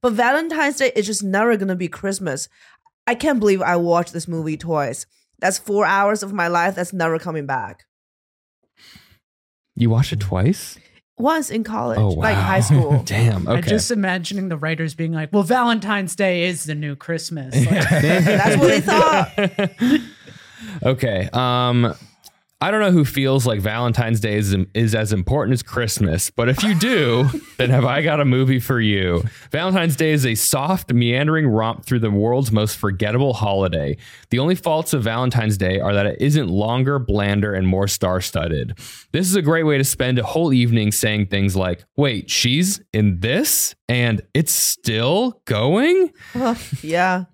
But 0.00 0.14
Valentine's 0.14 0.76
Day 0.76 0.92
is 0.94 1.06
just 1.06 1.22
never 1.22 1.56
gonna 1.56 1.76
be 1.76 1.88
Christmas. 1.88 2.48
I 3.06 3.14
can't 3.14 3.40
believe 3.40 3.60
I 3.60 3.76
watched 3.76 4.12
this 4.12 4.28
movie 4.28 4.56
twice. 4.56 5.04
That's 5.40 5.58
four 5.58 5.84
hours 5.84 6.22
of 6.22 6.32
my 6.32 6.48
life 6.48 6.74
that's 6.74 6.92
never 6.92 7.18
coming 7.18 7.44
back. 7.44 7.84
you 9.74 9.90
watched 9.90 10.12
it 10.12 10.20
twice? 10.20 10.78
Once 11.16 11.48
in 11.50 11.62
college, 11.62 11.98
Oh, 11.98 12.08
like 12.08 12.36
high 12.36 12.60
school. 12.68 13.02
Damn. 13.04 13.46
Okay. 13.46 13.56
I'm 13.58 13.62
just 13.62 13.90
imagining 13.92 14.48
the 14.48 14.56
writers 14.56 14.94
being 14.94 15.12
like, 15.12 15.32
"Well, 15.32 15.44
Valentine's 15.44 16.16
Day 16.16 16.44
is 16.44 16.64
the 16.64 16.74
new 16.74 16.96
Christmas." 16.96 17.54
Like, 17.66 17.88
That's 17.88 18.56
what 18.56 18.66
they 18.68 18.80
thought. 20.00 20.00
okay. 20.82 21.28
Um, 21.32 21.94
I 22.64 22.70
don't 22.70 22.80
know 22.80 22.92
who 22.92 23.04
feels 23.04 23.46
like 23.46 23.60
Valentine's 23.60 24.20
Day 24.20 24.36
is, 24.36 24.56
is 24.72 24.94
as 24.94 25.12
important 25.12 25.52
as 25.52 25.62
Christmas, 25.62 26.30
but 26.30 26.48
if 26.48 26.62
you 26.62 26.74
do, 26.74 27.28
then 27.58 27.68
have 27.68 27.84
I 27.84 28.00
got 28.00 28.20
a 28.20 28.24
movie 28.24 28.58
for 28.58 28.80
you. 28.80 29.22
Valentine's 29.50 29.96
Day 29.96 30.12
is 30.12 30.24
a 30.24 30.34
soft, 30.34 30.90
meandering 30.90 31.46
romp 31.46 31.84
through 31.84 31.98
the 31.98 32.10
world's 32.10 32.50
most 32.50 32.78
forgettable 32.78 33.34
holiday. 33.34 33.98
The 34.30 34.38
only 34.38 34.54
faults 34.54 34.94
of 34.94 35.02
Valentine's 35.02 35.58
Day 35.58 35.78
are 35.78 35.92
that 35.92 36.06
it 36.06 36.16
isn't 36.22 36.48
longer, 36.48 36.98
blander, 36.98 37.52
and 37.52 37.68
more 37.68 37.86
star 37.86 38.22
studded. 38.22 38.78
This 39.12 39.26
is 39.26 39.36
a 39.36 39.42
great 39.42 39.64
way 39.64 39.76
to 39.76 39.84
spend 39.84 40.18
a 40.18 40.24
whole 40.24 40.50
evening 40.50 40.90
saying 40.90 41.26
things 41.26 41.54
like, 41.54 41.84
wait, 41.96 42.30
she's 42.30 42.80
in 42.94 43.20
this? 43.20 43.74
And 43.90 44.22
it's 44.32 44.54
still 44.54 45.42
going? 45.44 46.12
yeah. 46.82 47.24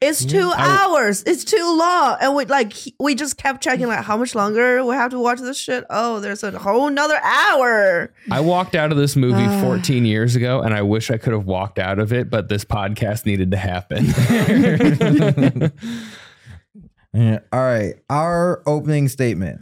It's 0.00 0.24
two 0.24 0.50
hours. 0.56 1.22
It's 1.26 1.44
too 1.44 1.76
long. 1.78 2.16
And 2.22 2.34
we 2.34 2.46
like 2.46 2.72
he- 2.72 2.94
we 2.98 3.14
just 3.14 3.36
kept 3.36 3.62
checking 3.62 3.86
like 3.86 4.02
how 4.02 4.16
much 4.16 4.34
longer 4.34 4.82
we 4.82 4.94
have 4.94 5.10
to 5.10 5.18
watch 5.18 5.40
this 5.40 5.58
shit. 5.58 5.84
Oh, 5.90 6.20
there's 6.20 6.42
a 6.42 6.58
whole 6.58 6.88
nother 6.88 7.18
hour. 7.22 8.10
I 8.30 8.40
walked 8.40 8.74
out 8.74 8.92
of 8.92 8.96
this 8.98 9.14
movie 9.14 9.44
ah. 9.46 9.60
14 9.60 10.06
years 10.06 10.36
ago, 10.36 10.62
and 10.62 10.72
I 10.72 10.80
wish 10.80 11.10
I 11.10 11.18
could 11.18 11.34
have 11.34 11.44
walked 11.44 11.78
out 11.78 11.98
of 11.98 12.14
it, 12.14 12.30
but 12.30 12.48
this 12.48 12.64
podcast 12.64 13.26
needed 13.26 13.50
to 13.50 13.56
happen. 13.58 14.06
Yeah. 17.12 17.40
All 17.52 17.60
right. 17.60 17.94
Our 18.08 18.62
opening 18.66 19.08
statement. 19.08 19.60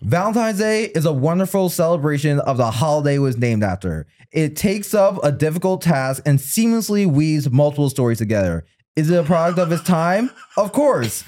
Valentine's 0.00 0.58
Day 0.58 0.86
is 0.86 1.06
a 1.06 1.12
wonderful 1.12 1.68
celebration 1.68 2.40
of 2.40 2.56
the 2.56 2.72
holiday 2.72 3.14
it 3.14 3.18
was 3.20 3.36
named 3.38 3.62
after. 3.62 4.08
It 4.32 4.56
takes 4.56 4.92
up 4.92 5.22
a 5.22 5.30
difficult 5.30 5.80
task 5.82 6.24
and 6.26 6.40
seamlessly 6.40 7.06
weaves 7.06 7.48
multiple 7.50 7.88
stories 7.88 8.18
together. 8.18 8.64
Is 8.94 9.08
it 9.10 9.18
a 9.18 9.22
product 9.22 9.58
of 9.58 9.72
its 9.72 9.82
time? 9.82 10.30
Of 10.56 10.72
course. 10.72 11.24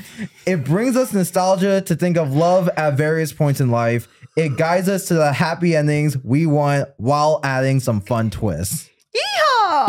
It 0.46 0.64
brings 0.64 0.96
us 0.96 1.14
nostalgia 1.14 1.80
to 1.82 1.94
think 1.96 2.18
of 2.18 2.34
love 2.34 2.68
at 2.76 2.94
various 2.94 3.32
points 3.32 3.58
in 3.60 3.70
life. 3.70 4.06
It 4.36 4.58
guides 4.58 4.88
us 4.88 5.06
to 5.08 5.14
the 5.14 5.32
happy 5.32 5.74
endings 5.74 6.18
we 6.22 6.44
want 6.44 6.90
while 6.98 7.40
adding 7.42 7.80
some 7.80 8.00
fun 8.02 8.28
twists. 8.30 8.90
Yeehaw! 9.14 9.86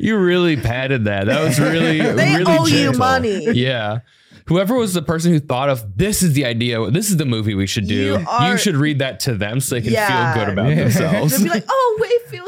you 0.00 0.16
really 0.18 0.56
padded 0.56 1.04
that. 1.04 1.26
That 1.26 1.44
was 1.44 1.60
really, 1.60 2.00
They 2.00 2.36
really 2.36 2.44
owe 2.58 2.66
you 2.66 2.92
money. 2.92 3.44
Yeah. 3.52 4.00
Whoever 4.46 4.74
was 4.76 4.94
the 4.94 5.02
person 5.02 5.30
who 5.32 5.40
thought 5.40 5.68
of 5.68 5.98
this 5.98 6.22
is 6.22 6.32
the 6.32 6.46
idea, 6.46 6.90
this 6.90 7.10
is 7.10 7.18
the 7.18 7.26
movie 7.26 7.54
we 7.54 7.66
should 7.66 7.86
do. 7.86 7.94
You 7.94 8.26
You, 8.48 8.56
should 8.56 8.76
read 8.76 8.98
that 9.00 9.20
to 9.20 9.34
them 9.34 9.60
so 9.60 9.74
they 9.74 9.82
can 9.82 9.92
Yeah. 9.92 10.32
feel 10.34 10.42
good 10.44 10.52
about 10.54 10.70
Yeah. 10.70 10.74
themselves. 10.84 11.32
They'll 11.36 11.44
be 11.44 11.50
like, 11.50 11.66
oh, 11.68 11.98
we 12.00 12.08
feel 12.30 12.46
so 12.46 12.47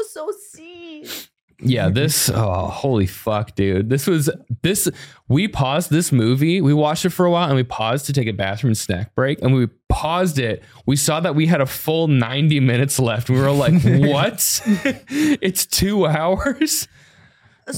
Yeah, 1.63 1.85
mm-hmm. 1.85 1.93
this 1.93 2.29
oh 2.29 2.67
holy 2.67 3.05
fuck, 3.05 3.55
dude. 3.55 3.89
This 3.89 4.07
was 4.07 4.29
this 4.63 4.89
we 5.27 5.47
paused 5.47 5.91
this 5.91 6.11
movie. 6.11 6.59
We 6.61 6.73
watched 6.73 7.05
it 7.05 7.11
for 7.11 7.25
a 7.25 7.31
while 7.31 7.47
and 7.47 7.55
we 7.55 7.63
paused 7.63 8.05
to 8.07 8.13
take 8.13 8.27
a 8.27 8.33
bathroom 8.33 8.75
snack 8.75 9.13
break. 9.15 9.41
And 9.41 9.53
we 9.53 9.67
paused 9.89 10.39
it, 10.39 10.63
we 10.85 10.95
saw 10.95 11.19
that 11.19 11.35
we 11.35 11.45
had 11.45 11.61
a 11.61 11.65
full 11.65 12.07
90 12.07 12.59
minutes 12.59 12.99
left. 12.99 13.29
We 13.29 13.39
were 13.39 13.51
like, 13.51 13.73
what? 13.83 14.61
it's 15.09 15.65
two 15.65 16.07
hours? 16.07 16.87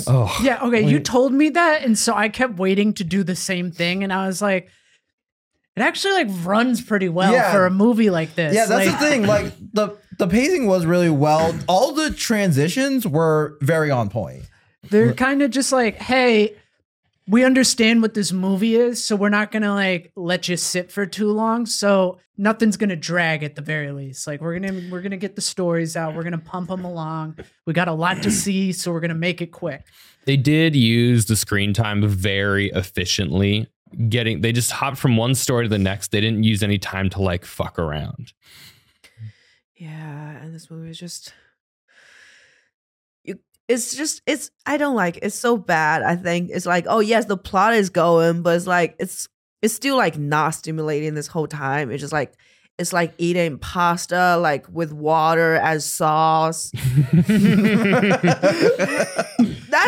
Oh 0.07 0.35
yeah. 0.41 0.63
Okay. 0.63 0.81
You 0.81 0.99
told 0.99 1.33
me 1.33 1.49
that, 1.49 1.83
and 1.83 1.97
so 1.97 2.13
I 2.13 2.29
kept 2.29 2.57
waiting 2.57 2.93
to 2.93 3.03
do 3.03 3.23
the 3.23 3.35
same 3.35 3.71
thing, 3.71 4.03
and 4.03 4.11
I 4.13 4.25
was 4.27 4.41
like, 4.41 4.69
It 5.75 5.81
actually 5.81 6.23
like 6.23 6.45
runs 6.45 6.81
pretty 6.81 7.09
well 7.09 7.33
Yeah. 7.33 7.51
for 7.51 7.65
a 7.65 7.69
movie 7.71 8.09
like 8.09 8.33
this. 8.35 8.55
Yeah, 8.55 8.65
that's 8.65 8.87
Like, 8.87 8.99
the 8.99 9.05
thing. 9.05 9.25
Like 9.27 9.53
the 9.73 9.97
the 10.17 10.27
pacing 10.27 10.67
was 10.67 10.85
really 10.85 11.09
well. 11.09 11.57
All 11.67 11.93
the 11.93 12.11
transitions 12.11 13.07
were 13.07 13.57
very 13.61 13.91
on 13.91 14.09
point. 14.09 14.43
They're 14.89 15.13
kind 15.13 15.41
of 15.41 15.51
just 15.51 15.71
like, 15.71 15.95
hey, 15.95 16.55
we 17.27 17.43
understand 17.45 18.01
what 18.01 18.13
this 18.13 18.31
movie 18.31 18.75
is, 18.75 19.03
so 19.03 19.15
we're 19.15 19.29
not 19.29 19.51
gonna 19.51 19.73
like 19.73 20.11
let 20.15 20.49
you 20.49 20.57
sit 20.57 20.91
for 20.91 21.05
too 21.05 21.31
long. 21.31 21.65
So 21.65 22.19
nothing's 22.37 22.75
gonna 22.77 22.95
drag 22.95 23.43
at 23.43 23.55
the 23.55 23.61
very 23.61 23.91
least. 23.91 24.27
Like 24.27 24.41
we're 24.41 24.59
gonna 24.59 24.89
we're 24.91 25.01
gonna 25.01 25.17
get 25.17 25.35
the 25.35 25.41
stories 25.41 25.95
out. 25.95 26.15
We're 26.15 26.23
gonna 26.23 26.37
pump 26.37 26.69
them 26.69 26.83
along. 26.83 27.37
We 27.65 27.73
got 27.73 27.87
a 27.87 27.93
lot 27.93 28.23
to 28.23 28.31
see, 28.31 28.73
so 28.73 28.91
we're 28.91 28.99
gonna 28.99 29.13
make 29.15 29.41
it 29.41 29.51
quick. 29.51 29.85
They 30.25 30.37
did 30.37 30.75
use 30.75 31.25
the 31.25 31.35
screen 31.35 31.73
time 31.73 32.05
very 32.07 32.69
efficiently. 32.71 33.67
Getting 34.09 34.41
they 34.41 34.51
just 34.51 34.71
hopped 34.71 34.97
from 34.97 35.15
one 35.17 35.35
story 35.35 35.65
to 35.65 35.69
the 35.69 35.77
next. 35.77 36.11
They 36.11 36.19
didn't 36.19 36.43
use 36.43 36.63
any 36.63 36.77
time 36.77 37.09
to 37.11 37.21
like 37.21 37.45
fuck 37.45 37.79
around. 37.79 38.33
Yeah, 39.83 40.37
and 40.41 40.55
this 40.55 40.71
movie 40.71 40.91
is 40.91 40.97
just 40.97 41.33
you 43.25 43.37
it's 43.67 43.93
just 43.93 44.21
it's 44.25 44.49
I 44.65 44.77
don't 44.77 44.95
like 44.95 45.19
it's 45.21 45.35
so 45.35 45.57
bad, 45.57 46.03
I 46.03 46.15
think. 46.15 46.51
It's 46.53 46.65
like, 46.65 46.85
oh 46.87 47.01
yes, 47.01 47.25
the 47.25 47.35
plot 47.35 47.73
is 47.73 47.89
going, 47.89 48.43
but 48.43 48.55
it's 48.55 48.65
like 48.65 48.95
it's 48.97 49.27
it's 49.61 49.73
still 49.73 49.97
like 49.97 50.17
not 50.17 50.51
stimulating 50.51 51.15
this 51.15 51.27
whole 51.27 51.47
time. 51.47 51.91
It's 51.91 51.99
just 51.99 52.13
like 52.13 52.31
it's 52.79 52.93
like 52.93 53.13
eating 53.17 53.57
pasta 53.57 54.37
like 54.37 54.69
with 54.69 54.93
water 54.93 55.55
as 55.55 55.83
sauce. 55.83 56.71
That's 56.71 56.85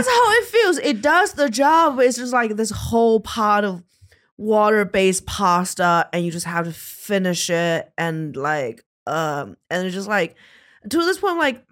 how 0.09 0.31
it 0.31 0.43
feels. 0.43 0.77
It 0.79 1.01
does 1.01 1.31
the 1.35 1.49
job, 1.49 1.95
but 1.95 2.05
it's 2.05 2.17
just 2.17 2.33
like 2.33 2.57
this 2.57 2.71
whole 2.71 3.21
pot 3.21 3.63
of 3.63 3.81
water-based 4.35 5.25
pasta 5.25 6.09
and 6.11 6.25
you 6.25 6.31
just 6.33 6.45
have 6.45 6.65
to 6.65 6.73
finish 6.73 7.49
it 7.49 7.89
and 7.97 8.35
like 8.35 8.83
um 9.07 9.57
and 9.69 9.85
it's 9.85 9.95
just 9.95 10.07
like 10.07 10.35
to 10.89 10.97
this 10.97 11.17
point 11.17 11.37
like 11.37 11.63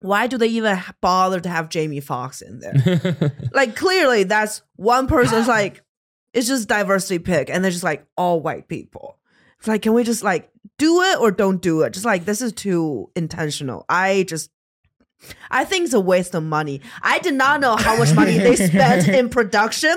why 0.00 0.26
do 0.26 0.36
they 0.36 0.48
even 0.48 0.80
bother 1.00 1.40
to 1.40 1.48
have 1.48 1.68
Jamie 1.68 2.00
Foxx 2.00 2.42
in 2.42 2.58
there? 2.58 3.32
like 3.52 3.76
clearly 3.76 4.24
that's 4.24 4.62
one 4.76 5.06
person's 5.06 5.46
like 5.48 5.82
it's 6.34 6.48
just 6.48 6.68
diversity 6.68 7.18
pick 7.18 7.50
and 7.50 7.62
they're 7.62 7.70
just 7.70 7.84
like 7.84 8.04
all 8.16 8.40
white 8.40 8.68
people. 8.68 9.18
It's 9.58 9.68
like 9.68 9.82
can 9.82 9.94
we 9.94 10.02
just 10.04 10.24
like 10.24 10.50
do 10.78 11.02
it 11.02 11.20
or 11.20 11.30
don't 11.30 11.62
do 11.62 11.82
it? 11.82 11.92
Just 11.92 12.04
like 12.04 12.24
this 12.24 12.42
is 12.42 12.52
too 12.52 13.10
intentional. 13.14 13.84
I 13.88 14.24
just 14.24 14.50
I 15.50 15.64
think 15.64 15.84
it's 15.84 15.94
a 15.94 16.00
waste 16.00 16.34
of 16.34 16.42
money. 16.42 16.80
I 17.00 17.20
did 17.20 17.34
not 17.34 17.60
know 17.60 17.76
how 17.76 17.96
much 17.96 18.12
money 18.14 18.38
they 18.38 18.56
spent 18.56 19.06
in 19.16 19.28
production. 19.28 19.90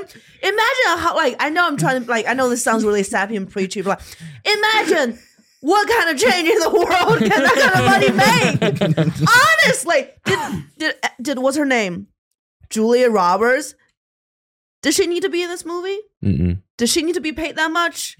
Imagine 0.43 0.97
how 0.97 1.15
like 1.15 1.35
I 1.39 1.49
know 1.49 1.65
I'm 1.65 1.77
trying 1.77 2.03
to 2.03 2.09
like 2.09 2.27
I 2.27 2.33
know 2.33 2.49
this 2.49 2.63
sounds 2.63 2.85
really 2.85 3.03
sappy 3.03 3.35
and 3.35 3.49
preachy, 3.49 3.81
but 3.81 3.99
like, 3.99 4.55
imagine 4.55 5.19
what 5.65 5.89
kind 5.89 6.11
of 6.11 6.17
change 6.21 6.47
in 6.47 6.59
the 6.59 6.69
world 6.69 7.19
can 7.19 7.29
that 7.29 7.55
kind 7.57 7.75
of 7.75 7.85
money 7.89 8.11
make? 8.11 9.27
Honestly, 9.65 10.09
did 10.25 10.63
did 10.77 10.95
did 11.19 11.39
what's 11.39 11.57
her 11.57 11.65
name? 11.65 12.07
Julia 12.69 13.09
Roberts. 13.09 13.73
Does 14.83 14.93
she 14.93 15.07
need 15.07 15.23
to 15.23 15.29
be 15.29 15.41
in 15.41 15.49
this 15.49 15.65
movie? 15.65 15.97
Mm-mm. 16.23 16.61
Does 16.77 16.91
she 16.91 17.01
need 17.01 17.15
to 17.15 17.21
be 17.21 17.31
paid 17.31 17.55
that 17.55 17.71
much? 17.71 18.15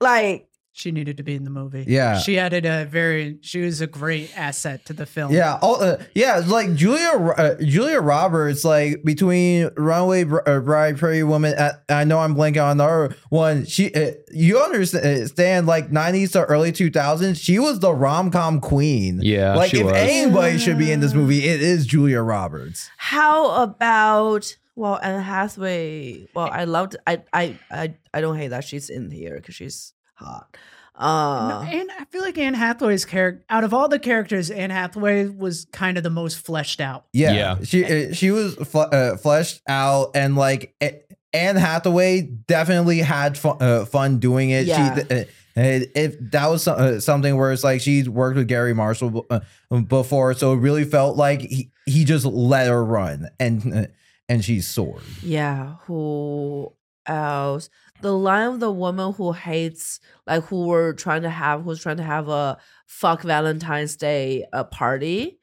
Like, 0.00 0.48
She 0.82 0.90
needed 0.90 1.16
to 1.18 1.22
be 1.22 1.36
in 1.36 1.44
the 1.44 1.50
movie. 1.50 1.84
Yeah. 1.86 2.18
she 2.18 2.40
added 2.40 2.66
a 2.66 2.86
very. 2.86 3.38
She 3.40 3.60
was 3.60 3.80
a 3.80 3.86
great 3.86 4.36
asset 4.36 4.84
to 4.86 4.92
the 4.92 5.06
film. 5.06 5.32
Yeah, 5.32 5.60
all, 5.62 5.80
uh, 5.80 5.98
yeah, 6.12 6.42
like 6.44 6.74
Julia 6.74 7.10
uh, 7.10 7.54
Julia 7.62 8.00
Roberts, 8.00 8.64
like 8.64 9.04
between 9.04 9.70
Runaway 9.76 10.24
Br- 10.24 10.40
uh, 10.44 10.58
Bride, 10.58 10.98
Pretty 10.98 11.22
Woman. 11.22 11.54
Uh, 11.54 11.74
I 11.88 12.02
know 12.02 12.18
I'm 12.18 12.34
blanking 12.34 12.64
on 12.64 12.78
the 12.78 12.84
other 12.84 13.16
one. 13.28 13.64
She, 13.64 13.94
uh, 13.94 14.10
you 14.32 14.58
understand, 14.58 15.68
like 15.68 15.92
'90s 15.92 16.32
to 16.32 16.42
early 16.46 16.72
2000s, 16.72 17.40
she 17.40 17.60
was 17.60 17.78
the 17.78 17.92
rom 17.94 18.32
com 18.32 18.60
queen. 18.60 19.20
Yeah, 19.22 19.54
like 19.54 19.70
she 19.70 19.78
if 19.78 19.86
was. 19.86 19.94
anybody 19.94 20.58
should 20.58 20.78
be 20.78 20.90
in 20.90 20.98
this 20.98 21.14
movie, 21.14 21.44
it 21.46 21.62
is 21.62 21.86
Julia 21.86 22.22
Roberts. 22.22 22.90
how 22.96 23.62
about 23.62 24.56
well, 24.74 24.98
Anne 25.00 25.22
Hathaway? 25.22 26.26
Well, 26.34 26.48
I 26.50 26.64
loved. 26.64 26.96
I 27.06 27.22
I 27.32 27.56
I 27.70 27.94
I 28.12 28.20
don't 28.20 28.36
hate 28.36 28.48
that 28.48 28.64
she's 28.64 28.90
in 28.90 29.12
here 29.12 29.36
because 29.36 29.54
she's 29.54 29.92
hot. 30.22 30.56
No, 31.00 31.06
Uh, 31.06 31.66
and 31.70 31.90
I 31.98 32.04
feel 32.04 32.20
like 32.22 32.36
Anne 32.38 32.54
Hathaway's 32.54 33.04
character, 33.04 33.42
out 33.48 33.64
of 33.64 33.72
all 33.74 33.88
the 33.88 33.98
characters, 33.98 34.50
Anne 34.50 34.70
Hathaway 34.70 35.26
was 35.26 35.66
kind 35.72 35.96
of 35.96 36.02
the 36.04 36.10
most 36.10 36.38
fleshed 36.44 36.80
out. 36.80 37.06
Yeah, 37.12 37.32
Yeah. 37.32 37.56
she 37.64 37.84
uh, 37.84 38.12
she 38.12 38.30
was 38.30 38.54
fl- 38.56 38.82
uh, 38.92 39.16
fleshed 39.16 39.62
out, 39.66 40.10
and 40.14 40.36
like 40.36 40.74
eh, 40.80 40.92
Anne 41.32 41.56
Hathaway 41.56 42.20
definitely 42.22 42.98
had 42.98 43.38
fun, 43.38 43.56
uh, 43.60 43.84
fun 43.86 44.18
doing 44.18 44.50
it. 44.50 44.66
Yeah. 44.66 44.96
She 44.96 45.02
uh, 45.12 45.24
if 45.54 46.16
that 46.30 46.46
was 46.50 46.62
so- 46.62 46.74
uh, 46.74 47.00
something 47.00 47.36
where 47.36 47.52
it's 47.52 47.64
like 47.64 47.80
she's 47.80 48.08
worked 48.08 48.36
with 48.36 48.46
Garry 48.48 48.74
Marshall 48.74 49.26
uh, 49.30 49.40
before, 49.88 50.34
so 50.34 50.52
it 50.52 50.56
really 50.56 50.84
felt 50.84 51.16
like 51.16 51.40
he, 51.40 51.70
he 51.86 52.04
just 52.04 52.26
let 52.26 52.68
her 52.68 52.84
run, 52.84 53.28
and 53.40 53.74
uh, 53.74 53.86
and 54.28 54.44
she 54.44 54.60
soared. 54.60 55.02
yeah. 55.22 55.76
Who 55.86 56.72
else? 57.06 57.68
The 58.02 58.12
line 58.12 58.48
of 58.48 58.60
the 58.60 58.70
woman 58.70 59.12
who 59.14 59.32
hates, 59.32 60.00
like, 60.26 60.44
who 60.44 60.66
were 60.66 60.92
trying 60.92 61.22
to 61.22 61.30
have, 61.30 61.62
who's 61.62 61.80
trying 61.82 61.96
to 61.98 62.02
have 62.02 62.28
a 62.28 62.58
fuck 62.86 63.22
Valentine's 63.22 63.96
Day 63.96 64.44
a 64.52 64.64
party. 64.64 65.38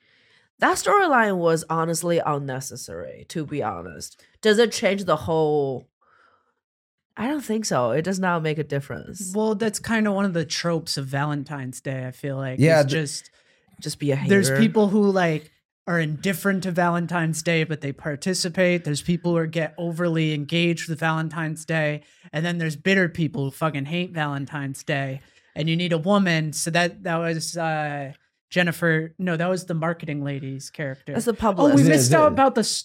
That 0.60 0.76
storyline 0.78 1.38
was 1.38 1.64
honestly 1.70 2.20
unnecessary. 2.20 3.26
To 3.30 3.46
be 3.46 3.64
honest, 3.64 4.22
does 4.42 4.60
it 4.60 4.72
change 4.74 5.06
the 5.06 5.16
whole? 5.16 5.88
I 7.16 7.28
don't 7.28 7.44
think 7.44 7.66
so. 7.66 7.92
It 7.92 8.04
does 8.04 8.20
not 8.20 8.44
make 8.44 8.58
a 8.58 8.64
difference. 8.64 9.34
Well, 9.36 9.56
that's 9.56 9.80
kind 9.80 10.08
of 10.08 10.14
one 10.14 10.26
of 10.26 10.34
the 10.34 10.46
tropes 10.46 10.98
of 10.98 11.06
Valentine's 11.06 11.82
Day. 11.82 12.06
I 12.06 12.12
feel 12.12 12.36
like. 12.38 12.60
Yeah, 12.60 12.82
It's 12.82 12.92
th- 12.92 13.04
just 13.04 13.32
Just 13.82 14.00
be 14.00 14.12
a 14.12 14.16
hater. 14.18 14.30
there's 14.42 14.60
people 14.60 14.88
who 14.90 15.10
like 15.12 15.50
are 15.90 16.00
indifferent 16.00 16.62
to 16.62 16.72
Valentine's 16.72 17.42
Day, 17.42 17.64
but 17.64 17.82
they 17.82 17.92
participate. 17.92 18.84
There's 18.84 19.02
people 19.02 19.36
who 19.36 19.48
get 19.48 19.74
overly 19.76 20.36
engaged 20.36 20.88
with 20.88 21.00
Valentine's 21.00 21.66
Day, 21.66 22.04
and 22.32 22.46
then 22.46 22.60
there's 22.60 22.76
bitter 22.76 23.10
people 23.10 23.46
who 23.46 23.52
fucking 23.52 23.86
hate 23.86 24.12
Valentine's 24.12 24.84
Day. 24.84 25.22
And 25.56 25.68
you 25.68 25.76
need 25.76 25.92
a 25.92 25.98
woman. 25.98 26.54
So 26.54 26.70
that 26.70 27.02
that 27.04 27.18
was 27.18 27.58
uh 27.58 28.14
Jennifer. 28.52 29.16
No, 29.18 29.36
that 29.36 29.50
was 29.50 29.66
the 29.66 29.74
marketing 29.74 30.24
lady's 30.24 30.70
character. 30.70 31.14
That's 31.14 31.26
the 31.26 31.36
oh, 31.42 31.74
we 31.74 31.82
Yeah, 31.82 31.90
missed 31.90 32.12
yeah. 32.12 32.20
out 32.20 32.32
about 32.34 32.54
the. 32.54 32.84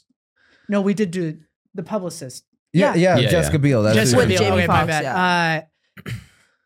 No, 0.71 0.81
we 0.81 0.95
did 0.95 1.11
do 1.11 1.39
the 1.75 1.83
publicist. 1.83 2.45
Yeah, 2.73 2.95
yeah, 2.95 3.19
Yeah, 3.19 3.29
Jessica 3.29 3.59
yeah. 3.59 3.63
Biel. 3.63 3.83
That's 3.83 3.97
Just 3.97 4.13
who 4.13 4.19
with 4.19 4.31
it 4.31 4.35
is. 4.35 4.41
Jamie 4.41 4.57
okay, 4.63 4.67
my 4.67 4.87
Foxx, 4.87 4.89
bad. 4.89 5.67
Uh, 6.07 6.11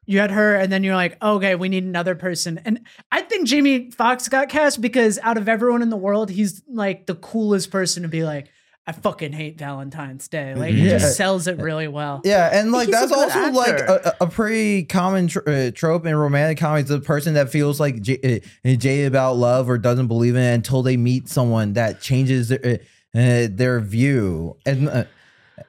you 0.08 0.20
had 0.20 0.30
her, 0.30 0.56
and 0.56 0.72
then 0.72 0.82
you're 0.82 0.94
like, 0.94 1.22
okay, 1.22 1.54
we 1.54 1.68
need 1.68 1.84
another 1.84 2.14
person. 2.14 2.58
And 2.64 2.80
I 3.12 3.20
think 3.20 3.46
Jamie 3.46 3.90
Foxx 3.90 4.26
got 4.30 4.48
cast 4.48 4.80
because 4.80 5.18
out 5.22 5.36
of 5.36 5.50
everyone 5.50 5.82
in 5.82 5.90
the 5.90 5.98
world, 5.98 6.30
he's 6.30 6.62
like 6.66 7.04
the 7.04 7.14
coolest 7.14 7.70
person 7.70 8.04
to 8.04 8.08
be 8.08 8.24
like, 8.24 8.48
I 8.86 8.92
fucking 8.92 9.32
hate 9.32 9.58
Valentine's 9.58 10.26
Day. 10.28 10.54
Like 10.54 10.72
he 10.72 10.88
just 10.88 11.14
sells 11.18 11.46
it 11.46 11.58
really 11.58 11.88
well. 11.88 12.22
Yeah, 12.24 12.48
and 12.50 12.72
like 12.72 12.86
He's 12.86 12.94
that's 12.94 13.12
good 13.12 13.18
also 13.18 13.52
like 13.52 13.80
a, 13.80 14.16
a 14.22 14.26
pretty 14.26 14.84
common 14.84 15.28
tr- 15.28 15.46
uh, 15.46 15.70
trope 15.74 16.06
in 16.06 16.16
romantic 16.16 16.56
comedies: 16.56 16.88
the 16.88 17.00
person 17.00 17.34
that 17.34 17.50
feels 17.50 17.78
like 17.78 18.00
j- 18.00 18.40
uh, 18.64 18.68
jaded 18.76 19.08
about 19.08 19.36
love 19.36 19.68
or 19.68 19.76
doesn't 19.76 20.06
believe 20.06 20.36
in 20.36 20.42
it 20.42 20.54
until 20.54 20.82
they 20.82 20.96
meet 20.96 21.28
someone 21.28 21.74
that 21.74 22.00
changes 22.00 22.48
their 22.48 22.80
uh, 23.14 23.18
uh, 23.18 23.48
their 23.50 23.78
view, 23.80 24.56
and 24.64 24.88
uh, 24.88 25.04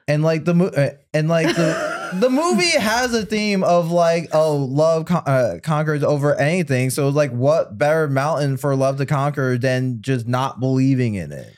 and 0.08 0.22
like 0.22 0.46
the 0.46 0.54
mo- 0.54 0.72
uh, 0.74 0.92
and 1.12 1.28
like 1.28 1.54
the. 1.54 1.89
The 2.14 2.30
movie 2.30 2.78
has 2.78 3.14
a 3.14 3.24
theme 3.24 3.62
of 3.62 3.90
like, 3.90 4.30
oh, 4.32 4.56
love 4.56 5.06
con- 5.06 5.22
uh, 5.26 5.58
conquers 5.62 6.02
over 6.02 6.34
anything. 6.34 6.90
So, 6.90 7.08
like, 7.08 7.30
what 7.30 7.76
better 7.78 8.08
mountain 8.08 8.56
for 8.56 8.74
love 8.74 8.98
to 8.98 9.06
conquer 9.06 9.58
than 9.58 10.02
just 10.02 10.26
not 10.26 10.60
believing 10.60 11.14
in 11.14 11.32
it? 11.32 11.54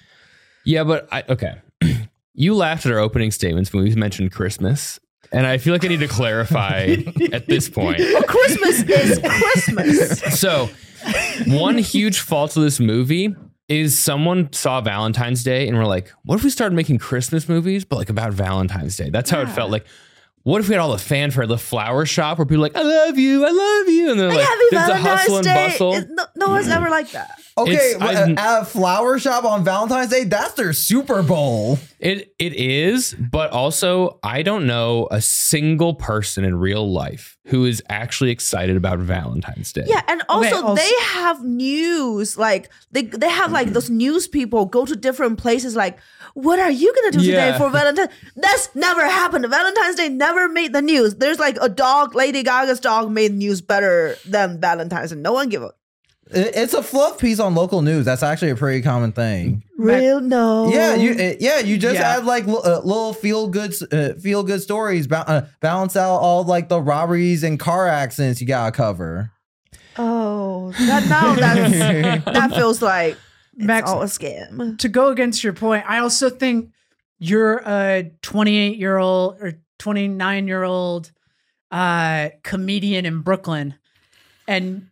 Yeah, 0.64 0.84
but 0.84 1.08
I 1.10 1.24
okay. 1.28 1.54
you 2.34 2.54
laughed 2.54 2.86
at 2.86 2.92
our 2.92 2.98
opening 2.98 3.30
statements 3.30 3.72
when 3.72 3.84
we 3.84 3.94
mentioned 3.94 4.32
Christmas, 4.32 5.00
and 5.32 5.46
I 5.46 5.58
feel 5.58 5.72
like 5.72 5.84
I 5.84 5.88
need 5.88 6.00
to 6.00 6.08
clarify 6.08 6.96
at 7.32 7.46
this 7.46 7.68
point. 7.68 7.98
Well, 7.98 8.22
Christmas 8.22 8.82
is 8.82 9.18
Christmas. 9.18 10.40
So, 10.40 10.68
one 11.46 11.78
huge 11.78 12.20
fault 12.20 12.56
of 12.56 12.62
this 12.62 12.78
movie 12.78 13.34
is 13.68 13.98
someone 13.98 14.52
saw 14.52 14.80
Valentine's 14.80 15.42
Day 15.42 15.66
and 15.66 15.78
we're 15.78 15.86
like, 15.86 16.12
what 16.24 16.36
if 16.36 16.44
we 16.44 16.50
started 16.50 16.74
making 16.74 16.98
Christmas 16.98 17.48
movies, 17.48 17.84
but 17.84 17.96
like 17.96 18.10
about 18.10 18.32
Valentine's 18.32 18.96
Day? 18.96 19.08
That's 19.08 19.30
how 19.30 19.40
it 19.40 19.48
felt. 19.48 19.70
Like, 19.70 19.86
what 20.44 20.60
if 20.60 20.68
we 20.68 20.74
had 20.74 20.80
all 20.80 20.92
the 20.92 20.98
fanfare, 20.98 21.46
the 21.46 21.58
flower 21.58 22.04
shop 22.06 22.38
where 22.38 22.46
people 22.46 22.64
are 22.64 22.68
like, 22.68 22.76
I 22.76 22.82
love 22.82 23.18
you, 23.18 23.44
I 23.44 23.50
love 23.50 23.88
you, 23.88 24.10
and 24.10 24.20
they're 24.20 24.28
like, 24.28 24.40
Happy 24.40 24.60
there's 24.70 24.86
the 24.86 24.96
hustle 24.96 25.36
and 25.36 25.44
Day. 25.44 25.68
bustle. 25.68 26.00
No, 26.10 26.24
no 26.36 26.48
one's 26.48 26.68
ever 26.68 26.90
like 26.90 27.10
that. 27.12 27.40
Okay, 27.58 27.72
It's- 27.72 27.92
w- 27.94 28.18
I'm- 28.18 28.38
at 28.38 28.62
a 28.62 28.64
flower 28.64 29.18
shop 29.18 29.44
on 29.44 29.62
Valentine's 29.64 30.10
Day, 30.10 30.24
that's 30.24 30.54
their 30.54 30.72
Super 30.72 31.22
Bowl. 31.22 31.78
It 32.00 32.34
it 32.38 32.54
is, 32.54 33.14
but 33.14 33.50
also 33.50 34.18
I 34.22 34.42
don't 34.42 34.66
know 34.66 35.06
a 35.10 35.20
single 35.20 35.94
person 35.94 36.44
in 36.44 36.54
real 36.58 36.90
life 36.90 37.36
who 37.46 37.64
is 37.66 37.82
actually 37.88 38.30
excited 38.30 38.76
about 38.76 38.98
Valentine's 39.00 39.72
Day. 39.72 39.84
Yeah, 39.86 40.00
and 40.08 40.22
also, 40.28 40.62
also- 40.62 40.74
they 40.82 40.90
have 41.02 41.44
news. 41.44 42.38
Like 42.38 42.70
they 42.90 43.02
they 43.02 43.28
have 43.28 43.52
like 43.52 43.72
those 43.72 43.90
news 43.90 44.26
people 44.28 44.64
go 44.66 44.86
to 44.86 44.96
different 44.96 45.38
places. 45.38 45.76
Like, 45.76 45.98
what 46.34 46.58
are 46.58 46.70
you 46.70 46.92
gonna 46.94 47.12
do 47.12 47.20
today 47.20 47.58
for 47.58 47.68
Valentine's? 47.70 48.08
That's 48.34 48.70
never 48.74 49.04
happened. 49.06 49.46
Valentine's 49.48 49.96
Day 49.96 50.08
never 50.08 50.48
made 50.48 50.72
the 50.72 50.82
news. 50.82 51.16
There's 51.16 51.38
like 51.38 51.58
a 51.60 51.68
dog. 51.68 52.14
Lady 52.14 52.42
Gaga's 52.42 52.80
dog 52.80 53.10
made 53.10 53.34
news 53.34 53.60
better 53.60 54.16
than 54.26 54.58
Valentine's, 54.60 55.12
and 55.12 55.22
no 55.22 55.32
one 55.32 55.48
give 55.50 55.62
a 55.62 55.66
It- 55.66 55.74
It's 56.34 56.74
a 56.74 56.82
fluff 56.82 57.18
piece 57.18 57.38
on 57.40 57.54
local 57.54 57.82
news. 57.82 58.04
That's 58.04 58.22
actually 58.22 58.50
a 58.50 58.56
pretty 58.56 58.82
common 58.82 59.12
thing. 59.12 59.62
real 59.78 60.20
no. 60.20 60.70
Yeah, 60.72 60.94
you 60.94 61.12
uh, 61.12 61.34
yeah 61.40 61.58
you 61.60 61.78
just 61.78 61.94
Yeah. 61.96 62.16
add 62.18 62.24
like 62.24 62.46
l- 62.48 62.62
uh, 62.64 62.80
little 62.84 63.12
feel 63.12 63.48
good 63.48 63.74
uh, 63.92 64.14
feel 64.20 64.42
good 64.42 64.60
stories. 64.62 65.06
Ba- 65.06 65.28
uh, 65.28 65.46
balance 65.60 65.96
out 65.96 66.16
all 66.18 66.44
like 66.44 66.68
the 66.68 66.80
robberies 66.80 67.42
and 67.42 67.58
car 67.58 67.86
accidents 67.88 68.40
you 68.40 68.46
gotta 68.46 68.72
cover. 68.72 69.30
Oh, 69.98 70.72
that 70.78 71.06
now 71.08 71.34
that's 71.34 72.24
that 72.24 72.52
feels 72.54 72.80
like 72.80 73.16
it's 73.56 73.64
Max- 73.64 73.90
all 73.90 74.02
a 74.02 74.06
scam. 74.06 74.78
to 74.78 74.88
go 74.88 75.08
against 75.08 75.44
your 75.44 75.52
point, 75.52 75.84
I 75.86 75.98
also 75.98 76.30
think 76.30 76.70
you're 77.18 77.58
a 77.66 78.10
28 78.22 78.78
year 78.78 78.96
old 78.96 79.36
or 79.40 79.52
29 79.78 80.46
year 80.48 80.62
old 80.62 81.10
uh, 81.70 82.30
comedian 82.42 83.04
in 83.06 83.20
Brooklyn, 83.20 83.74
and 84.48 84.88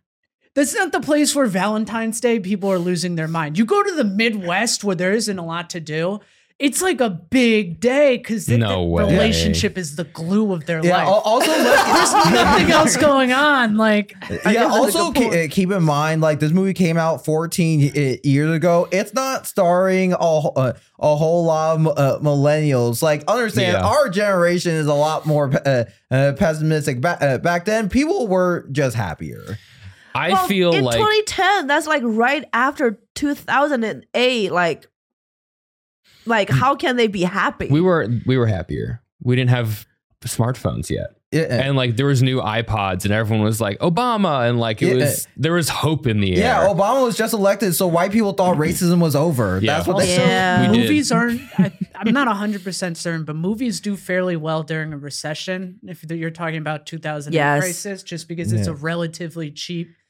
that's 0.55 0.73
not 0.75 0.91
the 0.91 0.99
place 1.01 1.35
where 1.35 1.45
Valentine's 1.45 2.19
Day 2.19 2.39
people 2.39 2.69
are 2.71 2.79
losing 2.79 3.15
their 3.15 3.27
mind. 3.27 3.57
You 3.57 3.65
go 3.65 3.81
to 3.81 3.91
the 3.95 4.03
Midwest 4.03 4.83
where 4.83 4.95
there 4.95 5.13
isn't 5.13 5.37
a 5.39 5.45
lot 5.45 5.69
to 5.71 5.79
do. 5.79 6.19
It's 6.59 6.79
like 6.79 7.01
a 7.01 7.09
big 7.09 7.79
day 7.79 8.17
because 8.17 8.45
the, 8.45 8.59
No 8.59 8.81
the 8.81 8.83
way. 8.83 9.03
relationship 9.11 9.79
is 9.79 9.95
the 9.95 10.03
glue 10.03 10.53
of 10.53 10.67
their 10.67 10.85
Yeah. 10.85 10.97
life. 11.05 11.21
Also, 11.25 11.47
There's 11.51 12.13
nothing 12.13 12.69
else 12.71 12.97
going 12.97 13.31
on. 13.33 13.77
Like, 13.77 14.13
yeah. 14.47 14.65
Also, 14.65 15.11
good 15.11 15.15
ke- 15.23 15.23
point. 15.31 15.35
uh, 15.35 15.47
keep 15.49 15.71
in 15.71 15.81
mind, 15.81 16.21
like 16.21 16.39
this 16.39 16.51
movie 16.51 16.75
came 16.75 16.97
out 16.99 17.25
14 17.25 18.19
years 18.23 18.55
ago. 18.55 18.87
It's 18.91 19.11
not 19.15 19.47
starring 19.47 20.13
a 20.13 20.17
wh- 20.41 20.55
uh, 20.55 20.73
a 20.99 21.15
whole 21.15 21.45
lot 21.45 21.79
of 21.79 21.87
uh, 21.87 22.19
millennials. 22.21 23.01
Like, 23.01 23.23
understand, 23.27 23.73
Yeah. 23.79 23.83
our 23.87 24.09
generation 24.09 24.73
is 24.75 24.85
a 24.85 24.93
lot 24.93 25.25
more 25.25 25.51
uh, 25.65 25.85
uh, 26.11 26.33
pessimistic. 26.37 27.01
Ba- 27.01 27.17
uh, 27.19 27.37
back 27.39 27.65
then, 27.65 27.89
people 27.89 28.27
were 28.27 28.67
just 28.71 28.95
happier. 28.95 29.57
I 30.13 30.29
Well, 30.33 30.47
feel 30.47 30.73
in 30.73 30.83
like 30.83 30.97
2010, 30.97 31.67
that's 31.67 31.87
like 31.87 32.03
right 32.05 32.47
after 32.53 32.99
2008. 33.15 34.51
Like, 34.51 34.87
like 36.25 36.49
hmm. 36.49 36.55
how 36.55 36.75
can 36.75 36.97
they 36.97 37.07
be 37.07 37.23
happy? 37.23 37.67
we 37.69 37.81
were 37.81 38.07
we 38.25 38.37
were 38.37 38.47
happier. 38.47 39.01
We 39.23 39.35
didn't 39.35 39.51
have 39.51 39.85
smartphones 40.21 40.89
yet. 40.89 41.15
Yeah. 41.31 41.43
And 41.43 41.77
like 41.77 41.95
there 41.95 42.07
was 42.07 42.21
new 42.21 42.41
iPods 42.41 43.05
and 43.05 43.13
everyone 43.13 43.43
was 43.43 43.61
like 43.61 43.79
Obama 43.79 44.49
and 44.49 44.59
like 44.59 44.81
it 44.81 44.87
Yeah. 44.87 45.05
was 45.05 45.27
there 45.37 45.53
was 45.53 45.69
hope 45.69 46.05
in 46.05 46.19
the 46.19 46.35
air. 46.35 46.39
Yeah. 46.39 46.67
Obama 46.67 47.05
was 47.05 47.15
just 47.15 47.33
elected, 47.33 47.73
so 47.73 47.87
white 47.87 48.11
people 48.11 48.33
thought 48.33 48.57
mm-hmm. 48.57 48.63
racism 48.63 48.99
was 48.99 49.15
over. 49.15 49.59
Yeah. 49.61 49.77
That's 49.77 49.87
what 49.87 49.99
they 49.99 50.17
oh, 50.17 50.19
Also, 50.19 50.29
Yeah. 50.29 50.71
Movies 50.71 51.11
aren't. 51.11 51.41
I, 51.57 51.71
I'm 51.95 52.13
not 52.13 52.27
100 52.27 52.63
percent 52.65 52.97
certain, 52.97 53.23
but 53.23 53.37
movies 53.37 53.79
do 53.79 53.95
fairly 53.95 54.35
well 54.35 54.63
during 54.63 54.91
a 54.91 54.97
recession. 54.97 55.79
If 55.83 56.03
you're 56.09 56.31
talking 56.31 56.57
about 56.57 56.85
2008 56.85 57.33
Yes. 57.33 57.61
crisis, 57.61 58.03
just 58.03 58.27
because 58.27 58.51
it's 58.51 58.67
Yeah. 58.67 58.73
a 58.73 58.75
relatively 58.75 59.51
cheap 59.51 59.87
thing 59.87 60.00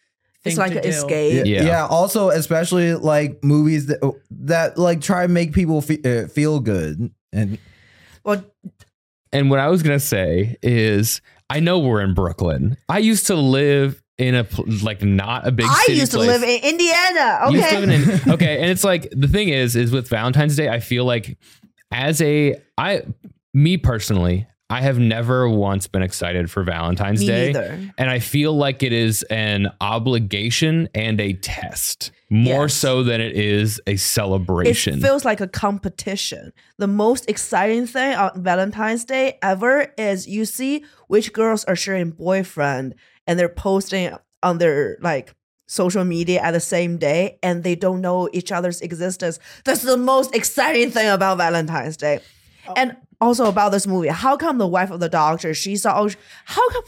it's 0.46 0.58
like 0.58 0.72
to 0.74 0.78
an 0.78 0.84
do. 0.84 0.90
escape. 0.90 1.46
Yeah. 1.46 1.62
Yeah. 1.62 1.64
yeah. 1.68 1.88
Also, 1.88 2.30
especially 2.30 2.94
like 2.96 3.44
movies 3.44 3.88
that 3.88 4.00
that 4.32 4.78
like 4.78 5.02
try 5.02 5.24
to 5.24 5.28
make 5.28 5.54
people 5.54 5.82
fe- 5.82 6.02
uh, 6.24 6.28
feel 6.28 6.60
good. 6.60 7.12
And 7.34 7.58
Well, 8.24 8.44
And 9.34 9.50
what 9.50 9.60
I 9.60 9.68
was 9.70 9.84
gonna 9.84 10.00
say 10.00 10.58
is, 10.62 11.22
I 11.50 11.60
know 11.60 11.80
we're 11.80 12.02
in 12.02 12.14
Brooklyn. 12.14 12.78
I 12.90 12.98
used 13.00 13.28
to 13.28 13.36
live 13.36 14.02
in 14.18 14.36
a 14.36 14.46
like 14.84 15.02
not 15.02 15.48
a 15.48 15.52
big. 15.52 15.66
City 15.66 15.76
I 15.80 15.84
city 15.86 16.00
used 16.00 16.12
to 16.12 16.18
place. 16.18 16.28
live 16.30 16.44
in 16.44 16.64
Indiana. 16.64 17.40
You 17.50 17.58
used 17.58 17.70
to 17.70 17.78
Okay. 17.78 17.86
live 17.86 18.26
in- 18.28 18.34
okay, 18.34 18.62
and 18.62 18.70
it's 18.70 18.84
like 18.84 19.08
the 19.12 19.28
thing 19.28 19.50
is, 19.50 19.76
is 19.76 19.92
with 19.92 20.08
Valentine's 20.10 20.56
Day, 20.56 20.70
I 20.70 20.80
feel 20.80 21.06
like 21.06 21.38
as 21.92 22.22
a 22.22 22.56
I, 22.78 23.04
me 23.54 23.78
personally, 23.78 24.48
I 24.72 24.82
have 24.82 24.98
never 24.98 25.50
once 25.50 25.88
been 25.88 26.02
excited 26.02 26.50
for 26.50 26.64
Valentine's 26.64 27.20
Me 27.20 27.28
Day, 27.28 27.46
neither. 27.52 27.94
and 27.98 28.10
I 28.10 28.20
feel 28.20 28.54
like 28.56 28.82
it 28.84 28.94
is 28.94 29.24
an 29.24 29.68
obligation 29.82 30.88
and 30.96 31.20
a 31.20 31.34
test 31.34 32.12
more 32.30 32.64
Yes. 32.64 32.74
so 32.76 33.04
than 33.04 33.20
it 33.20 33.36
is 33.36 33.82
a 33.86 33.98
celebration. 33.98 35.00
It 35.00 35.02
feels 35.02 35.26
like 35.26 35.42
a 35.42 35.48
competition. 35.48 36.54
The 36.78 36.88
most 36.88 37.30
exciting 37.30 37.86
thing 37.88 38.16
on 38.16 38.42
Valentine's 38.42 39.04
Day 39.04 39.38
ever 39.44 39.94
is 39.98 40.28
you 40.28 40.46
see 40.46 40.86
which 41.08 41.34
girls 41.34 41.66
are 41.66 41.76
sharing 41.76 42.12
boyfriend 42.12 42.96
and 43.28 43.38
they're 43.38 43.50
posting 43.50 44.16
on 44.42 44.58
their 44.60 44.98
like 45.02 45.36
social 45.68 46.04
media 46.06 46.42
at 46.42 46.52
the 46.52 46.60
same 46.60 46.98
day 46.98 47.38
and 47.44 47.64
they 47.64 47.76
don't 47.76 48.02
know 48.02 48.30
each 48.34 48.52
other's 48.52 48.82
existence. 48.82 49.40
That's 49.66 49.82
the 49.82 49.98
most 49.98 50.34
exciting 50.36 50.92
thing 50.92 51.10
about 51.10 51.38
Valentine's 51.38 51.98
Day. 51.98 52.20
Oh. 52.68 52.74
And 52.78 52.96
also 53.22 53.46
about 53.46 53.72
this 53.72 53.88
movie, 53.88 54.10
how 54.10 54.36
come 54.36 54.58
the 54.58 54.68
wife 54.68 54.92
of 54.92 55.00
the 55.00 55.08
doctor, 55.10 55.54
she 55.54 55.78
saw, 55.78 56.02
oh, 56.02 56.10
how 56.46 56.70
come 56.70 56.84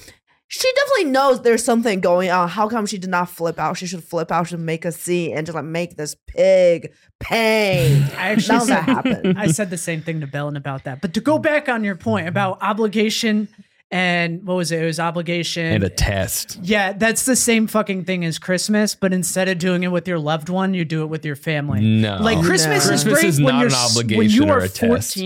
she 0.55 0.67
definitely 0.75 1.05
knows 1.11 1.41
there's 1.41 1.63
something 1.63 1.99
going 1.99 2.29
on. 2.29 2.47
How 2.47 2.69
come 2.69 2.85
she 2.85 2.99
did 2.99 3.09
not 3.09 3.27
flip 3.27 3.57
out? 3.57 3.75
She 3.75 3.87
should 3.87 4.03
flip 4.03 4.31
out, 4.31 4.45
she 4.45 4.51
should 4.51 4.59
make 4.59 4.85
a 4.85 4.91
scene 4.91 5.35
and 5.35 5.47
just 5.47 5.55
like 5.55 5.65
make 5.65 5.95
this 5.95 6.15
pig 6.27 6.93
pay. 7.19 8.03
I 8.17 8.29
actually 8.29 8.57
None 8.57 8.61
of 8.61 8.67
that 8.67 8.85
said, 8.85 8.93
happened. 8.95 9.39
I 9.39 9.47
said 9.47 9.69
the 9.71 9.77
same 9.77 10.01
thing 10.03 10.21
to 10.21 10.27
Bellin 10.27 10.55
about 10.55 10.83
that. 10.83 11.01
But 11.01 11.15
to 11.15 11.21
go 11.21 11.39
back 11.39 11.69
on 11.69 11.83
your 11.83 11.95
point 11.95 12.27
about 12.27 12.61
obligation 12.61 13.47
and 13.89 14.45
what 14.45 14.55
was 14.55 14.71
it? 14.71 14.81
It 14.81 14.85
was 14.85 14.99
obligation 14.99 15.65
and 15.65 15.83
a 15.83 15.89
test. 15.89 16.59
Yeah, 16.61 16.93
that's 16.93 17.25
the 17.25 17.35
same 17.35 17.65
fucking 17.65 18.05
thing 18.05 18.23
as 18.25 18.37
Christmas, 18.37 18.93
but 18.95 19.11
instead 19.13 19.49
of 19.49 19.57
doing 19.59 19.81
it 19.83 19.91
with 19.91 20.07
your 20.07 20.19
loved 20.19 20.49
one, 20.49 20.73
you 20.75 20.85
do 20.85 21.01
it 21.03 21.07
with 21.07 21.25
your 21.25 21.35
family. 21.35 21.81
No. 21.81 22.17
Like 22.17 22.43
Christmas 22.43 22.83
is 22.85 23.03
Christmas 23.03 23.13
great 23.13 23.25
is 23.25 23.41
when 23.41 23.55
not 23.55 23.59
you're 23.59 23.67
an 23.69 23.73
s- 23.73 23.95
when 23.95 24.05
obligation 24.05 24.43
you 24.43 24.49
or 24.51 24.57
are 24.57 24.63
a 24.63 24.69
test. 24.69 25.17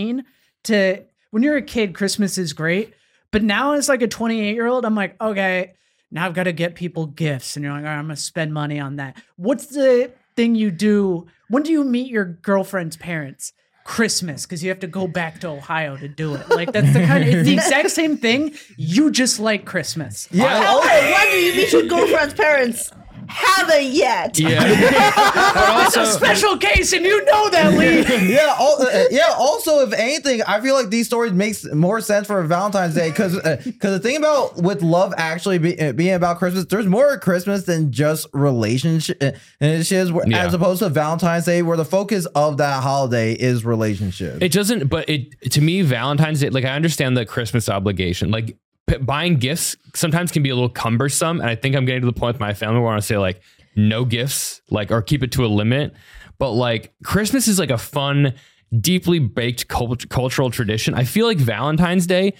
14 0.68 0.97
to 0.97 1.03
when 1.32 1.43
you're 1.43 1.57
a 1.57 1.61
kid, 1.61 1.93
Christmas 1.93 2.38
is 2.38 2.53
great. 2.53 2.93
But 3.32 3.43
now 3.43 3.74
as 3.74 3.89
like 3.89 4.01
a 4.01 4.07
28 4.07 4.53
year 4.55 4.68
old, 4.68 4.86
I'm 4.86 4.95
like, 4.95 5.20
okay, 5.22 5.74
now 6.11 6.26
I've 6.26 6.34
got 6.34 6.43
to 6.43 6.53
get 6.53 6.76
people 6.76 7.07
gifts. 7.07 7.55
And 7.57 7.63
you're 7.63 7.74
like, 7.74 7.82
all 7.84 7.88
right, 7.89 7.97
I'm 7.97 8.05
gonna 8.05 8.15
spend 8.15 8.53
money 8.53 8.80
on 8.80 8.95
that. 8.97 9.22
What's 9.36 9.68
the 9.68 10.11
thing 10.36 10.55
you 10.55 10.72
do? 10.72 11.28
When 11.49 11.63
do 11.63 11.72
you 11.72 11.84
meet 11.84 12.09
your 12.09 12.26
girlfriend's 12.26 12.95
parents? 12.97 13.53
Christmas, 13.84 14.45
because 14.45 14.61
you 14.61 14.68
have 14.70 14.82
to 14.82 14.88
go 14.88 15.07
back 15.07 15.39
to 15.39 15.47
Ohio 15.47 15.95
to 15.95 16.09
do 16.09 16.36
it. 16.36 16.49
Like 16.49 16.74
that's 16.74 16.91
the 16.91 17.05
kind 17.05 17.24
of 17.24 17.30
it's 17.34 17.47
the 17.47 17.53
exact 17.53 17.91
same 17.91 18.18
thing. 18.18 18.53
You 18.76 19.09
just 19.11 19.39
like 19.39 19.63
Christmas. 19.63 20.28
yeah, 20.30 20.61
Oh, 20.68 20.82
when 20.82 21.32
do 21.32 21.38
you 21.38 21.55
meet 21.55 21.72
your 21.72 21.84
girlfriend's 21.84 22.34
parents? 22.34 22.91
Haven't 23.28 23.86
yet. 23.86 24.38
Yeah. 24.39 24.59
but 24.63 25.53
That's 25.53 25.95
a 25.95 25.99
also, 26.01 26.17
special 26.17 26.57
case, 26.57 26.93
and 26.93 27.05
you 27.05 27.23
know 27.25 27.49
that, 27.49 27.73
Lee. 27.78 28.30
yeah, 28.34 28.55
al- 28.59 28.82
uh, 28.82 29.03
yeah. 29.11 29.34
Also, 29.38 29.80
if 29.80 29.93
anything, 29.93 30.41
I 30.43 30.59
feel 30.61 30.75
like 30.75 30.89
these 30.89 31.05
stories 31.07 31.34
makes 31.34 31.65
more 31.73 32.01
sense 32.01 32.28
for 32.28 32.41
Valentine's 32.43 32.95
Day 32.95 33.09
because 33.09 33.36
because 33.63 33.91
the 33.91 33.99
thing 33.99 34.17
about 34.17 34.57
with 34.57 34.82
love 34.82 35.13
actually 35.17 35.57
be, 35.59 35.80
uh, 35.80 35.91
being 35.93 36.13
about 36.13 36.38
Christmas, 36.39 36.65
there's 36.65 36.86
more 36.88 37.13
at 37.13 37.21
Christmas 37.21 37.63
than 37.65 37.91
just 37.91 38.28
relationship 38.34 39.17
uh, 39.21 39.32
relationships, 39.61 40.11
where- 40.11 40.28
Yeah. 40.28 40.45
as 40.45 40.53
opposed 40.53 40.80
to 40.80 40.89
Valentine's 40.89 41.45
Day, 41.45 41.61
where 41.61 41.78
the 41.78 41.86
focus 41.86 42.25
of 42.28 42.57
that 42.57 42.82
holiday 42.84 43.34
is 43.34 43.65
relationship. 43.65 44.41
It 44.41 44.51
doesn't, 44.51 44.88
but 44.88 45.07
it 45.09 45.51
to 45.51 45.61
me, 45.61 45.82
Valentine's 45.82 46.39
Day, 46.41 46.49
like 46.49 46.65
I 46.65 46.75
understand 46.75 47.17
the 47.17 47.25
Christmas 47.25 47.69
obligation. 47.69 48.32
Like 48.32 48.57
p- 48.88 48.98
buying 48.98 49.38
gifts 49.38 49.76
sometimes 49.94 50.32
can 50.32 50.44
be 50.44 50.50
a 50.50 50.56
little 50.56 50.70
cumbersome. 50.70 51.40
And 51.40 51.50
I 51.50 51.56
think 51.56 51.76
I'm 51.76 51.86
getting 51.86 52.02
to 52.02 52.08
the 52.08 52.14
point 52.14 52.36
with 52.36 52.40
my 52.40 52.54
family 52.54 52.80
where 52.80 52.90
I 52.90 52.92
want 52.94 53.02
to 53.02 53.08
say, 53.08 53.18
like, 53.18 53.42
no 53.76 54.06
gifts, 54.06 54.62
like, 54.70 54.92
or 54.92 55.02
keep 55.02 55.24
it 55.24 55.32
to 55.34 55.46
a 55.46 55.48
limit. 55.48 55.94
But 56.40 56.52
like, 56.52 56.94
Christmas 57.04 57.48
is 57.48 57.60
like 57.60 57.70
a 57.70 57.78
fun, 57.78 58.34
deeply 58.80 59.20
baked 59.20 59.68
cult- 59.68 60.10
cultural 60.10 60.50
tradition. 60.50 60.94
I 60.94 61.04
feel 61.04 61.28
like 61.28 61.38
Valentine's 61.38 62.08
Day, 62.08 62.34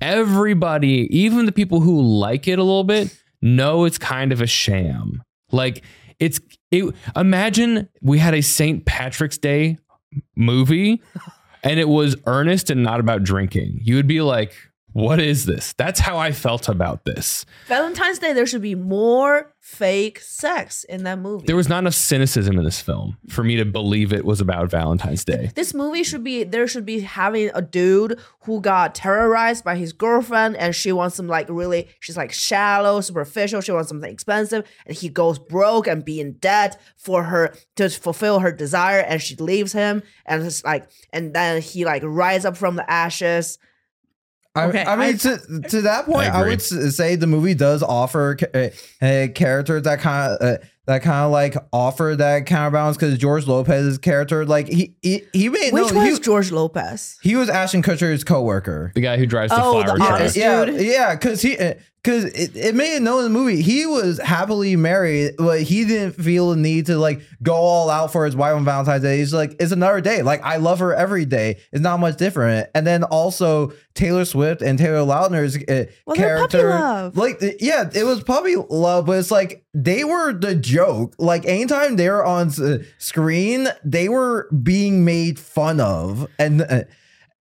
everybody, 0.00 1.08
even 1.16 1.46
the 1.46 1.52
people 1.52 1.80
who 1.80 2.00
like 2.02 2.48
it 2.48 2.58
a 2.58 2.62
little 2.62 2.84
bit, 2.84 3.16
know 3.40 3.84
it's 3.84 3.98
kind 3.98 4.32
of 4.32 4.40
a 4.40 4.46
sham. 4.46 5.22
Like, 5.50 5.82
it's, 6.18 6.40
it, 6.70 6.94
imagine 7.16 7.88
we 8.00 8.18
had 8.18 8.34
a 8.34 8.42
St. 8.42 8.84
Patrick's 8.84 9.38
Day 9.38 9.78
movie 10.36 11.02
and 11.62 11.80
it 11.80 11.88
was 11.88 12.16
earnest 12.26 12.70
and 12.70 12.82
not 12.82 13.00
about 13.00 13.22
drinking, 13.22 13.80
you 13.82 13.96
would 13.96 14.06
be 14.06 14.20
like, 14.20 14.54
what 14.92 15.20
is 15.20 15.46
this? 15.46 15.72
That's 15.74 16.00
how 16.00 16.18
I 16.18 16.32
felt 16.32 16.68
about 16.68 17.04
this. 17.04 17.44
Valentine's 17.66 18.18
Day, 18.18 18.32
there 18.32 18.46
should 18.46 18.62
be 18.62 18.74
more 18.74 19.52
fake 19.60 20.18
sex 20.18 20.84
in 20.84 21.04
that 21.04 21.18
movie. 21.18 21.46
There 21.46 21.56
was 21.56 21.68
not 21.68 21.78
enough 21.78 21.94
cynicism 21.94 22.58
in 22.58 22.64
this 22.64 22.80
film 22.80 23.16
for 23.28 23.44
me 23.44 23.56
to 23.56 23.64
believe 23.64 24.12
it 24.12 24.24
was 24.24 24.40
about 24.40 24.70
Valentine's 24.70 25.24
Day. 25.24 25.50
this 25.54 25.72
movie 25.72 26.02
should 26.02 26.24
be 26.24 26.42
there 26.42 26.66
should 26.66 26.84
be 26.84 27.00
having 27.00 27.50
a 27.54 27.62
dude 27.62 28.18
who 28.40 28.60
got 28.60 28.94
terrorized 28.94 29.64
by 29.64 29.76
his 29.76 29.92
girlfriend 29.92 30.56
and 30.56 30.74
she 30.74 30.90
wants 30.90 31.14
some 31.16 31.28
like 31.28 31.46
really 31.48 31.88
she's 32.00 32.16
like 32.16 32.32
shallow 32.32 33.00
superficial 33.00 33.60
she 33.60 33.70
wants 33.70 33.88
something 33.88 34.10
expensive 34.12 34.66
and 34.84 34.96
he 34.96 35.08
goes 35.08 35.38
broke 35.38 35.86
and 35.86 36.04
be 36.04 36.20
in 36.20 36.32
debt 36.34 36.80
for 36.96 37.22
her 37.24 37.54
to 37.76 37.88
fulfill 37.88 38.40
her 38.40 38.50
desire 38.50 39.00
and 39.00 39.22
she 39.22 39.36
leaves 39.36 39.72
him 39.72 40.02
and 40.26 40.42
it's 40.42 40.64
like 40.64 40.88
and 41.12 41.34
then 41.34 41.62
he 41.62 41.84
like 41.84 42.02
rise 42.04 42.44
up 42.44 42.56
from 42.56 42.74
the 42.74 42.90
ashes 42.90 43.58
I, 44.54 44.66
Okay, 44.66 44.84
I 44.84 44.96
mean, 44.96 45.14
I- 45.14 45.18
to, 45.18 45.60
to 45.70 45.82
that 45.82 46.04
point, 46.06 46.30
I 46.32 46.42
I, 46.42 46.48
would 46.48 46.60
say 46.60 47.16
the 47.16 47.26
movie 47.26 47.54
does 47.54 47.82
offer 47.82 48.36
a, 48.54 48.66
uh, 48.66 49.06
uh, 49.06 49.28
characters 49.28 49.82
that 49.84 50.00
kind 50.00 50.32
of 50.32 50.42
uh, 50.42 50.58
that 50.86 51.02
kind 51.02 51.24
of 51.24 51.30
like 51.30 51.54
offer 51.72 52.14
that 52.16 52.46
counterbalance 52.46 52.96
because 52.96 53.16
George 53.18 53.46
Lopez's 53.46 53.98
character, 53.98 54.44
like 54.44 54.68
he 54.68 54.94
he, 55.02 55.22
he 55.32 55.48
made 55.48 55.72
which 55.72 55.90
no, 55.92 55.96
one 55.98 56.06
he, 56.06 56.12
is 56.12 56.18
George 56.18 56.50
Lopez 56.50 57.18
he 57.22 57.36
was 57.36 57.48
Ashton 57.48 57.82
Kutcher's 57.82 58.24
coworker. 58.24 58.92
The 58.94 59.00
guy 59.00 59.16
who 59.16 59.26
drives 59.26 59.50
the 59.52 59.62
Oh, 59.62 59.78
the 59.82 59.94
truck. 59.94 60.00
artist. 60.10 60.36
yeah, 60.36 60.64
dude. 60.64 60.80
yeah, 60.80 61.14
because 61.14 61.40
he 61.42 61.56
because 62.02 62.24
it, 62.24 62.56
it 62.56 62.74
made 62.74 62.96
it 62.96 63.02
known 63.02 63.18
in 63.18 63.32
the 63.32 63.38
movie 63.38 63.62
he 63.62 63.86
was 63.86 64.18
happily 64.18 64.74
married, 64.74 65.34
but 65.38 65.62
he 65.62 65.84
didn't 65.84 66.14
feel 66.20 66.50
the 66.50 66.56
need 66.56 66.86
to 66.86 66.96
like 66.98 67.20
go 67.44 67.54
all 67.54 67.88
out 67.88 68.10
for 68.10 68.24
his 68.24 68.34
wife 68.34 68.54
on 68.56 68.64
Valentine's 68.64 69.02
Day. 69.04 69.18
He's 69.18 69.32
like, 69.32 69.54
it's 69.60 69.70
another 69.70 70.00
day. 70.00 70.22
Like 70.22 70.42
I 70.42 70.56
love 70.56 70.80
her 70.80 70.92
every 70.92 71.24
day. 71.26 71.60
It's 71.70 71.80
not 71.80 72.00
much 72.00 72.16
different. 72.16 72.68
And 72.74 72.84
then 72.84 73.04
also 73.04 73.72
Taylor 73.94 74.24
Swift 74.24 74.62
and 74.62 74.78
Taylor 74.80 75.06
Lautner's 75.06 75.56
uh, 75.56 75.92
Well, 76.04 76.16
they're 76.16 76.38
puppy 76.38 76.50
character, 76.58 76.70
love. 76.70 77.16
like 77.16 77.40
uh, 77.40 77.50
yeah, 77.60 77.88
it 77.94 78.02
was 78.04 78.20
puppy 78.24 78.56
love, 78.56 79.06
but 79.06 79.18
it's 79.18 79.30
like 79.30 79.64
they 79.74 80.04
were 80.04 80.32
the 80.32 80.54
joke. 80.54 81.14
Like 81.18 81.44
anytime 81.46 81.96
they 81.96 82.08
were 82.10 82.24
on 82.24 82.50
screen, 82.98 83.68
they 83.84 84.08
were 84.08 84.48
being 84.62 85.04
made 85.04 85.38
fun 85.38 85.80
of, 85.80 86.28
and. 86.38 86.62
Uh, 86.62 86.84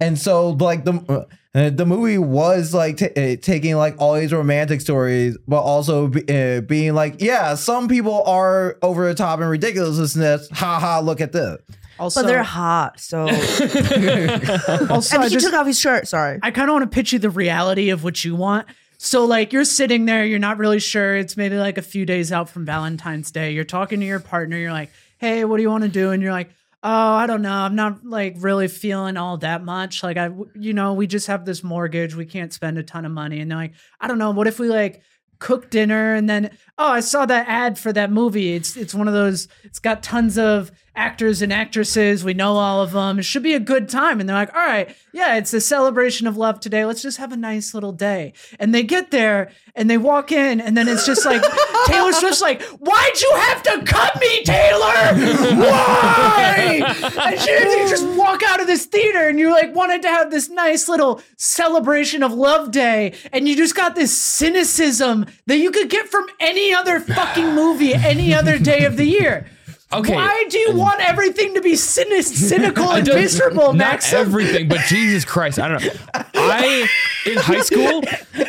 and 0.01 0.17
so 0.19 0.49
like 0.49 0.83
the 0.83 1.27
uh, 1.53 1.69
the 1.69 1.85
movie 1.85 2.17
was 2.17 2.73
like 2.73 2.97
ta 2.97 3.05
uh, 3.05 3.35
taking 3.41 3.75
like 3.77 3.95
all 3.99 4.15
these 4.15 4.33
romantic 4.33 4.81
stories 4.81 5.37
but 5.47 5.61
also 5.61 6.07
be, 6.07 6.21
uh, 6.27 6.61
being 6.61 6.93
like 6.93 7.21
yeah 7.21 7.55
some 7.55 7.87
people 7.87 8.23
are 8.23 8.77
over 8.81 9.07
the 9.07 9.13
top 9.13 9.39
and 9.39 9.49
ridiculousness 9.49 10.49
haha 10.51 10.99
look 10.99 11.21
at 11.21 11.31
this 11.31 11.57
Also, 11.99 12.21
but 12.21 12.27
they're 12.27 12.43
hot 12.43 12.99
so 12.99 13.21
also 14.89 15.15
and 15.15 15.23
I 15.23 15.27
he 15.27 15.33
just, 15.33 15.45
took 15.45 15.53
off 15.53 15.67
his 15.67 15.79
shirt 15.79 16.07
sorry 16.07 16.39
I 16.41 16.51
kind 16.51 16.69
of 16.69 16.73
want 16.73 16.91
to 16.91 16.93
pitch 16.93 17.13
you 17.13 17.19
the 17.19 17.29
reality 17.29 17.91
of 17.91 18.03
what 18.03 18.25
you 18.25 18.35
want. 18.35 18.67
So, 19.03 19.25
like, 19.25 19.51
you're 19.51 19.65
sitting 19.65 20.05
there, 20.05 20.23
you're 20.23 20.37
not 20.37 20.59
really 20.59 20.79
sure. 20.79 21.15
It's 21.15 21.35
maybe 21.35 21.57
like 21.57 21.79
a 21.79 21.81
few 21.81 22.05
days 22.05 22.31
out 22.31 22.49
from 22.49 22.67
Valentine's 22.67 23.31
Day. 23.31 23.51
You're 23.53 23.63
talking 23.63 23.99
to 23.99 24.05
your 24.05 24.19
partner. 24.19 24.57
You're 24.57 24.71
like, 24.71 24.91
hey, 25.17 25.43
what 25.43 25.57
do 25.57 25.63
you 25.63 25.71
want 25.71 25.85
to 25.85 25.89
do? 25.89 26.11
And 26.11 26.21
you're 26.21 26.31
like, 26.31 26.51
oh, 26.83 27.13
I 27.13 27.25
don't 27.25 27.41
know. 27.41 27.51
I'm 27.51 27.73
not 27.73 28.05
like 28.05 28.35
really 28.37 28.67
feeling 28.67 29.17
all 29.17 29.37
that 29.37 29.63
much. 29.63 30.03
Like, 30.03 30.17
I, 30.17 30.29
you 30.53 30.73
know, 30.73 30.93
we 30.93 31.07
just 31.07 31.25
have 31.27 31.45
this 31.45 31.63
mortgage. 31.63 32.13
We 32.13 32.27
can't 32.27 32.53
spend 32.53 32.77
a 32.77 32.83
ton 32.83 33.05
of 33.05 33.11
money. 33.11 33.39
And 33.39 33.49
they're 33.49 33.57
like, 33.57 33.73
I 33.99 34.07
don't 34.07 34.19
know. 34.19 34.29
What 34.29 34.45
if 34.45 34.59
we 34.59 34.69
like, 34.69 35.01
cook 35.41 35.69
dinner 35.69 36.13
and 36.13 36.29
then 36.29 36.51
oh 36.77 36.87
I 36.87 37.01
saw 37.01 37.25
that 37.25 37.49
ad 37.49 37.77
for 37.77 37.91
that 37.91 38.11
movie. 38.11 38.53
It's 38.53 38.77
it's 38.77 38.93
one 38.93 39.07
of 39.07 39.13
those 39.13 39.49
it's 39.63 39.79
got 39.79 40.03
tons 40.03 40.37
of 40.37 40.71
actors 40.95 41.41
and 41.41 41.51
actresses. 41.51 42.23
We 42.23 42.33
know 42.33 42.57
all 42.57 42.81
of 42.81 42.91
them. 42.91 43.17
It 43.17 43.23
should 43.23 43.43
be 43.43 43.53
a 43.53 43.59
good 43.59 43.89
time. 43.89 44.19
And 44.19 44.29
they're 44.29 44.35
like 44.35 44.53
all 44.53 44.61
right 44.61 44.95
yeah 45.13 45.35
it's 45.35 45.53
a 45.53 45.59
celebration 45.59 46.27
of 46.27 46.37
love 46.37 46.59
today. 46.59 46.85
Let's 46.85 47.01
just 47.01 47.17
have 47.17 47.33
a 47.33 47.37
nice 47.37 47.73
little 47.73 47.91
day. 47.91 48.33
And 48.59 48.73
they 48.73 48.83
get 48.83 49.11
there 49.11 49.51
and 49.75 49.89
they 49.89 49.97
walk 49.97 50.31
in 50.31 50.61
and 50.61 50.77
then 50.77 50.87
it's 50.87 51.05
just 51.05 51.25
like 51.25 51.41
Taylor 51.87 52.13
Swift's 52.13 52.41
like 52.41 52.61
why'd 52.61 53.21
you 53.21 53.33
have 53.35 53.63
to 53.63 53.83
cut 53.83 54.19
me 54.21 54.43
Taylor? 54.43 54.79
Why? 55.59 56.81
And 57.19 57.39
she 57.39 57.51
you 57.51 57.89
just 57.89 58.07
walk 58.09 58.43
this 58.71 58.85
theater 58.85 59.27
and 59.27 59.37
you 59.37 59.49
like 59.51 59.75
wanted 59.75 60.01
to 60.01 60.07
have 60.07 60.31
this 60.31 60.47
nice 60.49 60.87
little 60.87 61.21
celebration 61.35 62.23
of 62.23 62.31
love 62.33 62.71
day 62.71 63.13
and 63.33 63.45
you 63.47 63.55
just 63.57 63.75
got 63.75 63.95
this 63.95 64.17
cynicism 64.17 65.25
that 65.47 65.57
you 65.57 65.71
could 65.71 65.89
get 65.89 66.07
from 66.07 66.25
any 66.39 66.73
other 66.73 66.99
fucking 67.01 67.53
movie 67.61 67.93
any 67.93 68.33
other 68.33 68.57
day 68.57 68.85
of 68.85 68.95
the 68.95 69.05
year 69.05 69.45
Okay. 69.93 70.15
why 70.15 70.45
do 70.49 70.57
you 70.57 70.71
want 70.73 71.01
everything 71.01 71.53
to 71.55 71.61
be 71.61 71.75
cynic- 71.75 72.23
cynical 72.23 72.89
and 72.93 73.05
miserable 73.05 73.73
Not 73.73 73.77
Maxim? 73.77 74.19
everything, 74.19 74.69
but 74.69 74.79
Jesus 74.87 75.25
Christ, 75.25 75.59
I 75.59 75.67
don't 75.67 75.83
know. 75.83 75.91
I 76.33 76.87
in 77.25 77.37
high 77.37 77.59
school 77.59 78.01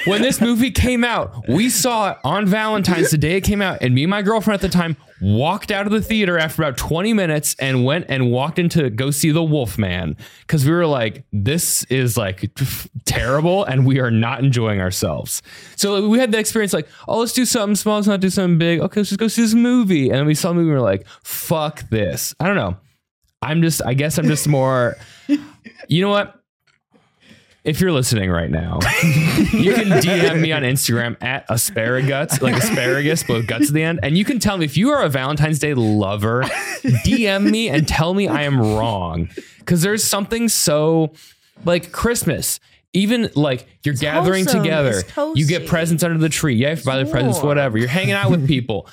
when 0.05 0.23
this 0.23 0.41
movie 0.41 0.71
came 0.71 1.03
out, 1.03 1.49
we 1.49 1.69
saw 1.69 2.13
it 2.13 2.19
on 2.23 2.47
Valentine's 2.47 3.11
the 3.11 3.19
day 3.19 3.35
it 3.39 3.41
came 3.41 3.61
out, 3.61 3.79
and 3.83 3.93
me 3.93 4.05
and 4.05 4.11
my 4.11 4.23
girlfriend 4.23 4.55
at 4.55 4.61
the 4.61 4.69
time 4.73 4.97
walked 5.23 5.71
out 5.71 5.87
of 5.87 5.93
the 5.93 6.03
theater 6.03 6.37
after 6.37 6.63
about 6.63 6.77
20 6.77 7.13
minutes 7.13 7.55
and 7.61 7.85
went 7.85 8.07
and 8.09 8.31
walked 8.33 8.59
into 8.59 8.91
go 8.91 9.11
see 9.11 9.31
the 9.31 9.43
Wolfman 9.43 10.17
because 10.41 10.67
we 10.67 10.73
were 10.73 10.87
like, 10.87 11.25
this 11.33 11.85
is 11.85 12.17
like 12.17 12.51
terrible, 13.05 13.65
and 13.65 13.87
we 13.87 14.01
are 14.01 14.11
not 14.11 14.41
enjoying 14.41 14.81
ourselves. 14.81 15.41
So 15.77 16.09
we 16.09 16.19
had 16.19 16.33
the 16.33 16.39
experience 16.39 16.73
like, 16.73 16.89
oh, 17.07 17.21
let's 17.21 17.33
do 17.33 17.45
something 17.45 17.77
small, 17.77 17.97
let's 17.97 18.09
not 18.09 18.21
do 18.21 18.31
something 18.31 18.59
big. 18.59 18.81
Okay, 18.81 19.01
let's 19.01 19.11
just 19.11 19.21
go 19.21 19.29
see 19.29 19.43
this 19.43 19.55
movie, 19.55 20.11
and 20.11 20.19
then 20.19 20.27
we 20.27 20.35
saw 20.35 20.49
the 20.49 20.55
movie, 20.55 20.71
and 20.71 20.71
we 20.71 20.75
were 20.75 20.81
like, 20.81 21.07
fuck 21.23 21.89
this. 21.89 22.35
I 22.41 22.47
don't 22.47 22.57
know. 22.57 22.77
I'm 23.41 23.63
just, 23.63 23.81
I 23.85 23.95
guess 23.95 24.19
I'm 24.19 24.27
just 24.27 24.47
more, 24.47 24.97
you 25.89 26.01
know 26.03 26.11
what? 26.11 26.42
If 27.65 27.81
you're 27.81 27.93
listening 27.93 28.29
right 28.29 28.51
now, 28.51 28.81
you 29.53 29.73
can 29.75 29.89
DM 29.89 30.41
me 30.41 30.51
on 30.51 30.63
Instagram 30.63 31.17
at 31.23 31.47
asparaguts, 31.49 32.43
like 32.43 32.57
asparagus, 32.57 33.23
but 33.23 33.35
with 33.35 33.47
guts 33.47 33.69
at 33.69 33.75
the 33.75 33.85
end. 33.85 34.01
And 34.03 34.19
you 34.19 34.25
can 34.25 34.41
tell 34.41 34.59
me 34.59 34.65
if 34.65 34.77
you 34.77 34.91
are 34.91 35.05
a 35.05 35.09
Valentine's 35.09 35.61
Day 35.61 35.73
lover, 35.75 36.43
DM 36.83 37.49
me 37.49 37.69
and 37.69 37.87
tell 37.87 38.15
me 38.15 38.27
I 38.27 38.43
am 38.43 38.61
wrong. 38.61 39.31
Because 39.61 39.81
there's 39.81 40.03
something 40.03 40.49
so 40.49 41.13
like 41.65 41.93
Christmas. 41.93 42.59
Even 42.95 43.31
like 43.37 43.67
you're 43.85 43.95
gathering 43.95 44.45
wholesome. 44.45 44.63
together, 44.65 45.03
you 45.35 45.47
get 45.47 45.67
presents 45.67 46.03
under 46.03 46.19
the 46.19 46.29
tree. 46.29 46.57
You 46.57 46.67
have 46.67 46.85
buy 46.85 47.03
the 47.03 47.11
presents, 47.11 47.43
whatever. 47.43 47.79
You're 47.79 47.89
hanging 47.89 48.13
out 48.13 48.31
with 48.31 48.47
people 48.47 48.89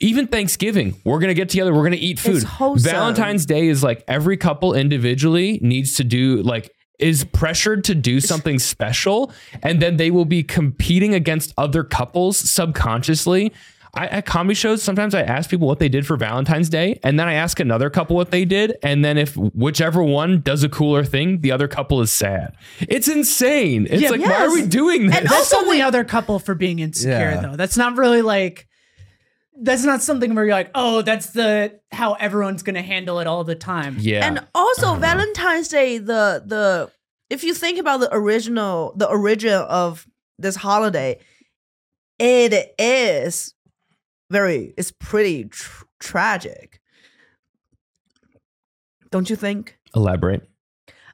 even 0.00 0.26
Thanksgiving, 0.26 1.00
we're 1.04 1.20
gonna 1.20 1.34
get 1.34 1.48
together. 1.48 1.72
We're 1.72 1.84
gonna 1.84 1.96
eat 1.96 2.18
food. 2.18 2.44
Valentine's 2.78 3.46
Day 3.46 3.68
is 3.68 3.82
like 3.82 4.02
every 4.08 4.36
couple 4.36 4.74
individually 4.74 5.58
needs 5.62 5.96
to 5.96 6.04
do 6.04 6.42
like 6.42 6.74
is 6.98 7.24
pressured 7.24 7.84
to 7.84 7.94
do 7.94 8.20
something 8.20 8.58
special, 8.58 9.32
and 9.62 9.80
then 9.82 9.96
they 9.96 10.10
will 10.10 10.24
be 10.24 10.42
competing 10.42 11.14
against 11.14 11.52
other 11.58 11.84
couples 11.84 12.36
subconsciously. 12.38 13.52
I, 13.94 14.08
at 14.08 14.26
comedy 14.26 14.54
shows, 14.54 14.82
sometimes 14.82 15.14
I 15.14 15.22
ask 15.22 15.48
people 15.48 15.66
what 15.66 15.78
they 15.78 15.88
did 15.88 16.06
for 16.06 16.18
Valentine's 16.18 16.68
Day, 16.68 17.00
and 17.02 17.18
then 17.18 17.28
I 17.28 17.32
ask 17.34 17.58
another 17.60 17.88
couple 17.88 18.14
what 18.14 18.30
they 18.30 18.44
did, 18.44 18.76
and 18.82 19.02
then 19.02 19.16
if 19.16 19.34
whichever 19.36 20.02
one 20.02 20.42
does 20.42 20.62
a 20.62 20.68
cooler 20.68 21.02
thing, 21.02 21.40
the 21.40 21.50
other 21.50 21.66
couple 21.66 22.02
is 22.02 22.12
sad. 22.12 22.54
It's 22.80 23.08
insane. 23.08 23.86
It's 23.88 24.02
Yeah, 24.02 24.10
like, 24.10 24.20
why 24.20 24.44
are 24.44 24.52
we 24.52 24.66
doing 24.66 25.06
this? 25.06 25.16
And 25.16 25.26
That's 25.26 25.52
Also, 25.54 25.72
the 25.72 25.80
other 25.80 26.04
couple 26.04 26.38
for 26.38 26.54
being 26.54 26.78
insecure, 26.80 27.10
Yeah. 27.12 27.40
though. 27.40 27.56
That's 27.56 27.78
not 27.78 27.96
really 27.96 28.20
like. 28.20 28.66
That's 29.58 29.84
not 29.84 30.02
something 30.02 30.34
where 30.34 30.44
you're 30.44 30.54
like, 30.54 30.70
oh, 30.74 31.02
that's 31.02 31.30
the 31.30 31.80
how 31.92 32.14
everyone's 32.14 32.62
gonna 32.62 32.82
handle 32.82 33.20
it 33.20 33.26
all 33.26 33.44
the 33.44 33.54
time. 33.54 33.96
yeah, 33.98 34.26
And 34.26 34.46
also 34.54 34.94
Valentine's 34.96 35.68
Day, 35.68 35.98
the 35.98 36.42
the 36.44 36.90
if 37.30 37.42
you 37.42 37.54
think 37.54 37.78
about 37.78 38.00
the 38.00 38.14
original, 38.14 38.92
the 38.96 39.08
origin 39.08 39.52
of 39.52 40.06
this 40.38 40.56
holiday, 40.56 41.18
it 42.18 42.74
is 42.78 43.54
very, 44.30 44.74
it's 44.76 44.92
pretty 44.92 45.44
tr- 45.44 45.84
tragic. 46.00 46.80
Don't 49.10 49.30
you 49.30 49.36
think? 49.36 49.78
elaborate. 49.94 50.46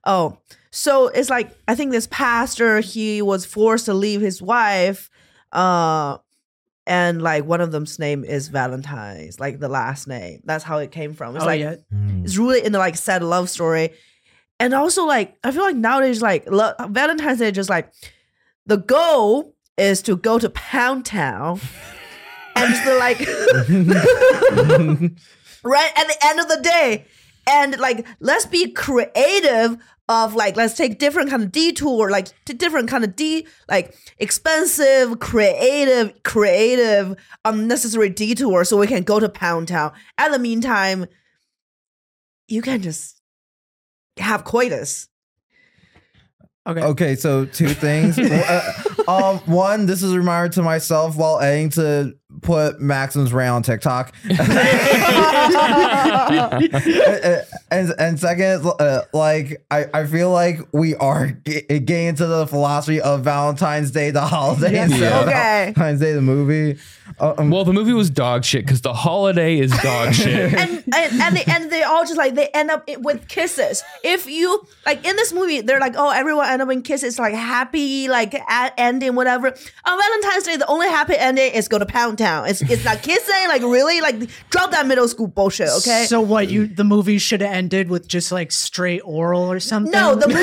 Oh, 0.05 0.39
so 0.73 1.07
it's 1.09 1.31
like 1.31 1.57
I 1.69 1.77
think 1.77 1.93
this 1.93 2.09
pastor 2.09 2.81
he 2.81 3.23
was 3.23 3.45
forced 3.47 3.85
to 3.87 3.95
leave 3.95 4.21
his 4.21 4.43
wife, 4.43 5.09
uh, 5.53 6.19
and 6.87 7.23
like 7.23 7.45
one 7.45 7.61
of 7.61 7.73
them's 7.73 7.99
name 7.99 8.25
is 8.25 8.49
Valentine's, 8.49 9.39
like 9.39 9.61
the 9.61 9.69
last 9.69 10.09
name. 10.09 10.41
That's 10.45 10.65
how 10.65 10.79
it 10.79 10.91
came 10.91 11.15
from. 11.15 11.37
It's 11.37 11.45
oh 11.45 11.47
like 11.47 11.61
yeah, 11.61 11.77
it's 12.25 12.37
really 12.37 12.65
in 12.65 12.73
the 12.73 12.79
like 12.79 12.97
sad 12.97 13.23
love 13.23 13.49
story, 13.49 13.91
and 14.59 14.75
also 14.75 15.05
like 15.05 15.37
I 15.45 15.53
feel 15.53 15.63
like 15.63 15.77
nowadays 15.77 16.23
like 16.23 16.51
lo- 16.51 16.75
Valentine's 16.89 17.39
Day 17.39 17.53
just 17.53 17.71
like 17.71 17.93
the 18.67 18.79
goal 18.79 19.55
is 19.79 20.03
to 20.03 20.17
go 20.17 20.39
to 20.39 20.51
Pound 20.51 21.07
Town 21.07 21.61
and 22.57 22.75
just 22.75 22.87
like 22.99 23.19
right 25.65 25.93
at 25.97 26.07
the 26.07 26.17
end 26.25 26.41
of 26.41 26.49
the 26.49 26.61
day 26.63 27.07
and 27.47 27.79
like 27.79 28.07
let's 28.21 28.47
be 28.47 28.73
creative 28.73 29.77
of 30.09 30.35
like 30.35 30.57
let's 30.57 30.75
take 30.75 30.99
different 30.99 31.31
kind 31.31 31.43
of 31.43 31.53
detour 31.53 32.11
like 32.11 32.29
t- 32.45 32.53
different 32.53 32.89
kind 32.89 33.05
of 33.05 33.15
de 33.15 33.47
like 33.69 33.95
expensive 34.19 35.19
creative 35.21 36.13
creative 36.23 37.17
unnecessary 37.45 38.09
detour 38.09 38.65
so 38.65 38.77
we 38.77 38.87
can 38.87 39.03
go 39.03 39.21
to 39.21 39.29
pound 39.29 39.69
town 39.69 39.93
at 40.19 40.33
the 40.33 40.39
meantime 40.39 41.07
you 42.49 42.61
can 42.61 42.83
just 42.83 43.21
have 44.19 44.45
coitus 44.45 45.09
Okay. 46.65 46.81
Okay, 46.81 47.15
so 47.17 47.45
two 47.45 47.69
things. 47.69 48.19
Uh, 48.33 48.73
um, 49.09 49.39
one, 49.53 49.87
this 49.87 50.01
is 50.01 50.13
a 50.13 50.17
reminder 50.17 50.49
to 50.49 50.63
myself 50.63 51.17
while 51.17 51.41
editing 51.41 51.71
to 51.71 52.15
put 52.41 52.81
Maxim's 52.81 53.33
Ray 53.33 53.47
on 53.49 53.63
TikTok. 53.63 54.13
and 57.71 57.93
and 57.99 58.19
second, 58.21 58.67
uh, 58.79 59.03
like 59.13 59.65
I, 59.71 59.87
I 59.95 60.07
feel 60.07 60.31
like 60.31 60.59
we 60.73 60.95
are 60.97 61.29
ge- 61.47 61.67
getting 61.69 62.07
into 62.09 62.27
the 62.27 62.47
philosophy 62.47 63.01
of 63.01 63.23
Valentine's 63.23 63.91
Day, 63.91 64.11
the 64.11 64.21
holiday, 64.23 64.73
Yeah. 64.75 64.85
instead 64.87 65.13
of 65.13 65.29
Okay. 65.29 65.73
Valentine's 65.77 66.01
Day, 66.01 66.13
the 66.13 66.23
movie. 66.23 66.79
Uh, 67.21 67.35
um, 67.37 67.51
Well, 67.51 67.65
the 67.65 67.73
movie 67.75 67.93
was 67.93 68.09
dog 68.11 68.45
shit 68.45 68.65
because 68.65 68.81
the 68.81 68.93
holiday 68.95 69.59
is 69.59 69.71
dog 69.83 70.15
shit. 70.15 70.55
and 70.55 70.83
and 70.95 71.21
and 71.23 71.37
they, 71.37 71.45
and 71.45 71.71
they 71.71 71.83
all 71.83 72.03
just 72.05 72.17
like 72.17 72.35
they 72.35 72.49
end 72.49 72.71
up 72.71 72.89
with 72.99 73.29
kisses. 73.29 73.83
If 74.03 74.27
you 74.27 74.67
like 74.87 75.07
in 75.07 75.17
this 75.17 75.33
movie, 75.33 75.61
they're 75.61 75.81
like, 75.81 75.95
oh, 75.97 76.11
everyone 76.11 76.49
end 76.49 76.63
up 76.63 76.71
in 76.71 76.83
kisses, 76.83 77.19
like 77.19 77.35
happy, 77.35 78.09
like 78.09 78.35
a- 78.35 78.73
ending, 78.81 79.15
whatever. 79.15 79.49
On 79.49 79.99
Valentine's 79.99 80.45
Day, 80.45 80.57
the 80.57 80.67
only 80.67 80.89
happy 80.89 81.15
ending 81.17 81.53
is 81.53 81.69
go 81.69 81.79
to 81.79 81.87
Pound 81.87 82.19
Town. 82.23 82.49
It's 82.49 82.63
it's 82.63 82.85
not 82.85 83.03
kissing, 83.03 83.49
like 83.49 83.63
really, 83.63 84.01
like 84.01 84.29
drop 84.51 84.71
that 84.71 84.87
middle 84.87 85.09
school 85.09 85.27
bullshit, 85.27 85.69
okay? 85.79 86.05
So 86.07 86.21
what 86.21 86.49
you 86.49 86.67
the 86.67 86.85
movie 86.85 87.19
should 87.19 87.41
have 87.41 87.53
ended 87.53 87.89
with 87.89 88.07
just 88.07 88.31
like 88.33 88.53
straight 88.53 89.01
oral 89.05 89.51
or 89.51 89.61
something? 89.61 89.93
No, 89.93 90.15
the 90.15 90.29
movie. 90.29 90.43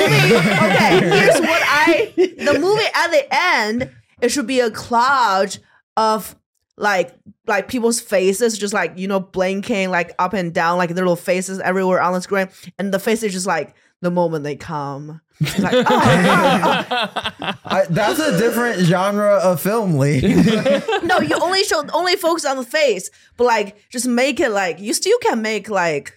Okay, 0.70 1.00
here's 1.00 1.40
what 1.40 1.62
I. 1.64 2.12
The 2.16 2.58
movie 2.58 2.84
at 2.94 3.08
the 3.10 3.26
end, 3.30 3.90
it 4.20 4.30
should 4.30 4.46
be 4.46 4.60
a 4.60 4.70
collage 4.70 5.58
of 5.96 6.34
like 6.80 7.14
like 7.46 7.68
people's 7.68 8.00
faces, 8.00 8.56
just 8.56 8.72
like 8.72 8.96
you 8.96 9.06
know, 9.06 9.20
blinking 9.20 9.90
like 9.90 10.12
up 10.18 10.32
and 10.32 10.52
down, 10.52 10.78
like 10.78 10.88
their 10.90 11.04
little 11.04 11.14
faces 11.14 11.60
everywhere 11.60 12.00
on 12.00 12.14
the 12.14 12.22
screen, 12.22 12.48
and 12.78 12.92
the 12.92 12.98
face 12.98 13.22
is 13.22 13.32
just 13.32 13.46
like 13.46 13.74
the 14.00 14.10
moment 14.10 14.44
they 14.44 14.56
come. 14.56 15.20
Like, 15.58 15.74
oh, 15.74 15.84
oh, 15.88 16.86
oh. 17.40 17.54
I, 17.64 17.86
that's 17.90 18.18
a 18.18 18.38
different 18.38 18.80
genre 18.80 19.36
of 19.36 19.60
film, 19.60 19.98
Lee. 19.98 20.20
no, 21.02 21.20
you 21.20 21.36
only 21.40 21.64
show 21.64 21.84
only 21.92 22.16
focus 22.16 22.46
on 22.46 22.56
the 22.56 22.64
face, 22.64 23.10
but 23.36 23.44
like 23.44 23.76
just 23.90 24.06
make 24.06 24.40
it 24.40 24.50
like 24.50 24.80
you 24.80 24.94
still 24.94 25.18
can 25.18 25.42
make 25.42 25.68
like 25.68 26.14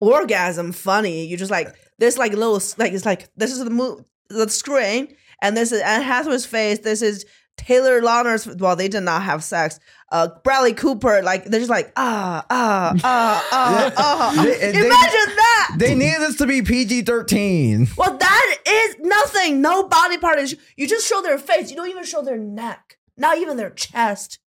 orgasm 0.00 0.70
funny. 0.70 1.26
You 1.26 1.36
just 1.36 1.50
like 1.50 1.74
this 1.98 2.18
like 2.18 2.32
little 2.32 2.60
like 2.78 2.92
it's 2.92 3.04
like 3.04 3.28
this 3.36 3.50
is 3.50 3.64
the 3.64 3.70
mo- 3.70 4.04
the 4.28 4.48
screen, 4.48 5.08
and 5.42 5.56
this 5.56 5.72
is 5.72 5.80
Anne 5.82 6.02
Hathaway's 6.02 6.46
face. 6.46 6.78
This 6.78 7.02
is 7.02 7.26
Taylor 7.64 8.00
Lautner's. 8.02 8.46
Well, 8.56 8.76
they 8.76 8.88
did 8.88 9.02
not 9.02 9.22
have 9.22 9.42
sex. 9.42 9.80
Uh, 10.12 10.28
Bradley 10.44 10.74
Cooper, 10.74 11.22
like 11.22 11.44
they're 11.46 11.60
just 11.60 11.70
like 11.70 11.92
ah 11.96 12.44
ah 12.50 12.94
ah 13.02 13.48
ah 13.52 13.92
ah. 13.96 14.42
They- 14.42 14.58
they- 14.58 14.68
Imagine 14.86 15.36
that. 15.36 15.76
they 15.78 15.94
needed 15.94 16.20
this 16.20 16.36
to 16.36 16.46
be 16.46 16.62
PG 16.62 17.02
13. 17.02 17.88
well, 17.96 18.16
that 18.16 18.56
is 18.66 18.96
nothing. 19.00 19.60
No 19.60 19.88
body 19.88 20.18
part 20.18 20.38
is. 20.38 20.56
You 20.76 20.86
just 20.86 21.08
show 21.08 21.20
their 21.22 21.38
face. 21.38 21.70
You 21.70 21.76
don't 21.76 21.88
even 21.90 22.04
show 22.04 22.22
their 22.22 22.38
neck. 22.38 22.98
Not 23.16 23.38
even 23.38 23.56
their 23.56 23.70
chest. 23.70 24.38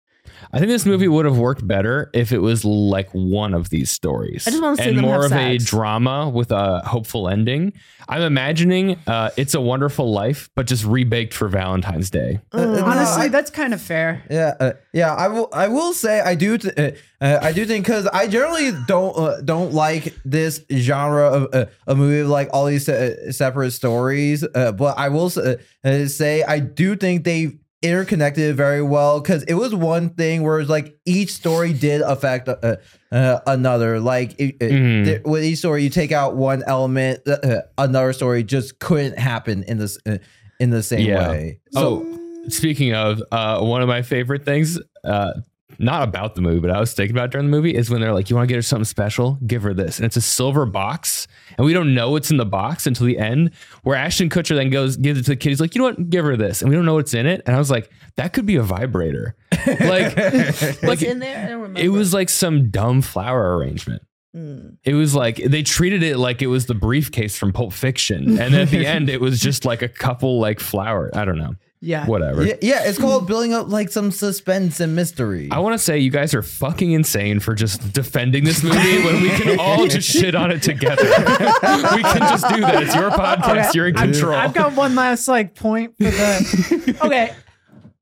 I 0.52 0.58
think 0.58 0.68
this 0.70 0.86
movie 0.86 1.08
would 1.08 1.24
have 1.24 1.38
worked 1.38 1.66
better 1.66 2.10
if 2.14 2.32
it 2.32 2.38
was 2.38 2.64
like 2.64 3.08
one 3.10 3.54
of 3.54 3.68
these 3.70 3.90
stories. 3.90 4.46
I 4.46 4.50
just 4.50 4.62
wanna 4.62 4.76
see 4.76 4.82
and 4.84 4.96
them 4.98 5.04
more 5.04 5.22
have 5.22 5.32
of 5.32 5.38
a 5.38 5.58
drama 5.58 6.28
with 6.28 6.50
a 6.52 6.80
hopeful 6.80 7.28
ending. 7.28 7.72
I'm 8.08 8.22
imagining 8.22 8.96
uh, 9.06 9.30
It's 9.36 9.54
a 9.54 9.60
Wonderful 9.60 10.12
Life, 10.12 10.48
but 10.54 10.66
just 10.66 10.84
rebaked 10.84 11.34
for 11.34 11.48
Valentine's 11.48 12.08
Day. 12.10 12.40
Uh, 12.52 12.64
no, 12.64 12.84
Honestly, 12.84 13.24
I- 13.24 13.28
that's 13.28 13.50
kind 13.50 13.74
of 13.74 13.80
fair. 13.82 14.22
Yeah, 14.30 14.54
uh, 14.60 14.72
yeah. 14.92 15.12
I 15.14 15.28
will. 15.28 15.48
I 15.52 15.68
will 15.68 15.92
say 15.92 16.20
I 16.20 16.34
do. 16.36 16.56
Th- 16.58 16.74
uh, 16.78 16.90
uh, 17.24 17.38
I 17.42 17.52
do 17.52 17.64
think 17.64 17.84
because 17.84 18.06
I 18.06 18.28
generally 18.28 18.72
don't 18.86 19.16
uh, 19.18 19.40
don't 19.40 19.72
like 19.72 20.14
this 20.24 20.62
genre 20.72 21.26
of 21.28 21.48
uh, 21.54 21.66
a 21.86 21.94
movie 21.96 22.20
of 22.20 22.28
like 22.28 22.48
all 22.52 22.66
these 22.66 22.88
uh, 22.88 23.32
separate 23.32 23.72
stories. 23.72 24.44
Uh, 24.54 24.72
but 24.72 24.96
I 24.98 25.08
will 25.08 25.26
s- 25.26 25.36
uh, 25.38 25.56
uh, 25.84 26.06
say 26.06 26.42
I 26.44 26.60
do 26.60 26.94
think 26.94 27.24
they 27.24 27.58
interconnected 27.82 28.56
very 28.56 28.82
well 28.82 29.20
because 29.20 29.42
it 29.44 29.54
was 29.54 29.74
one 29.74 30.10
thing 30.10 30.42
where 30.42 30.58
it's 30.60 30.70
like 30.70 30.96
each 31.04 31.32
story 31.32 31.72
did 31.72 32.00
affect 32.00 32.48
uh, 32.48 32.76
uh, 33.12 33.38
another. 33.46 34.00
Like 34.00 34.32
it, 34.40 34.56
it- 34.60 34.72
Mhm. 34.72 35.04
there- 35.04 35.20
with 35.24 35.44
each 35.44 35.58
story, 35.58 35.82
you 35.82 35.90
take 35.90 36.12
out 36.12 36.36
one 36.36 36.62
element, 36.66 37.20
uh, 37.26 37.32
uh, 37.42 37.60
another 37.78 38.12
story 38.12 38.42
just 38.44 38.78
couldn't 38.78 39.18
happen 39.18 39.62
in 39.64 39.78
this 39.78 39.98
uh, 40.06 40.18
in 40.58 40.70
the 40.70 40.82
same 40.82 41.06
Yeah. 41.06 41.30
way. 41.30 41.60
oh, 41.74 42.04
speaking 42.48 42.94
of, 42.94 43.22
uh, 43.30 43.60
one 43.60 43.82
of 43.82 43.88
my 43.88 44.02
favorite 44.02 44.44
things, 44.44 44.78
uh, 45.04 45.32
not 45.78 46.02
about 46.02 46.34
the 46.34 46.40
movie, 46.40 46.60
but 46.60 46.70
I 46.70 46.80
was 46.80 46.92
thinking 46.92 47.16
about 47.16 47.30
during 47.30 47.46
the 47.46 47.50
movie 47.50 47.74
is 47.74 47.90
when 47.90 48.00
they're 48.00 48.12
like, 48.12 48.30
"You 48.30 48.36
want 48.36 48.48
to 48.48 48.52
get 48.52 48.56
her 48.56 48.62
something 48.62 48.84
special? 48.84 49.38
Give 49.46 49.62
her 49.62 49.74
this," 49.74 49.98
and 49.98 50.06
it's 50.06 50.16
a 50.16 50.20
silver 50.20 50.66
box, 50.66 51.26
and 51.56 51.64
we 51.66 51.72
don't 51.72 51.94
know 51.94 52.10
what's 52.10 52.30
in 52.30 52.36
the 52.36 52.46
box 52.46 52.86
until 52.86 53.06
the 53.06 53.18
end, 53.18 53.50
where 53.82 53.96
Ashton 53.96 54.28
Kutcher 54.28 54.54
then 54.56 54.70
goes 54.70 54.96
gives 54.96 55.18
it 55.20 55.24
to 55.24 55.30
the 55.30 55.36
kid. 55.36 55.50
He's 55.50 55.60
like, 55.60 55.74
"You 55.74 55.80
know 55.80 55.86
what? 55.88 56.10
Give 56.10 56.24
her 56.24 56.36
this," 56.36 56.62
and 56.62 56.70
we 56.70 56.76
don't 56.76 56.84
know 56.86 56.94
what's 56.94 57.14
in 57.14 57.26
it, 57.26 57.42
and 57.46 57.54
I 57.54 57.58
was 57.58 57.70
like, 57.70 57.90
"That 58.16 58.32
could 58.32 58.46
be 58.46 58.56
a 58.56 58.62
vibrator." 58.62 59.34
like, 59.66 60.16
What's 60.16 60.82
like 60.82 61.02
in 61.02 61.18
there? 61.18 61.44
I 61.44 61.48
don't 61.48 61.60
remember. 61.60 61.80
it 61.80 61.88
was 61.88 62.12
like 62.14 62.28
some 62.28 62.70
dumb 62.70 63.02
flower 63.02 63.56
arrangement. 63.56 64.02
Mm. 64.36 64.76
It 64.84 64.92
was 64.94 65.14
like 65.14 65.36
they 65.36 65.62
treated 65.62 66.02
it 66.02 66.18
like 66.18 66.42
it 66.42 66.48
was 66.48 66.66
the 66.66 66.74
briefcase 66.74 67.36
from 67.38 67.52
Pulp 67.52 67.72
Fiction, 67.72 68.38
and 68.38 68.54
at 68.54 68.68
the 68.68 68.84
end 68.86 69.08
it 69.08 69.20
was 69.20 69.40
just 69.40 69.64
like 69.64 69.82
a 69.82 69.88
couple 69.88 70.38
like 70.40 70.60
flower. 70.60 71.10
I 71.14 71.24
don't 71.24 71.38
know, 71.38 71.54
Yeah. 71.80 72.06
whatever. 72.06 72.44
Yeah, 72.44 72.54
yeah, 72.62 72.84
it's 72.84 72.98
called 72.98 73.26
building 73.26 73.52
up 73.52 73.68
like 73.68 73.90
some 73.90 74.10
suspense 74.10 74.80
and 74.80 74.96
mystery. 74.96 75.48
I 75.52 75.58
want 75.58 75.74
to 75.74 75.78
say 75.78 75.98
you 75.98 76.10
guys 76.10 76.34
are 76.34 76.42
fucking 76.42 76.90
insane 76.92 77.38
for 77.38 77.54
just 77.54 77.92
defending 77.92 78.44
this 78.44 78.62
movie 78.62 79.04
when 79.04 79.22
we 79.22 79.28
can 79.30 79.60
all 79.60 79.86
just 79.86 80.08
shit 80.08 80.34
on 80.34 80.50
it 80.50 80.62
together. 80.62 81.04
we 81.04 82.02
can 82.02 82.18
just 82.20 82.48
do 82.48 82.60
that. 82.62 82.82
It's 82.82 82.94
your 82.94 83.10
podcast. 83.10 83.68
Okay, 83.68 83.70
You're 83.74 83.88
in 83.88 83.96
I've- 83.96 84.12
control. 84.12 84.34
I've 84.34 84.54
got 84.54 84.74
one 84.74 84.94
last 84.94 85.28
like 85.28 85.54
point 85.54 85.96
for 85.96 86.04
the. 86.04 86.98
okay, 87.04 87.34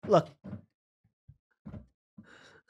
look, 0.07 0.29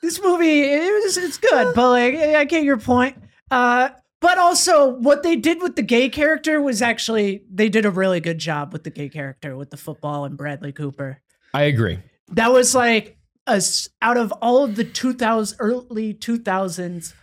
this 0.03 0.21
movie 0.23 0.63
it 0.63 1.05
was, 1.05 1.17
it's 1.17 1.39
good, 1.39 1.75
but 1.75 1.91
like 1.91 2.15
I 2.15 2.45
get 2.45 2.65
your 2.65 2.79
point. 2.79 3.17
Uh, 3.51 3.91
but 4.21 4.39
also 4.39 4.89
what 4.89 5.23
they 5.23 5.37
did 5.37 5.61
with 5.63 5.77
the 5.77 5.83
gay 5.83 6.09
character 6.09 6.61
was 6.61 6.81
actually 6.81 7.45
they 7.51 7.69
did 7.69 7.85
a 7.85 7.91
really 7.91 8.21
good 8.21 8.39
job 8.39 8.73
with 8.73 8.85
the 8.85 8.91
gay 8.91 9.09
character 9.09 9.57
with 9.57 9.71
the 9.71 9.77
football 9.77 10.25
and 10.25 10.37
Bradley 10.37 10.73
Cooper. 10.73 11.21
I 11.53 11.63
agree. 11.63 11.99
That 12.33 12.53
was 12.53 12.75
like 12.75 13.19
a 13.47 13.63
out 14.01 14.17
of 14.17 14.33
all 14.41 14.65
of 14.65 14.77
the 14.77 14.85
2000 14.85 15.57
early 15.61 16.15
2000s 16.15 17.15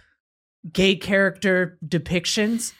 gay 0.72 0.96
character 0.96 1.78
depictions, 1.86 2.74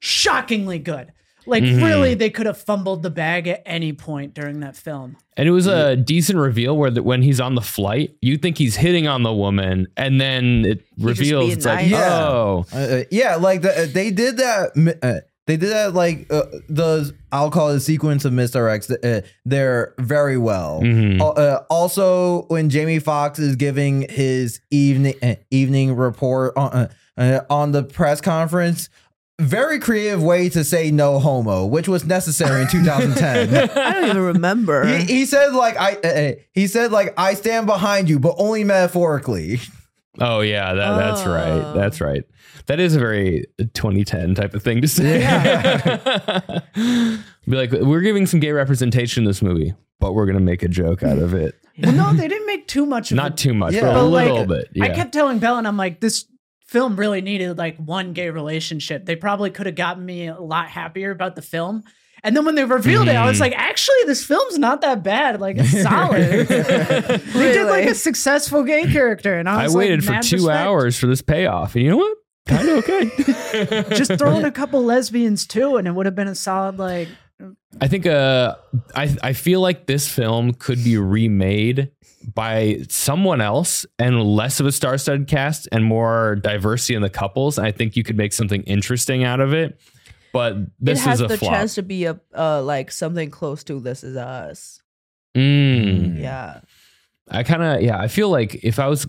shockingly 0.00 0.78
good. 0.78 1.12
Like 1.46 1.62
Mhm. 1.62 1.82
really, 1.82 2.14
they 2.14 2.30
could 2.30 2.46
have 2.46 2.56
fumbled 2.58 3.02
the 3.02 3.10
bag 3.10 3.48
at 3.48 3.62
any 3.66 3.92
point 3.92 4.34
during 4.34 4.60
that 4.60 4.76
film. 4.76 5.16
And 5.36 5.48
it 5.48 5.52
was 5.52 5.66
a 5.66 5.96
decent 5.96 6.38
reveal 6.38 6.76
where 6.76 6.90
the, 6.90 7.02
when 7.02 7.22
he's 7.22 7.40
on 7.40 7.54
the 7.54 7.62
flight, 7.62 8.14
you 8.20 8.36
think 8.36 8.58
he's 8.58 8.76
hitting 8.76 9.06
on 9.08 9.22
the 9.22 9.32
woman, 9.32 9.88
and 9.96 10.20
then 10.20 10.64
it 10.66 10.82
He's 10.96 11.06
just 11.06 11.20
reveals 11.20 11.44
being 11.46 11.56
it's 11.56 11.66
like, 11.66 11.78
nice. 11.80 11.90
Yeah. 11.90 12.18
oh, 12.28 12.66
Uh, 12.72 12.76
uh, 12.78 13.02
yeah, 13.10 13.36
like 13.36 13.62
the, 13.62 13.70
uh, 13.82 13.86
they 13.92 14.10
did 14.10 14.36
that. 14.36 14.98
Uh, 15.02 15.20
they 15.48 15.56
did 15.56 15.70
that 15.70 15.92
like 15.94 16.26
uh, 16.30 16.42
the 16.68 17.12
I'll 17.32 17.50
call 17.50 17.70
it 17.70 17.76
a 17.76 17.80
sequence 17.80 18.24
of 18.24 18.32
misdirects. 18.32 18.92
Uh, 19.04 19.26
they're 19.44 19.92
very 19.98 20.38
well. 20.38 20.80
Mhm. 20.82 21.18
Al- 21.20 21.34
Uh, 21.36 21.58
also, 21.68 22.42
when 22.42 22.68
Jamie 22.70 23.00
Foxx 23.00 23.38
is 23.40 23.56
giving 23.56 24.06
his 24.08 24.60
evening 24.70 25.14
uh, 25.22 25.34
evening 25.50 25.96
report 25.96 26.52
on 26.56 26.70
uh, 26.72 26.88
uh, 27.18 27.40
on 27.50 27.72
the 27.72 27.82
press 27.82 28.20
conference, 28.20 28.88
very 29.40 29.78
creative 29.80 30.22
way 30.22 30.48
to 30.50 30.62
say 30.62 30.90
no 30.90 31.18
homo, 31.18 31.66
which 31.66 31.88
was 31.88 32.04
necessary 32.04 32.62
in 32.62 32.68
2010. 32.68 33.70
I 33.76 33.92
don't 33.92 34.04
even 34.10 34.22
remember. 34.22 34.86
he, 34.86 35.04
he 35.04 35.26
said 35.26 35.52
like 35.52 35.76
I 35.76 35.94
uh, 35.94 36.32
he 36.52 36.66
said 36.66 36.92
like 36.92 37.14
I 37.18 37.34
stand 37.34 37.66
behind 37.66 38.08
you, 38.08 38.18
but 38.18 38.34
only 38.38 38.62
metaphorically. 38.64 39.58
oh 40.20 40.40
yeah, 40.40 40.74
that, 40.74 40.96
that's 40.98 41.26
right. 41.26 41.48
Oh. 41.50 41.72
That's 41.74 42.00
right. 42.00 42.22
That 42.66 42.78
is 42.78 42.94
a 42.94 42.98
very 43.00 43.44
2010 43.74 44.34
type 44.36 44.54
of 44.54 44.62
thing 44.62 44.82
to 44.82 44.88
say. 44.88 45.18
Be 46.74 47.56
like, 47.56 47.72
we're 47.72 48.00
giving 48.02 48.26
some 48.26 48.38
gay 48.38 48.52
representation 48.52 49.24
in 49.24 49.26
this 49.26 49.42
movie, 49.42 49.74
but 49.98 50.14
we're 50.14 50.26
gonna 50.26 50.38
make 50.40 50.62
a 50.62 50.68
joke 50.68 51.02
out 51.02 51.18
of 51.18 51.34
it. 51.34 51.54
Well, 51.82 51.92
no, 51.92 52.12
they 52.12 52.28
didn't 52.28 52.46
make 52.46 52.68
too 52.68 52.86
much 52.86 53.10
of 53.10 53.16
Not 53.16 53.32
it. 53.32 53.36
too 53.38 53.54
much, 53.54 53.74
Yeah. 53.74 53.80
but 53.82 53.90
a 53.90 53.94
But, 53.94 54.04
like, 54.04 54.28
little 54.30 54.46
bit. 54.46 54.68
Yeah. 54.74 54.84
I 54.84 54.88
kept 54.90 55.12
telling 55.12 55.38
Bell, 55.38 55.56
and 55.58 55.66
I'm 55.66 55.76
like, 55.78 56.00
this 56.00 56.26
film 56.72 56.96
really 56.96 57.20
needed 57.20 57.56
like 57.58 57.76
one 57.76 58.12
gay 58.14 58.30
relationship. 58.30 59.06
They 59.06 59.14
probably 59.16 59.50
could 59.50 59.66
have 59.66 59.74
gotten 59.76 60.04
me 60.04 60.26
a 60.26 60.40
lot 60.40 60.68
happier 60.68 61.10
about 61.12 61.36
the 61.36 61.42
film. 61.42 61.84
And 62.24 62.36
then 62.36 62.44
when 62.44 62.54
they 62.54 62.64
revealed 62.64 63.08
it, 63.08 63.16
I 63.16 63.26
was 63.26 63.38
Mhm. 63.38 63.40
like, 63.40 63.52
actually, 63.56 63.96
this 64.06 64.24
film's 64.24 64.56
not 64.58 64.80
that 64.82 65.02
bad. 65.02 65.40
Like, 65.40 65.56
it's 65.58 65.82
solid. 65.88 66.46
they 66.48 67.52
did 67.52 67.66
like 67.66 67.86
a 67.88 67.94
successful 67.94 68.62
gay 68.64 68.84
character, 68.90 69.38
and 69.38 69.48
I 69.48 69.64
I 69.64 69.68
waited 69.68 70.04
like, 70.06 70.22
for 70.22 70.28
two 70.28 70.36
respect. 70.36 70.56
hours 70.58 70.98
for 70.98 71.06
this 71.08 71.20
payoff, 71.22 71.74
and 71.74 71.84
you 71.84 71.90
know 71.90 71.96
what? 71.98 72.16
Kind 72.46 72.68
of 72.68 72.78
okay. 72.78 73.84
Just 73.96 74.18
throw 74.18 74.36
in 74.38 74.44
a 74.44 74.50
couple 74.52 74.82
lesbians 74.84 75.46
too, 75.46 75.76
and 75.76 75.86
it 75.88 75.92
would 75.92 76.06
have 76.06 76.14
been 76.14 76.28
a 76.28 76.34
solid 76.34 76.78
like. 76.78 77.08
I 77.80 77.88
think 77.88 78.06
uh 78.06 78.54
I 78.94 79.16
I 79.22 79.32
feel 79.32 79.60
like 79.60 79.86
this 79.86 80.06
film 80.08 80.52
could 80.54 80.82
be 80.84 80.96
remade 80.96 81.90
by 82.34 82.78
someone 82.88 83.40
else 83.40 83.84
and 83.98 84.22
less 84.22 84.60
of 84.60 84.66
a 84.66 84.72
star-studded 84.72 85.26
cast 85.28 85.68
and 85.72 85.84
more 85.84 86.36
diversity 86.36 86.94
in 86.94 87.02
the 87.02 87.10
couples. 87.10 87.58
I 87.58 87.72
think 87.72 87.96
you 87.96 88.02
could 88.04 88.16
make 88.16 88.32
something 88.32 88.62
interesting 88.62 89.24
out 89.24 89.40
of 89.40 89.52
it. 89.52 89.78
but 90.32 90.56
this 90.80 91.00
it 91.00 91.08
has 91.08 91.20
is 91.20 91.24
a 91.24 91.28
the 91.28 91.38
flop. 91.38 91.52
chance 91.52 91.74
to 91.74 91.82
be 91.82 92.04
a 92.06 92.18
uh, 92.36 92.62
like 92.62 92.90
something 92.90 93.30
close 93.30 93.64
to 93.64 93.80
This 93.80 94.02
Is 94.04 94.16
Us. 94.16 94.80
Mm. 95.36 96.18
Yeah. 96.18 96.60
I 97.28 97.42
kind 97.42 97.62
of 97.62 97.82
yeah. 97.82 97.98
I 97.98 98.08
feel 98.08 98.28
like 98.28 98.62
if 98.62 98.78
I 98.78 98.88
was, 98.88 99.06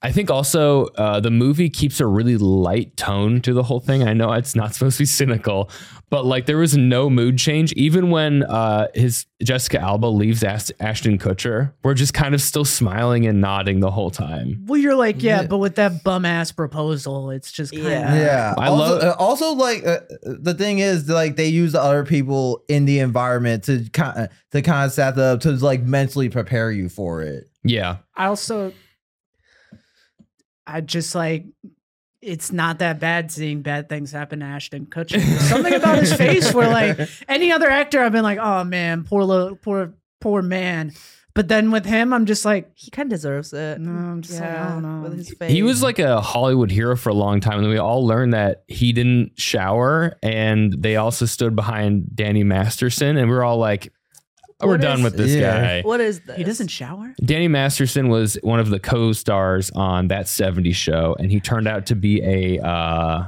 I 0.00 0.12
think 0.12 0.30
also 0.30 0.86
uh, 0.96 1.18
the 1.18 1.30
movie 1.30 1.68
keeps 1.68 1.98
a 1.98 2.06
really 2.06 2.36
light 2.36 2.96
tone 2.96 3.40
to 3.42 3.52
the 3.52 3.64
whole 3.64 3.80
thing. 3.80 4.06
I 4.06 4.12
know 4.12 4.32
it's 4.32 4.54
not 4.54 4.72
supposed 4.74 4.96
to 4.98 5.02
be 5.02 5.06
cynical, 5.06 5.70
but 6.08 6.24
like 6.24 6.46
there 6.46 6.56
was 6.58 6.76
no 6.76 7.10
mood 7.10 7.36
change 7.38 7.72
even 7.72 8.10
when 8.10 8.44
uh, 8.44 8.86
his 8.94 9.26
Jessica 9.42 9.80
Alba 9.80 10.06
leaves 10.06 10.44
Ash- 10.44 10.70
Ashton 10.78 11.18
Kutcher. 11.18 11.72
We're 11.82 11.94
just 11.94 12.14
kind 12.14 12.32
of 12.34 12.40
still 12.40 12.64
smiling 12.64 13.26
and 13.26 13.40
nodding 13.40 13.80
the 13.80 13.90
whole 13.90 14.10
time. 14.10 14.62
Well, 14.66 14.78
you're 14.80 14.94
like, 14.94 15.20
yeah, 15.22 15.40
Yeah. 15.42 15.46
but 15.48 15.58
with 15.58 15.74
that 15.76 16.04
bum 16.04 16.24
ass 16.24 16.52
proposal, 16.52 17.30
it's 17.30 17.50
just 17.50 17.72
kind 17.72 17.84
of 17.86 17.90
Yeah. 17.92 18.14
Yeah. 18.14 18.54
I 18.56 18.68
also, 18.68 18.94
love- 18.94 19.02
uh, 19.02 19.16
also 19.18 19.52
like 19.54 19.84
uh, 19.84 19.98
the 20.22 20.54
thing 20.54 20.78
is 20.78 21.08
like 21.08 21.34
they 21.34 21.48
use 21.48 21.72
the 21.72 21.82
other 21.82 22.04
people 22.04 22.62
in 22.68 22.84
the 22.84 23.00
environment 23.00 23.64
to 23.64 23.84
kind 23.92 24.28
to 24.52 24.62
kind 24.62 24.86
of 24.86 24.92
set 24.92 25.18
up 25.18 25.40
to 25.40 25.50
like 25.52 25.82
mentally 25.82 26.28
prepare 26.28 26.70
you 26.70 26.88
for 26.88 27.22
it. 27.22 27.50
Yeah, 27.64 27.96
I 28.16 28.26
also, 28.26 28.72
I 30.68 30.80
just 30.82 31.14
like, 31.14 31.46
it's 32.20 32.52
not 32.52 32.80
that 32.80 33.00
bad 33.00 33.30
seeing 33.32 33.62
bad 33.62 33.88
things 33.88 34.12
happen 34.12 34.40
to 34.40 34.46
Ashton 34.46 34.86
Kutcher. 34.90 35.20
Something 35.40 35.74
about 35.74 35.98
his 35.98 36.12
face 36.12 36.52
where, 36.52 36.68
like, 36.68 37.08
any 37.28 37.52
other 37.52 37.70
actor, 37.70 38.00
I've 38.02 38.12
been 38.12 38.24
like, 38.24 38.38
oh 38.38 38.64
man, 38.64 39.04
poor 39.04 39.22
little, 39.24 39.56
poor, 39.56 39.94
poor 40.20 40.42
man. 40.42 40.92
But 41.34 41.46
then 41.46 41.70
with 41.70 41.84
him, 41.86 42.12
I'm 42.12 42.26
just 42.26 42.44
like, 42.44 42.72
He 42.74 42.90
kind 42.90 43.06
of 43.06 43.16
deserves 43.16 43.52
it. 43.52 43.80
no, 43.80 43.92
I'm 43.92 44.22
just 44.22 44.40
like, 44.40 44.50
I 44.50 44.68
don't 44.70 44.82
know. 44.82 45.08
With 45.08 45.16
his 45.18 45.30
face. 45.34 45.52
he 45.52 45.62
was 45.62 45.80
like 45.82 46.00
a 46.00 46.20
Hollywood 46.20 46.70
hero 46.72 46.96
for 46.96 47.10
a 47.10 47.14
long 47.14 47.38
time, 47.40 47.54
and 47.54 47.62
then 47.64 47.70
we 47.70 47.78
all 47.78 48.04
learned 48.04 48.34
that 48.34 48.64
he 48.66 48.92
didn't 48.92 49.38
shower, 49.38 50.16
and 50.20 50.72
they 50.82 50.96
also 50.96 51.26
stood 51.26 51.54
behind 51.54 52.16
Danny 52.16 52.42
Masterson, 52.42 53.16
and 53.16 53.30
we 53.30 53.36
are 53.36 53.44
all 53.44 53.58
like, 53.58 53.92
"We're 54.60 54.72
What 54.72 54.80
done 54.80 54.98
is- 54.98 55.04
with 55.04 55.16
this 55.16 55.34
Yeah. 55.34 55.60
guy." 55.60 55.82
What 55.82 56.00
is 56.00 56.20
this? 56.20 56.36
he 56.36 56.44
doesn't 56.44 56.68
shower. 56.68 57.14
Danny 57.24 57.48
Masterson 57.48 58.08
was 58.08 58.38
one 58.42 58.58
of 58.60 58.70
the 58.70 58.78
co-stars 58.80 59.70
on 59.74 60.08
that 60.08 60.26
70s 60.26 60.74
show, 60.76 61.16
and 61.18 61.30
he 61.30 61.40
turned 61.40 61.68
out 61.68 61.86
to 61.86 61.94
be 61.94 62.22
a 62.22 62.58
uh, 62.64 63.24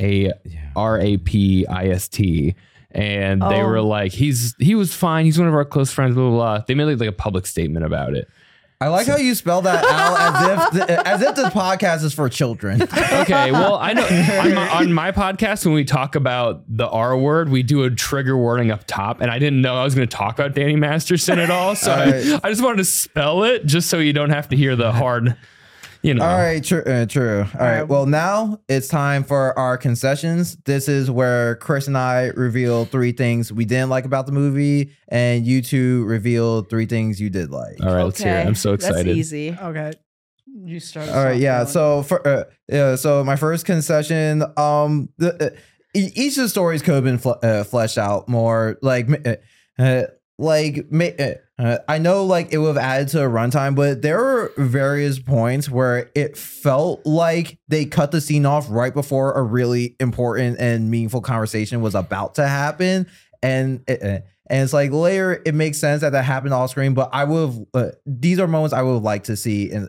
a 0.00 0.32
R 0.76 0.98
A 1.00 1.16
P 1.18 1.66
I 1.66 1.88
S 1.88 2.08
T. 2.08 2.54
And 2.92 3.40
they 3.40 3.62
Oh. 3.62 3.66
were 3.68 3.80
like, 3.82 4.10
he's 4.12 4.54
he 4.58 4.74
was 4.74 4.92
fine. 4.92 5.24
He's 5.24 5.38
one 5.38 5.46
of 5.46 5.54
our 5.54 5.64
close 5.64 5.92
friends. 5.92 6.14
Blah 6.16 6.28
blah. 6.30 6.36
blah. 6.58 6.64
They 6.66 6.74
made 6.74 6.86
like, 6.86 6.98
like 7.00 7.08
a 7.08 7.12
public 7.12 7.46
statement 7.46 7.84
about 7.86 8.14
it. 8.14 8.26
I 8.82 8.88
like 8.88 9.06
how 9.06 9.18
you 9.18 9.34
spell 9.34 9.60
that 9.62 9.84
out 9.84 10.72
as 10.72 10.74
if 10.74 10.88
as 11.06 11.20
if 11.20 11.34
this 11.34 11.48
podcast 11.50 12.02
is 12.02 12.14
for 12.14 12.30
children. 12.30 12.80
Okay, 12.82 13.52
well, 13.52 13.74
I 13.76 13.92
know 13.92 14.04
on 14.40 14.54
my, 14.54 14.68
on 14.70 14.92
my 14.94 15.12
podcast 15.12 15.66
when 15.66 15.74
we 15.74 15.84
talk 15.84 16.14
about 16.14 16.62
the 16.66 16.88
R 16.88 17.14
word, 17.14 17.50
we 17.50 17.62
do 17.62 17.82
a 17.84 17.90
trigger 17.90 18.38
warning 18.38 18.70
up 18.70 18.84
top, 18.86 19.20
and 19.20 19.30
I 19.30 19.38
didn't 19.38 19.60
know 19.60 19.74
I 19.76 19.84
was 19.84 19.94
going 19.94 20.08
to 20.08 20.16
talk 20.16 20.38
about 20.38 20.54
Danny 20.54 20.76
Masterson 20.76 21.38
at 21.38 21.50
all, 21.50 21.74
so 21.76 21.92
I, 21.92 22.40
I 22.42 22.48
just 22.48 22.62
wanted 22.62 22.78
to 22.78 22.86
spell 22.86 23.44
it 23.44 23.66
just 23.66 23.90
so 23.90 23.98
you 23.98 24.14
don't 24.14 24.30
have 24.30 24.48
to 24.48 24.56
hear 24.56 24.74
the 24.76 24.92
hard, 24.92 25.36
you 26.02 26.14
know. 26.14 26.24
All 26.24 26.36
right, 26.36 26.62
true, 26.62 26.82
uh, 26.82 27.06
true. 27.06 27.40
All 27.40 27.60
right. 27.60 27.80
right. 27.80 27.88
Well, 27.88 28.06
now 28.06 28.60
it's 28.68 28.88
time 28.88 29.24
for 29.24 29.58
our 29.58 29.76
concessions. 29.78 30.56
This 30.64 30.88
is 30.88 31.10
where 31.10 31.56
Chris 31.56 31.86
and 31.86 31.96
I 31.96 32.26
reveal 32.36 32.84
three 32.84 33.12
things 33.12 33.52
we 33.52 33.64
didn't 33.64 33.90
like 33.90 34.04
about 34.04 34.26
the 34.26 34.32
movie, 34.32 34.92
and 35.08 35.46
you 35.46 35.62
two 35.62 36.04
reveal 36.04 36.62
three 36.62 36.86
things 36.86 37.20
you 37.20 37.30
did 37.30 37.50
like. 37.50 37.82
All 37.82 37.94
right, 37.94 38.02
let's 38.04 38.20
hear 38.22 38.34
it. 38.36 38.46
I'm 38.46 38.54
so 38.54 38.72
excited. 38.72 39.06
That's 39.06 39.16
easy. 39.18 39.56
Okay, 39.60 39.92
you 40.46 40.80
start. 40.80 41.08
All 41.08 41.24
right, 41.24 41.38
yeah. 41.38 41.62
Dylan. 41.64 41.68
So 41.68 42.02
for 42.02 42.26
uh, 42.26 42.44
yeah, 42.68 42.96
so 42.96 43.22
my 43.24 43.36
first 43.36 43.66
concession, 43.66 44.42
um, 44.56 45.08
the, 45.18 45.46
uh, 45.52 45.56
e- 45.94 46.12
each 46.14 46.36
of 46.36 46.44
the 46.44 46.48
stories 46.48 46.82
could 46.82 46.94
have 46.94 47.04
been 47.04 47.18
fl- 47.18 47.32
uh, 47.42 47.64
fleshed 47.64 47.98
out 47.98 48.28
more. 48.28 48.78
Like, 48.82 49.08
uh, 49.26 49.36
uh, 49.78 50.02
like 50.38 50.86
ma- 50.90 51.04
uh, 51.60 51.78
I 51.88 51.98
know, 51.98 52.24
like 52.24 52.52
it 52.52 52.58
would 52.58 52.68
have 52.68 52.78
added 52.78 53.08
to 53.08 53.24
a 53.24 53.28
runtime, 53.28 53.74
but 53.74 54.00
there 54.00 54.18
were 54.18 54.52
various 54.56 55.18
points 55.18 55.68
where 55.68 56.10
it 56.14 56.36
felt 56.36 57.04
like 57.04 57.58
they 57.68 57.84
cut 57.84 58.12
the 58.12 58.20
scene 58.20 58.46
off 58.46 58.66
right 58.70 58.94
before 58.94 59.32
a 59.32 59.42
really 59.42 59.94
important 60.00 60.58
and 60.58 60.90
meaningful 60.90 61.20
conversation 61.20 61.80
was 61.80 61.94
about 61.94 62.36
to 62.36 62.46
happen, 62.46 63.06
and. 63.42 63.84
It, 63.86 64.02
uh, 64.02 64.20
and 64.52 64.64
it's 64.64 64.72
like 64.72 64.90
later, 64.90 65.40
it 65.46 65.54
makes 65.54 65.78
sense 65.78 66.00
that 66.00 66.10
that 66.10 66.24
happened 66.24 66.52
off 66.52 66.70
screen, 66.70 66.92
but 66.92 67.10
I 67.12 67.22
would 67.22 67.50
have. 67.50 67.66
Uh, 67.72 67.90
these 68.04 68.40
are 68.40 68.48
moments 68.48 68.74
I 68.74 68.82
would 68.82 69.00
liked 69.00 69.26
to 69.26 69.36
see 69.36 69.70
in 69.70 69.88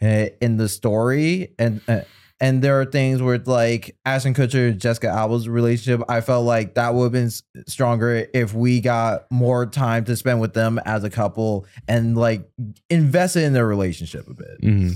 uh, 0.00 0.26
in 0.40 0.58
the 0.58 0.68
story 0.68 1.54
and 1.58 1.80
uh, 1.88 2.02
and 2.40 2.62
there 2.62 2.80
are 2.80 2.84
things 2.84 3.22
where 3.22 3.34
it's 3.34 3.48
like 3.48 3.96
Ashton 4.04 4.34
Kutcher 4.34 4.70
and 4.70 4.80
Jessica 4.80 5.08
Alba's 5.08 5.48
relationship 5.48 6.04
I 6.08 6.20
felt 6.20 6.44
like 6.44 6.74
that 6.74 6.94
would 6.94 7.04
have 7.04 7.12
been 7.12 7.30
stronger 7.66 8.26
if 8.34 8.52
we 8.54 8.80
got 8.80 9.30
more 9.30 9.66
time 9.66 10.04
to 10.04 10.16
spend 10.16 10.40
with 10.40 10.52
them 10.54 10.78
as 10.84 11.02
a 11.04 11.10
couple 11.10 11.66
and 11.88 12.16
like 12.16 12.48
invested 12.90 13.42
in 13.44 13.52
their 13.52 13.66
relationship 13.66 14.28
a 14.28 14.34
bit. 14.34 14.60
Mhm. 14.62 14.92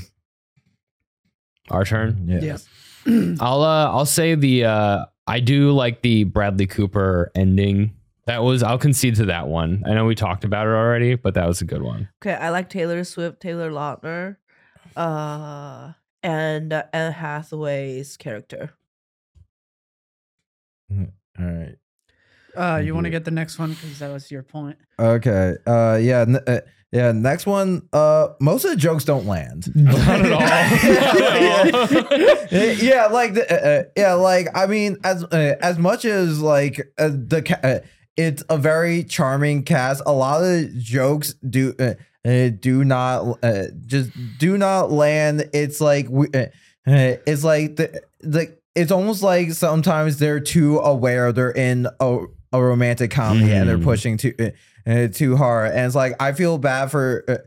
Our 1.71 1.85
turn. 1.85 2.27
Yeah. 2.29 2.57
I'll 3.41 3.63
uh, 3.63 3.91
I'll 3.91 4.07
say 4.07 4.35
the 4.35 4.65
uh, 4.65 5.05
I 5.27 5.41
do 5.41 5.73
like 5.73 6.03
the 6.03 6.25
Bradley 6.25 6.67
Cooper 6.67 7.31
ending. 7.35 7.95
That 8.27 8.43
was 8.43 8.63
I'll 8.63 8.79
concede 8.79 9.17
to 9.17 9.27
that 9.27 9.49
one. 9.49 9.83
I 9.87 9.95
know 9.95 10.05
we 10.05 10.15
talked 10.15 10.45
about 10.45 10.67
it 10.67 10.71
already, 10.71 11.15
but 11.15 11.35
that 11.35 11.47
was 11.47 11.61
a 11.61 11.65
good 11.65 11.83
one. 11.83 12.09
Okay, 12.23 12.35
I 12.35 12.51
like 12.51 12.69
Taylor 12.69 13.03
Swift, 13.05 13.41
Taylor 13.41 13.71
Lautner, 13.71 14.37
uh, 14.97 15.93
and 16.23 16.73
uh, 16.73 16.85
Anne 16.93 17.13
Hathaway's 17.13 18.17
character. 18.17 18.71
All 20.91 21.07
right. 21.39 21.77
Uh, 22.57 22.79
you 22.85 22.95
want 22.95 23.05
to 23.05 23.11
get 23.11 23.25
the 23.25 23.31
next 23.31 23.59
one 23.59 23.71
because 23.75 24.01
that 24.01 24.11
was 24.13 24.31
your 24.31 24.43
point. 24.43 24.77
Okay. 24.99 25.55
Uh 25.67 25.99
yeah, 26.03 26.23
n- 26.23 26.41
uh, 26.47 26.61
yeah, 26.91 27.13
next 27.13 27.47
one 27.47 27.89
uh 27.93 28.29
most 28.41 28.65
of 28.65 28.71
the 28.73 28.77
jokes 28.77 29.05
don't 29.05 29.25
land. 29.27 29.69
Not 29.77 29.97
at 29.97 30.33
all. 30.33 30.41
Not 30.41 31.93
at 31.93 32.53
all. 32.53 32.85
yeah, 32.85 33.07
like 33.07 33.35
the, 33.35 33.47
uh, 33.51 33.69
uh, 33.69 33.83
yeah, 33.97 34.15
like 34.15 34.49
I 34.55 34.67
mean, 34.67 34.97
as 35.05 35.23
uh, 35.25 35.55
as 35.63 35.79
much 35.79 36.05
as 36.05 36.41
like 36.41 36.93
uh, 36.99 37.11
the 37.13 37.43
ca- 37.43 37.61
uh, 37.63 37.79
it's 38.17 38.43
a 38.51 38.59
very 38.59 39.05
charming 39.05 39.63
cast. 39.63 40.03
A 40.05 40.13
lot 40.13 40.43
of 40.43 40.49
the 40.49 40.73
jokes 40.77 41.35
do 41.49 41.73
uh, 41.79 41.95
uh, 42.27 42.49
do 42.49 42.85
not 42.85 43.39
uh, 43.43 43.65
just 43.87 44.11
do 44.39 44.59
not 44.59 44.91
land. 44.91 45.49
It's 45.53 45.81
like 45.81 46.07
we, 46.11 46.27
uh, 46.35 46.47
uh, 46.87 47.17
it's 47.27 47.45
like 47.45 47.77
the 47.77 48.03
the 48.21 48.57
it's 48.75 48.93
almost 48.93 49.23
like 49.23 49.53
sometimes 49.53 50.19
they're 50.19 50.41
too 50.41 50.79
aware 50.79 51.33
they're 51.33 51.51
in 51.51 51.87
a, 51.99 52.19
a 52.53 52.63
romantic 52.63 53.11
comedy 53.11 53.53
and 53.53 53.69
they're 53.69 53.79
Mhm. 53.79 53.85
pushing 53.85 54.17
too 54.17 54.35
uh, 54.39 54.51
uh, 54.91 55.09
too 55.09 55.37
hard. 55.37 55.73
And 55.73 55.87
it's 55.87 55.95
like 55.95 56.15
I 56.21 56.33
feel 56.33 56.59
bad 56.59 56.91
for. 56.91 57.25
Uh, 57.29 57.39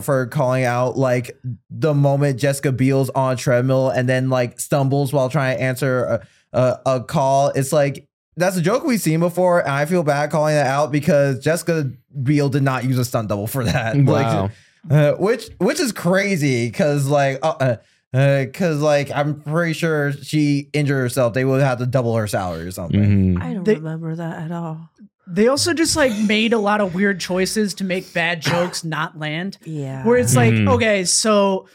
for 0.00 0.26
calling 0.26 0.64
out 0.64 0.98
like 0.98 1.30
the 1.70 1.94
moment 1.94 2.40
Jessica 2.40 2.72
Biel's 2.72 3.08
on 3.10 3.36
treadmill 3.36 3.88
and 3.90 4.08
then 4.08 4.28
like 4.28 4.58
stumbles 4.58 5.12
while 5.12 5.28
trying 5.30 5.56
to 5.56 5.62
answer 5.62 6.04
a, 6.04 6.26
a, 6.52 6.78
a 6.96 7.04
call. 7.04 7.50
It's 7.50 7.72
like 7.72 8.08
that's 8.40 8.56
a 8.56 8.62
joke 8.62 8.84
we've 8.84 9.00
seen 9.00 9.20
before, 9.20 9.60
and 9.60 9.70
I 9.70 9.84
feel 9.84 10.02
bad 10.02 10.30
calling 10.30 10.54
that 10.54 10.66
out 10.66 10.90
because 10.90 11.38
Jessica 11.38 11.90
Biel 12.22 12.48
did 12.48 12.62
not 12.62 12.84
use 12.84 12.98
a 12.98 13.04
stunt 13.04 13.28
double 13.28 13.46
for 13.46 13.62
that. 13.64 13.96
Wow. 14.04 14.42
Like, 14.42 14.50
uh, 14.90 15.12
which 15.18 15.50
which 15.58 15.78
is 15.78 15.92
crazy 15.92 16.66
because 16.66 17.06
like 17.06 17.38
uh, 17.42 17.76
uh, 18.14 18.46
cause 18.52 18.78
like 18.80 19.10
I'm 19.14 19.40
pretty 19.42 19.74
sure 19.74 20.12
she 20.12 20.70
injured 20.72 20.98
herself. 20.98 21.34
They 21.34 21.44
would 21.44 21.60
have 21.60 21.78
to 21.78 21.86
double 21.86 22.16
her 22.16 22.26
salary 22.26 22.64
or 22.66 22.70
something. 22.70 23.36
Mhm. 23.36 23.42
I 23.42 23.52
don't 23.54 23.64
They- 23.64 23.74
remember 23.74 24.16
that 24.16 24.38
at 24.44 24.50
all. 24.52 24.88
They 25.26 25.46
also 25.48 25.74
just 25.74 25.94
like 25.96 26.12
made 26.26 26.52
a 26.54 26.58
lot 26.58 26.80
of 26.80 26.94
weird 26.94 27.20
choices 27.20 27.74
to 27.74 27.84
make 27.84 28.12
bad 28.14 28.40
jokes 28.40 28.82
not 28.96 29.18
land. 29.18 29.58
Yeah. 29.64 30.04
Where 30.04 30.16
it's 30.16 30.34
like, 30.34 30.52
Mhm. 30.54 30.68
okay, 30.70 31.04
so 31.04 31.68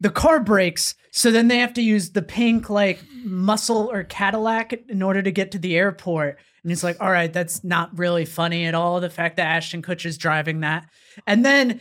the 0.00 0.10
car 0.10 0.40
breaks, 0.40 0.94
so 1.18 1.32
then 1.32 1.48
they 1.48 1.58
have 1.58 1.74
to 1.74 1.82
use 1.82 2.10
the 2.10 2.22
pink 2.22 2.70
like 2.70 3.00
muscle 3.24 3.90
or 3.90 4.04
Cadillac 4.04 4.72
in 4.88 5.02
order 5.02 5.20
to 5.20 5.32
get 5.32 5.50
to 5.50 5.58
the 5.58 5.76
airport. 5.76 6.38
And 6.62 6.70
it's 6.70 6.84
like, 6.84 7.00
all 7.00 7.10
right, 7.10 7.32
that's 7.32 7.64
not 7.64 7.98
really 7.98 8.24
funny 8.24 8.66
at 8.66 8.76
all. 8.76 9.00
The 9.00 9.10
fact 9.10 9.36
that 9.38 9.48
Ashton 9.48 9.82
Kutcher's 9.82 10.16
driving 10.16 10.60
that. 10.60 10.88
And 11.26 11.44
then 11.44 11.80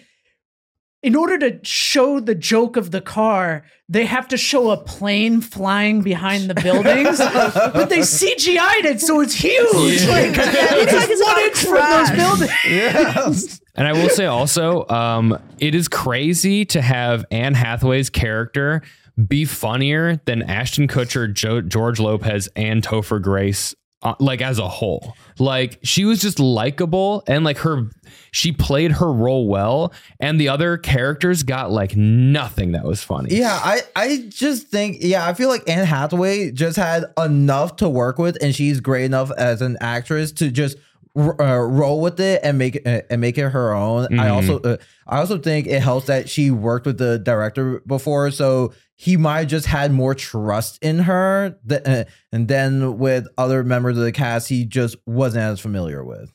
in 1.03 1.15
order 1.15 1.37
to 1.37 1.59
show 1.63 2.19
the 2.19 2.33
joke 2.33 2.77
of 2.77 2.89
the 2.89 2.99
car, 2.99 3.63
they 3.87 4.07
have 4.07 4.27
to 4.29 4.37
show 4.37 4.71
a 4.71 4.77
plane 4.77 5.41
flying 5.41 6.01
behind 6.01 6.49
the 6.49 6.55
buildings, 6.55 7.19
but 7.19 7.89
they 7.89 7.99
CGI'd 7.99 8.85
it, 8.85 9.01
so 9.01 9.21
it's 9.21 9.35
huge. 9.35 10.01
Yeah. 10.01 10.09
Like, 10.09 10.31
it's 10.35 10.37
like 10.37 10.93
like 10.93 11.09
it's 11.11 11.23
one 11.23 11.39
inch 11.41 11.57
from 11.63 11.91
those 11.91 12.09
buildings. 12.09 12.51
Yeah. 12.67 13.31
And 13.75 13.87
I 13.87 13.93
will 13.93 14.09
say 14.09 14.25
also, 14.25 14.87
um, 14.87 15.39
it 15.59 15.75
is 15.75 15.87
crazy 15.87 16.65
to 16.65 16.81
have 16.81 17.23
Anne 17.29 17.53
Hathaway's 17.53 18.09
character 18.09 18.81
be 19.27 19.45
funnier 19.45 20.21
than 20.25 20.43
Ashton 20.43 20.87
Kutcher, 20.87 21.31
jo- 21.33 21.61
George 21.61 21.99
Lopez, 21.99 22.47
and 22.55 22.83
Topher 22.83 23.21
Grace 23.21 23.73
uh, 24.03 24.13
like 24.19 24.41
as 24.43 24.59
a 24.59 24.67
whole. 24.67 25.15
Like 25.39 25.79
she 25.83 26.05
was 26.05 26.21
just 26.21 26.39
likable 26.39 27.23
and 27.27 27.43
like 27.43 27.57
her 27.59 27.89
she 28.31 28.51
played 28.51 28.91
her 28.91 29.11
role 29.11 29.47
well 29.47 29.91
and 30.19 30.39
the 30.39 30.49
other 30.49 30.77
characters 30.77 31.41
got 31.41 31.71
like 31.71 31.95
nothing 31.97 32.73
that 32.73 32.83
was 32.85 33.03
funny. 33.03 33.35
Yeah, 33.35 33.59
I, 33.59 33.81
I 33.95 34.25
just 34.29 34.67
think 34.67 34.97
yeah, 34.99 35.27
I 35.27 35.33
feel 35.33 35.49
like 35.49 35.67
Anne 35.67 35.85
Hathaway 35.85 36.51
just 36.51 36.77
had 36.77 37.05
enough 37.17 37.77
to 37.77 37.89
work 37.89 38.19
with, 38.19 38.37
and 38.41 38.53
she's 38.53 38.79
great 38.81 39.05
enough 39.05 39.31
as 39.35 39.63
an 39.63 39.77
actress 39.81 40.31
to 40.33 40.51
just 40.51 40.77
uh, 41.17 41.57
roll 41.57 41.99
with 41.99 42.19
it 42.19 42.41
and 42.43 42.59
make 42.59 42.75
it 42.75 42.85
uh, 42.85 43.01
and 43.09 43.19
make 43.19 43.39
it 43.39 43.49
her 43.49 43.73
own. 43.73 44.19
I 44.19 44.27
Mhm. 44.27 44.31
also 44.33 44.59
uh, 44.59 44.77
I 45.07 45.17
also 45.17 45.39
think 45.39 45.65
it 45.65 45.81
helps 45.81 46.05
that 46.05 46.29
she 46.29 46.51
worked 46.51 46.85
with 46.85 46.99
the 46.99 47.17
director 47.17 47.81
before, 47.87 48.29
so 48.29 48.73
he 48.97 49.15
might 49.15 49.39
have 49.41 49.47
just 49.47 49.67
had 49.67 49.91
more 49.91 50.15
trust 50.15 50.79
in 50.81 50.99
her. 50.99 51.55
Th- 51.69 51.81
uh, 51.85 52.03
and 52.31 52.47
then 52.47 52.97
with 52.97 53.27
other 53.37 53.63
members 53.63 53.95
of 53.95 54.03
the 54.03 54.11
cast, 54.11 54.49
he 54.49 54.65
just 54.65 54.97
wasn't 55.05 55.43
as 55.43 55.59
familiar 55.59 56.03
with. 56.03 56.33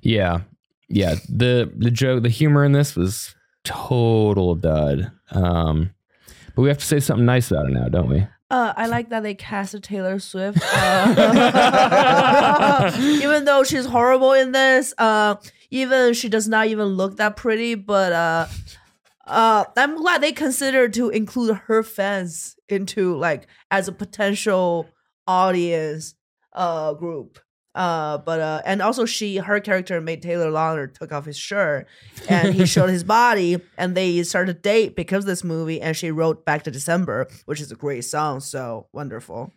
Yeah. 0.00 0.42
Yeah. 0.88 1.16
The 1.28 1.72
the 1.76 1.90
joke, 1.90 2.22
the 2.22 2.28
humor 2.28 2.64
in 2.64 2.70
this 2.72 2.94
was 2.94 3.34
total 3.64 4.54
dud. 4.54 5.10
Um 5.32 5.90
but 6.54 6.62
we 6.62 6.68
have 6.68 6.78
to 6.78 6.84
say 6.84 7.00
something 7.00 7.26
nice 7.26 7.50
about 7.50 7.66
it 7.66 7.72
now, 7.72 7.88
don't 7.88 8.08
we? 8.08 8.24
Uh, 8.50 8.72
I 8.76 8.86
like 8.86 9.08
that 9.08 9.24
they 9.24 9.34
casted 9.34 9.82
Taylor 9.82 10.20
Swift. 10.20 10.58
Uh, 10.62 12.12
even 13.00 13.44
though 13.46 13.64
she's 13.64 13.86
horrible 13.86 14.32
in 14.32 14.52
this, 14.52 14.94
uh, 14.98 15.34
even 15.70 16.14
she 16.14 16.28
does 16.28 16.46
not 16.46 16.68
even 16.68 16.84
look 16.88 17.16
that 17.16 17.34
pretty, 17.34 17.74
but 17.74 18.12
uh, 19.26 19.30
uh, 19.30 19.64
I'm 19.76 19.96
glad 19.96 20.22
they 20.22 20.32
considered 20.32 20.92
to 20.94 21.08
include 21.10 21.56
her 21.66 21.82
fans 21.82 22.56
into 22.68 23.16
like 23.16 23.46
as 23.70 23.88
a 23.88 23.92
potential 23.92 24.88
audience 25.26 26.14
uh 26.52 26.92
group. 26.94 27.38
Uh, 27.74 28.18
but 28.18 28.38
uh, 28.38 28.62
and 28.64 28.80
also 28.80 29.04
she, 29.04 29.38
her 29.38 29.58
character 29.58 30.00
made 30.00 30.22
Taylor 30.22 30.48
Lautner 30.48 30.92
took 30.94 31.10
off 31.10 31.24
his 31.24 31.36
shirt, 31.36 31.88
and 32.28 32.54
he 32.54 32.66
showed 32.66 32.88
his 32.88 33.02
body, 33.20 33.60
and 33.76 33.96
they 33.96 34.22
started 34.22 34.54
to 34.54 34.60
date 34.60 34.94
because 34.94 35.24
of 35.24 35.26
this 35.26 35.42
movie. 35.42 35.80
And 35.80 35.96
she 35.96 36.12
wrote 36.12 36.44
"Back 36.44 36.62
to 36.64 36.70
December," 36.70 37.26
which 37.46 37.60
is 37.60 37.72
a 37.72 37.74
great 37.74 38.04
song, 38.04 38.38
so 38.38 38.86
wonderful. 38.92 39.52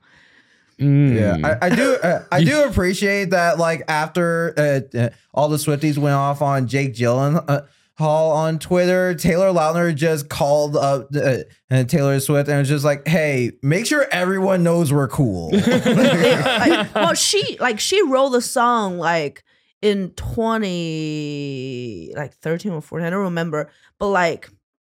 Mm. 0.79 1.15
Yeah, 1.15 1.57
I, 1.61 1.67
I 1.67 1.75
do. 1.75 1.95
Uh, 1.95 2.23
I 2.31 2.43
do 2.43 2.63
appreciate 2.67 3.29
that. 3.31 3.59
Like 3.59 3.83
after 3.87 4.55
uh, 4.57 4.97
uh, 4.97 5.09
all 5.31 5.49
the 5.49 5.57
Swifties 5.57 5.99
went 5.99 6.15
off 6.15 6.41
on 6.41 6.67
Jake 6.67 6.95
Gyllenhaal 6.95 7.67
on 8.05 8.59
Twitter, 8.59 9.15
Taylor 9.15 9.51
Lautner 9.51 9.95
just 9.95 10.29
called 10.29 10.75
up 10.75 11.09
uh, 11.15 11.37
uh, 11.71 11.83
Taylor 11.83 12.19
Swift 12.19 12.49
and 12.49 12.59
was 12.59 12.67
just 12.67 12.85
like, 12.85 13.07
"Hey, 13.07 13.51
make 13.63 13.85
sure 13.85 14.07
everyone 14.11 14.63
knows 14.63 14.93
we're 14.93 15.07
cool." 15.07 15.51
Like, 15.57 16.95
well, 16.95 17.13
she 17.13 17.57
like 17.59 17.79
she 17.79 18.01
wrote 18.03 18.29
the 18.29 18.41
song 18.41 18.97
like 18.97 19.43
in 19.81 20.11
twenty 20.11 22.13
like 22.15 22.33
thirteen 22.35 22.71
or 22.71 22.81
fourteen. 22.81 23.07
I 23.07 23.09
don't 23.09 23.23
remember, 23.23 23.69
but 23.99 24.09
like 24.09 24.49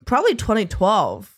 probably 0.04 0.34
twenty 0.34 0.66
twelve. 0.66 1.37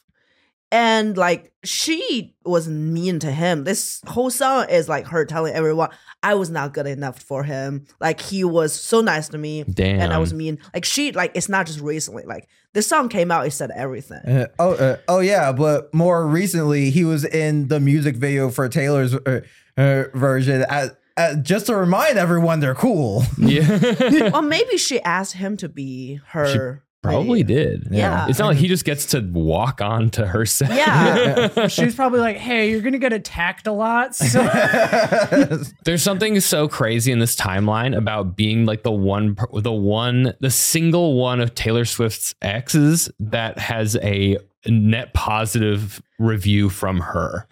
And 0.72 1.16
like 1.16 1.52
she 1.64 2.34
was 2.44 2.68
mean 2.68 3.18
to 3.20 3.30
him. 3.30 3.64
This 3.64 4.00
whole 4.06 4.30
song 4.30 4.66
is 4.70 4.88
like 4.88 5.06
her 5.06 5.24
telling 5.24 5.52
everyone 5.52 5.90
I 6.22 6.34
was 6.34 6.50
not 6.50 6.72
good 6.72 6.86
enough 6.86 7.20
for 7.20 7.42
him. 7.42 7.86
Like 8.00 8.20
he 8.20 8.44
was 8.44 8.72
so 8.72 9.00
nice 9.00 9.28
to 9.30 9.38
me, 9.38 9.64
Damn. 9.64 10.00
and 10.00 10.12
I 10.12 10.18
was 10.18 10.32
mean. 10.32 10.58
Like 10.72 10.84
she 10.84 11.12
like 11.12 11.32
it's 11.34 11.48
not 11.48 11.66
just 11.66 11.80
recently. 11.80 12.24
Like 12.24 12.48
this 12.72 12.86
song 12.86 13.08
came 13.08 13.30
out, 13.30 13.46
it 13.46 13.52
said 13.52 13.70
everything. 13.74 14.18
Uh, 14.18 14.46
oh, 14.58 14.74
uh, 14.74 14.96
oh 15.08 15.20
yeah, 15.20 15.52
but 15.52 15.92
more 15.92 16.26
recently, 16.26 16.90
he 16.90 17.04
was 17.04 17.24
in 17.24 17.68
the 17.68 17.80
music 17.80 18.16
video 18.16 18.50
for 18.50 18.68
Taylor's 18.68 19.14
uh, 19.14 19.40
uh, 19.76 20.04
version. 20.14 20.64
At, 20.68 20.96
at, 21.16 21.42
just 21.42 21.66
to 21.66 21.74
remind 21.74 22.16
everyone, 22.16 22.60
they're 22.60 22.74
cool. 22.74 23.24
Yeah. 23.38 24.30
well, 24.30 24.42
maybe 24.42 24.76
she 24.76 25.00
asked 25.00 25.32
him 25.32 25.56
to 25.58 25.68
be 25.68 26.20
her. 26.28 26.84
Probably 27.02 27.42
did. 27.42 27.88
Yeah. 27.90 28.28
It's 28.28 28.38
not 28.38 28.48
like 28.48 28.58
he 28.58 28.68
just 28.68 28.84
gets 28.84 29.06
to 29.06 29.20
walk 29.20 29.80
on 29.80 30.10
to 30.10 30.26
her 30.26 30.44
set. 30.44 30.70
Yeah. 30.70 31.66
She 31.68 31.84
was 31.84 31.94
probably 31.94 32.20
like, 32.20 32.36
"Hey, 32.36 32.70
you're 32.70 32.82
gonna 32.82 32.98
get 32.98 33.12
attacked 33.12 33.66
a 33.66 33.72
lot." 33.72 34.14
So 34.14 34.42
There's 35.84 36.02
something 36.02 36.38
so 36.40 36.68
crazy 36.68 37.10
in 37.12 37.18
this 37.18 37.36
timeline 37.36 37.96
about 37.96 38.36
being 38.36 38.66
like 38.66 38.82
the 38.82 38.90
one, 38.92 39.36
the 39.54 39.72
one, 39.72 40.34
the 40.40 40.50
single 40.50 41.14
one 41.16 41.40
of 41.40 41.54
Taylor 41.54 41.84
Swift's 41.84 42.34
exes 42.42 43.10
that 43.18 43.58
has 43.58 43.96
a 43.96 44.36
net 44.66 45.14
positive 45.14 46.02
review 46.18 46.68
from 46.68 47.00
her. 47.00 47.46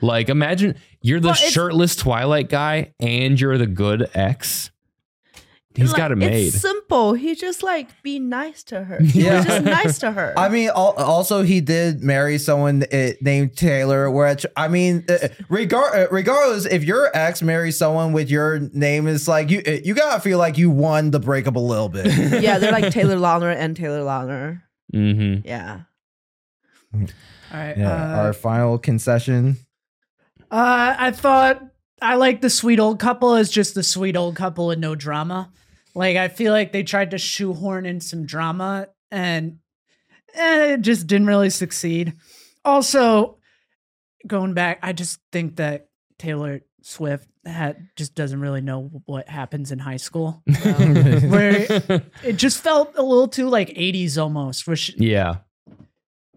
Like, 0.00 0.28
imagine 0.28 0.76
you're 1.00 1.20
the 1.20 1.28
Well, 1.28 1.34
shirtless 1.34 1.96
Twilight 1.96 2.48
guy 2.48 2.92
and 3.00 3.40
you're 3.40 3.58
the 3.58 3.66
good 3.66 4.08
ex. 4.14 4.70
He's 5.74 5.90
Like, 5.90 5.98
got 5.98 6.12
it 6.12 6.16
made. 6.16 6.46
It's 6.48 6.60
simple. 6.60 7.14
He 7.14 7.34
just 7.34 7.64
like 7.64 7.88
be 8.04 8.20
nice 8.20 8.62
to 8.64 8.84
her. 8.84 8.98
Yeah. 9.02 9.38
He's 9.38 9.46
just 9.46 9.64
nice 9.64 9.98
to 10.00 10.12
her. 10.12 10.32
I 10.36 10.48
mean, 10.48 10.68
al- 10.68 10.92
also 10.94 11.42
he 11.42 11.60
did 11.60 12.00
marry 12.02 12.38
someone 12.38 12.84
uh, 12.92 13.10
named 13.20 13.56
Taylor. 13.56 14.08
Which 14.10 14.46
I 14.56 14.68
mean, 14.68 15.04
uh, 15.08 15.28
regard 15.48 15.94
uh, 15.98 16.06
regardless, 16.12 16.66
if 16.66 16.84
your 16.84 17.10
ex 17.16 17.42
marries 17.42 17.76
someone 17.76 18.12
with 18.12 18.30
your 18.30 18.60
name, 18.72 19.08
it's 19.08 19.26
like 19.26 19.50
you 19.50 19.62
you 19.84 19.94
gotta 19.94 20.20
feel 20.20 20.38
like 20.38 20.58
you 20.58 20.70
won 20.70 21.10
the 21.10 21.18
breakup 21.20 21.56
a 21.56 21.60
little 21.60 21.88
bit. 21.88 22.06
yeah, 22.42 22.58
they're 22.58 22.70
like 22.72 22.92
Taylor 22.92 23.16
Lautner 23.16 23.54
and 23.54 23.76
Taylor 23.76 24.00
Lautner. 24.02 24.62
mm-hmm. 24.94 25.46
Yeah. 25.46 25.80
all 26.94 27.00
right. 27.52 27.76
yeah, 27.76 28.14
uh, 28.20 28.22
our 28.22 28.32
final 28.32 28.78
concession. 28.78 29.56
Uh, 30.50 30.94
I 30.98 31.10
thought 31.10 31.62
I 32.00 32.14
like 32.14 32.42
the 32.42 32.50
sweet 32.50 32.78
old 32.78 33.00
couple 33.00 33.34
as 33.34 33.50
just 33.50 33.74
the 33.74 33.82
sweet 33.82 34.16
old 34.16 34.36
couple 34.36 34.70
and 34.70 34.80
no 34.80 34.94
drama. 34.94 35.50
Like 35.94 36.16
I 36.16 36.28
feel 36.28 36.52
like 36.52 36.72
they 36.72 36.82
tried 36.82 37.12
to 37.12 37.18
shoehorn 37.18 37.86
in 37.86 38.00
some 38.00 38.26
drama 38.26 38.88
and 39.10 39.58
eh, 40.34 40.74
it 40.74 40.80
just 40.80 41.06
didn't 41.06 41.28
really 41.28 41.50
succeed. 41.50 42.14
Also, 42.64 43.38
going 44.26 44.54
back, 44.54 44.78
I 44.82 44.92
just 44.92 45.20
think 45.30 45.56
that 45.56 45.88
Taylor 46.18 46.62
Swift 46.82 47.28
had 47.46 47.88
just 47.96 48.14
doesn't 48.14 48.40
really 48.40 48.60
know 48.62 48.90
what 49.06 49.28
happens 49.28 49.70
in 49.70 49.78
high 49.78 49.98
school. 49.98 50.42
Um, 50.64 50.94
where 51.30 51.66
it 52.24 52.36
just 52.36 52.62
felt 52.62 52.96
a 52.96 53.02
little 53.02 53.28
too 53.28 53.48
like 53.48 53.68
80s 53.68 54.20
almost, 54.20 54.66
which 54.66 54.94
Yeah. 54.96 55.36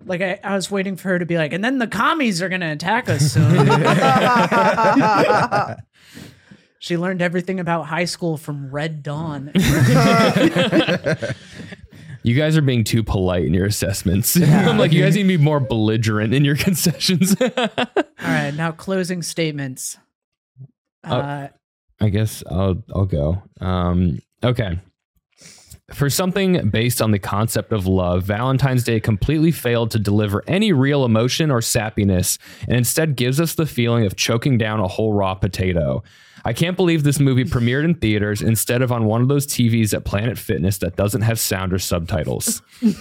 like 0.06 0.22
I, 0.22 0.40
I 0.44 0.56
was 0.56 0.70
waiting 0.70 0.98
for 0.98 1.08
her 1.10 1.20
to 1.20 1.26
be 1.26 1.38
like, 1.38 1.54
and 1.54 1.64
then 1.64 1.80
the 1.80 1.88
commies 1.88 2.42
are 2.42 2.50
gonna 2.50 2.74
attack 2.74 3.10
us 3.10 3.32
soon. 3.32 3.58
She 6.88 6.96
learned 6.96 7.22
everything 7.22 7.60
about 7.60 7.84
high 7.84 8.06
school 8.06 8.38
from 8.38 8.72
Red 8.72 9.04
Dawn. 9.04 9.52
You 12.24 12.36
guys 12.36 12.58
are 12.58 12.62
being 12.62 12.84
too 12.84 13.04
polite 13.04 13.46
in 13.46 13.54
your 13.54 13.68
assessments. 13.68 14.36
I'm 14.42 14.78
like, 14.78 14.92
you 14.92 15.02
guys 15.02 15.16
need 15.16 15.22
to 15.22 15.28
be 15.30 15.38
more 15.38 15.62
belligerent 15.62 16.34
in 16.34 16.44
your 16.44 16.56
concessions. 16.58 17.34
All 17.40 17.50
right, 18.22 18.54
now 18.54 18.72
closing 18.74 19.22
statements. 19.22 19.98
Uh, 21.06 21.48
I 22.02 22.10
guess 22.10 22.44
I'll 22.52 22.84
I'll 22.94 23.06
go. 23.06 23.42
Um, 23.62 24.20
okay. 24.44 24.78
For 25.94 26.10
something 26.10 26.70
based 26.70 27.02
on 27.02 27.12
the 27.12 27.20
concept 27.20 27.72
of 27.72 27.88
love, 27.88 28.24
Valentine's 28.24 28.84
Day 28.84 29.00
completely 29.00 29.52
failed 29.52 29.92
to 29.92 30.00
deliver 30.00 30.44
any 30.48 30.74
real 30.74 31.06
emotion 31.06 31.50
or 31.50 31.62
sappiness, 31.62 32.40
and 32.68 32.76
instead 32.76 33.16
gives 33.16 33.40
us 33.40 33.56
the 33.56 33.66
feeling 33.66 34.06
of 34.06 34.18
choking 34.18 34.58
down 34.58 34.82
a 34.82 34.88
whole 34.90 35.14
raw 35.14 35.34
potato. 35.34 36.04
I 36.48 36.54
can't 36.54 36.78
believe 36.78 37.04
this 37.04 37.20
movie 37.20 37.44
premiered 37.44 37.84
in 37.84 37.96
theaters 37.96 38.42
instead 38.42 38.82
of 38.82 38.90
on 38.90 39.04
one 39.04 39.22
of 39.22 39.28
those 39.28 39.46
TVs 39.46 39.94
at 39.94 40.06
Planet 40.06 40.38
Fitness 40.38 40.78
that 40.78 40.96
doesn't 40.96 41.24
have 41.24 41.42
sound 41.42 41.74
or 41.74 41.80
subtitles. 41.80 42.62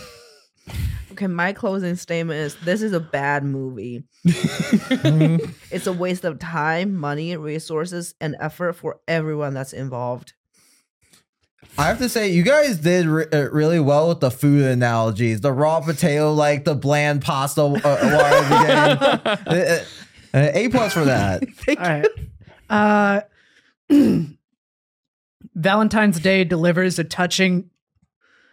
Okay, 1.13 1.29
my 1.29 1.55
closing 1.55 1.97
statement 1.97 2.39
is 2.41 2.57
this 2.57 2.83
is 2.83 2.93
a 2.93 3.01
bad 3.01 3.43
movie. 3.43 4.05
it's 4.25 5.87
a 5.87 5.93
waste 5.93 6.27
of 6.27 6.39
time, 6.39 6.95
money, 6.95 7.35
resources, 7.39 8.15
and 8.21 8.37
effort 8.39 8.75
for 8.75 9.01
everyone 9.09 9.55
that's 9.55 9.73
involved. 9.73 10.35
I 11.79 11.85
have 11.87 11.99
to 12.01 12.11
say, 12.11 12.29
you 12.29 12.43
guys 12.43 12.77
did 12.79 13.07
re- 13.07 13.25
uh, 13.33 13.49
really 13.51 13.81
well 13.81 14.11
with 14.11 14.21
the 14.21 14.31
food 14.31 14.65
analogies. 14.65 15.41
The 15.41 15.53
raw 15.53 15.81
potato, 15.81 16.35
like 16.35 16.65
the 16.67 16.75
bland 16.75 17.23
pasta 17.23 17.63
uh, 17.63 17.69
water 17.71 17.81
the 17.81 19.41
beginning. 19.41 19.47
Uh, 19.47 19.85
uh, 20.35 20.51
A 20.53 20.69
plus 20.69 20.93
for 20.93 21.05
that. 21.07 21.45
all 21.69 21.75
right. 21.77 22.07
Uh, 22.69 23.21
Valentine's 25.55 26.21
Day 26.21 26.45
delivers 26.45 26.99
a 26.99 27.05
touching. 27.05 27.71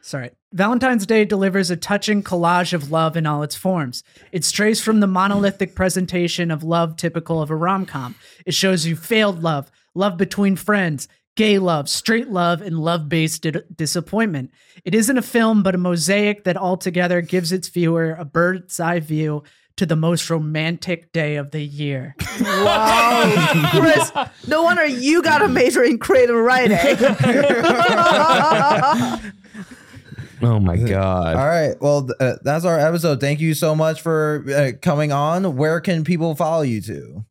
Sorry. 0.02 0.32
Valentine's 0.52 1.06
Day 1.06 1.26
delivers 1.26 1.72
a 1.72 1.76
touching 1.76 2.24
collage 2.24 2.74
of 2.74 2.92
love 2.92 3.18
in 3.18 3.26
all 3.26 3.42
its 3.42 3.56
forms. 3.56 4.04
It 4.32 4.44
strays 4.44 4.82
from 4.82 5.00
the 5.00 5.08
monolithic 5.08 5.76
presentation 5.76 6.52
of 6.52 6.64
love 6.64 6.96
typical 6.96 7.42
of 7.42 7.50
a 7.50 7.56
rom 7.56 7.86
com. 7.86 8.16
It 8.46 8.54
shows 8.54 8.86
you 8.86 8.96
failed 8.96 9.42
love, 9.42 9.72
love 9.96 10.18
between 10.18 10.56
friends, 10.56 11.08
gay 11.36 11.58
love, 11.58 11.90
straight 11.90 12.30
love, 12.30 12.62
and 12.62 12.80
love 12.80 13.10
based 13.10 13.42
di- 13.42 13.62
disappointment. 13.76 14.52
It 14.86 14.94
isn't 14.94 15.18
a 15.18 15.24
film, 15.24 15.64
but 15.64 15.76
a 15.76 15.80
mosaic 15.80 16.44
that 16.44 16.58
altogether 16.58 17.22
gives 17.22 17.52
its 17.52 17.70
viewer 17.70 18.16
a 18.18 18.26
bird's 18.26 18.80
eye 18.80 19.00
view 19.00 19.44
to 19.78 19.86
the 19.86 19.96
most 19.96 20.30
romantic 20.30 21.12
day 21.12 21.36
of 21.36 21.52
the 21.52 21.62
year. 21.62 22.16
Wow, 22.42 23.70
Chris! 23.72 24.12
No 24.48 24.64
wonder 24.64 24.86
you 24.86 25.22
got 25.22 25.42
a 25.42 25.48
major 25.48 25.84
in 25.84 25.98
creative 25.98 26.36
writing. 26.36 26.78
Oh 30.46 30.60
my 30.60 30.76
god. 30.76 31.38
All 31.38 31.48
right. 31.48 31.74
Well, 31.80 32.06
th- 32.08 32.18
uh, 32.20 32.36
that's 32.44 32.66
our 32.66 32.78
episode. 32.78 33.22
Thank 33.22 33.40
you 33.40 33.54
so 33.54 33.74
much 33.76 34.02
for 34.02 34.44
uh, 34.54 34.72
coming 34.82 35.14
on. 35.14 35.56
Where 35.56 35.80
can 35.80 36.04
people 36.04 36.36
follow 36.36 36.64
you 36.64 36.82
to? 36.82 37.24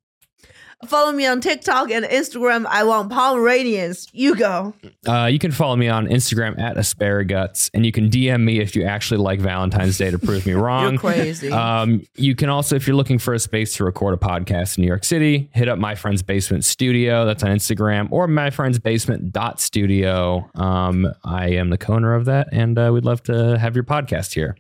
Follow 0.87 1.13
me 1.13 1.27
on 1.27 1.41
TikTok 1.41 1.91
and 1.91 2.05
Instagram. 2.05 2.67
I 2.67 2.83
want 2.85 3.11
Pomeranians. 3.11 4.09
You 4.13 4.35
go. 4.35 4.75
Uh, 5.07 5.27
you 5.27 5.39
can 5.39 5.53
follow 5.53 5.77
me 5.77 5.89
on 5.89 6.07
Instagram 6.09 6.59
at 6.59 6.77
asparaguts, 6.77 7.71
and 7.73 7.87
you 7.87 7.93
can 7.93 8.11
DM 8.11 8.43
me 8.43 8.61
if 8.61 8.75
you 8.75 8.83
actually 8.83 9.19
like 9.19 9.39
Valentine's 9.39 9.97
Day 9.97 10.11
to 10.11 10.19
prove 10.19 10.45
me 10.45 10.53
wrong. 10.55 10.93
You're 10.95 11.01
crazy. 11.01 11.53
Um, 11.53 12.03
you 12.17 12.35
can 12.35 12.49
also, 12.49 12.75
if 12.75 12.87
you're 12.87 12.97
looking 12.97 13.19
for 13.19 13.33
a 13.33 13.39
space 13.39 13.75
to 13.77 13.85
record 13.85 14.15
a 14.15 14.17
podcast 14.17 14.77
in 14.77 14.83
New 14.83 14.89
York 14.89 15.05
City, 15.05 15.49
hit 15.55 15.69
up 15.69 15.79
my 15.79 15.95
friend's 15.95 16.23
basement 16.23 16.65
studio. 16.65 17.25
That's 17.25 17.45
on 17.45 17.51
Instagram 17.51 18.09
or 18.11 18.27
my 18.27 18.51
friend's 18.51 18.79
basement 18.81 19.33
dot 19.33 19.61
studio. 19.61 20.51
Um, 20.57 21.07
I 21.25 21.51
am 21.51 21.71
the 21.71 21.79
co-owner 21.79 22.15
of 22.15 22.25
that, 22.25 22.49
and 22.53 22.77
uh, 22.77 22.91
we'd 22.93 23.05
love 23.05 23.23
to 23.25 23.57
have 23.57 23.77
your 23.77 23.85
podcast 23.85 24.35
here. 24.35 24.57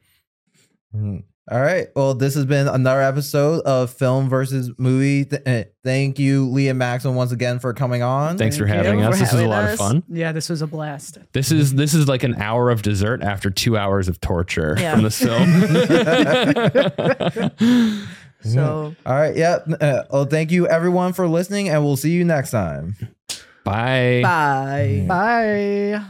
Mhm. 0.96 1.24
All 1.50 1.60
right. 1.60 1.88
Well, 1.96 2.14
this 2.14 2.36
has 2.36 2.46
been 2.46 2.68
another 2.68 3.02
episode 3.02 3.62
of 3.62 3.90
Film 3.92 4.28
versus 4.28 4.70
Movie. 4.78 5.24
Th- 5.24 5.42
uh, 5.44 5.64
thank 5.82 6.20
you, 6.20 6.48
Leah 6.48 6.72
Maxwell, 6.74 7.14
once 7.14 7.32
again 7.32 7.58
for 7.58 7.74
coming 7.74 8.00
on. 8.02 8.38
Thanks 8.38 8.56
for 8.56 8.64
Thank 8.66 8.78
you 8.84 8.84
having 8.84 9.00
for 9.00 9.08
us. 9.08 9.18
This 9.18 9.32
was 9.32 9.40
a 9.40 9.44
having 9.44 9.50
lot 9.50 9.64
us. 9.64 9.72
of 9.72 9.78
fun. 9.80 10.02
Yeah, 10.08 10.30
this 10.30 10.48
was 10.48 10.62
a 10.62 10.68
blast. 10.68 11.18
This 11.32 11.50
is 11.50 11.74
this 11.74 11.94
is 11.94 12.06
like 12.06 12.22
an 12.22 12.36
hour 12.36 12.70
of 12.70 12.82
dessert 12.82 13.22
after 13.22 13.50
two 13.50 13.76
hours 13.76 14.08
of 14.08 14.20
torture 14.20 14.76
Yeah. 14.78 14.92
from 14.94 15.02
this 15.02 15.18
film. 15.18 15.48
So. 18.44 18.94
All 19.06 19.14
right. 19.14 19.36
Yeah. 19.36 19.58
Uh, 19.80 20.02
well, 20.10 20.24
thank 20.24 20.50
you, 20.50 20.66
everyone, 20.66 21.12
for 21.12 21.28
listening, 21.28 21.68
and 21.68 21.84
we'll 21.84 21.96
see 21.96 22.10
you 22.10 22.24
next 22.24 22.50
time. 22.50 22.96
Bye. 23.64 24.20
Bye. 24.24 25.04
Bye. 25.06 26.04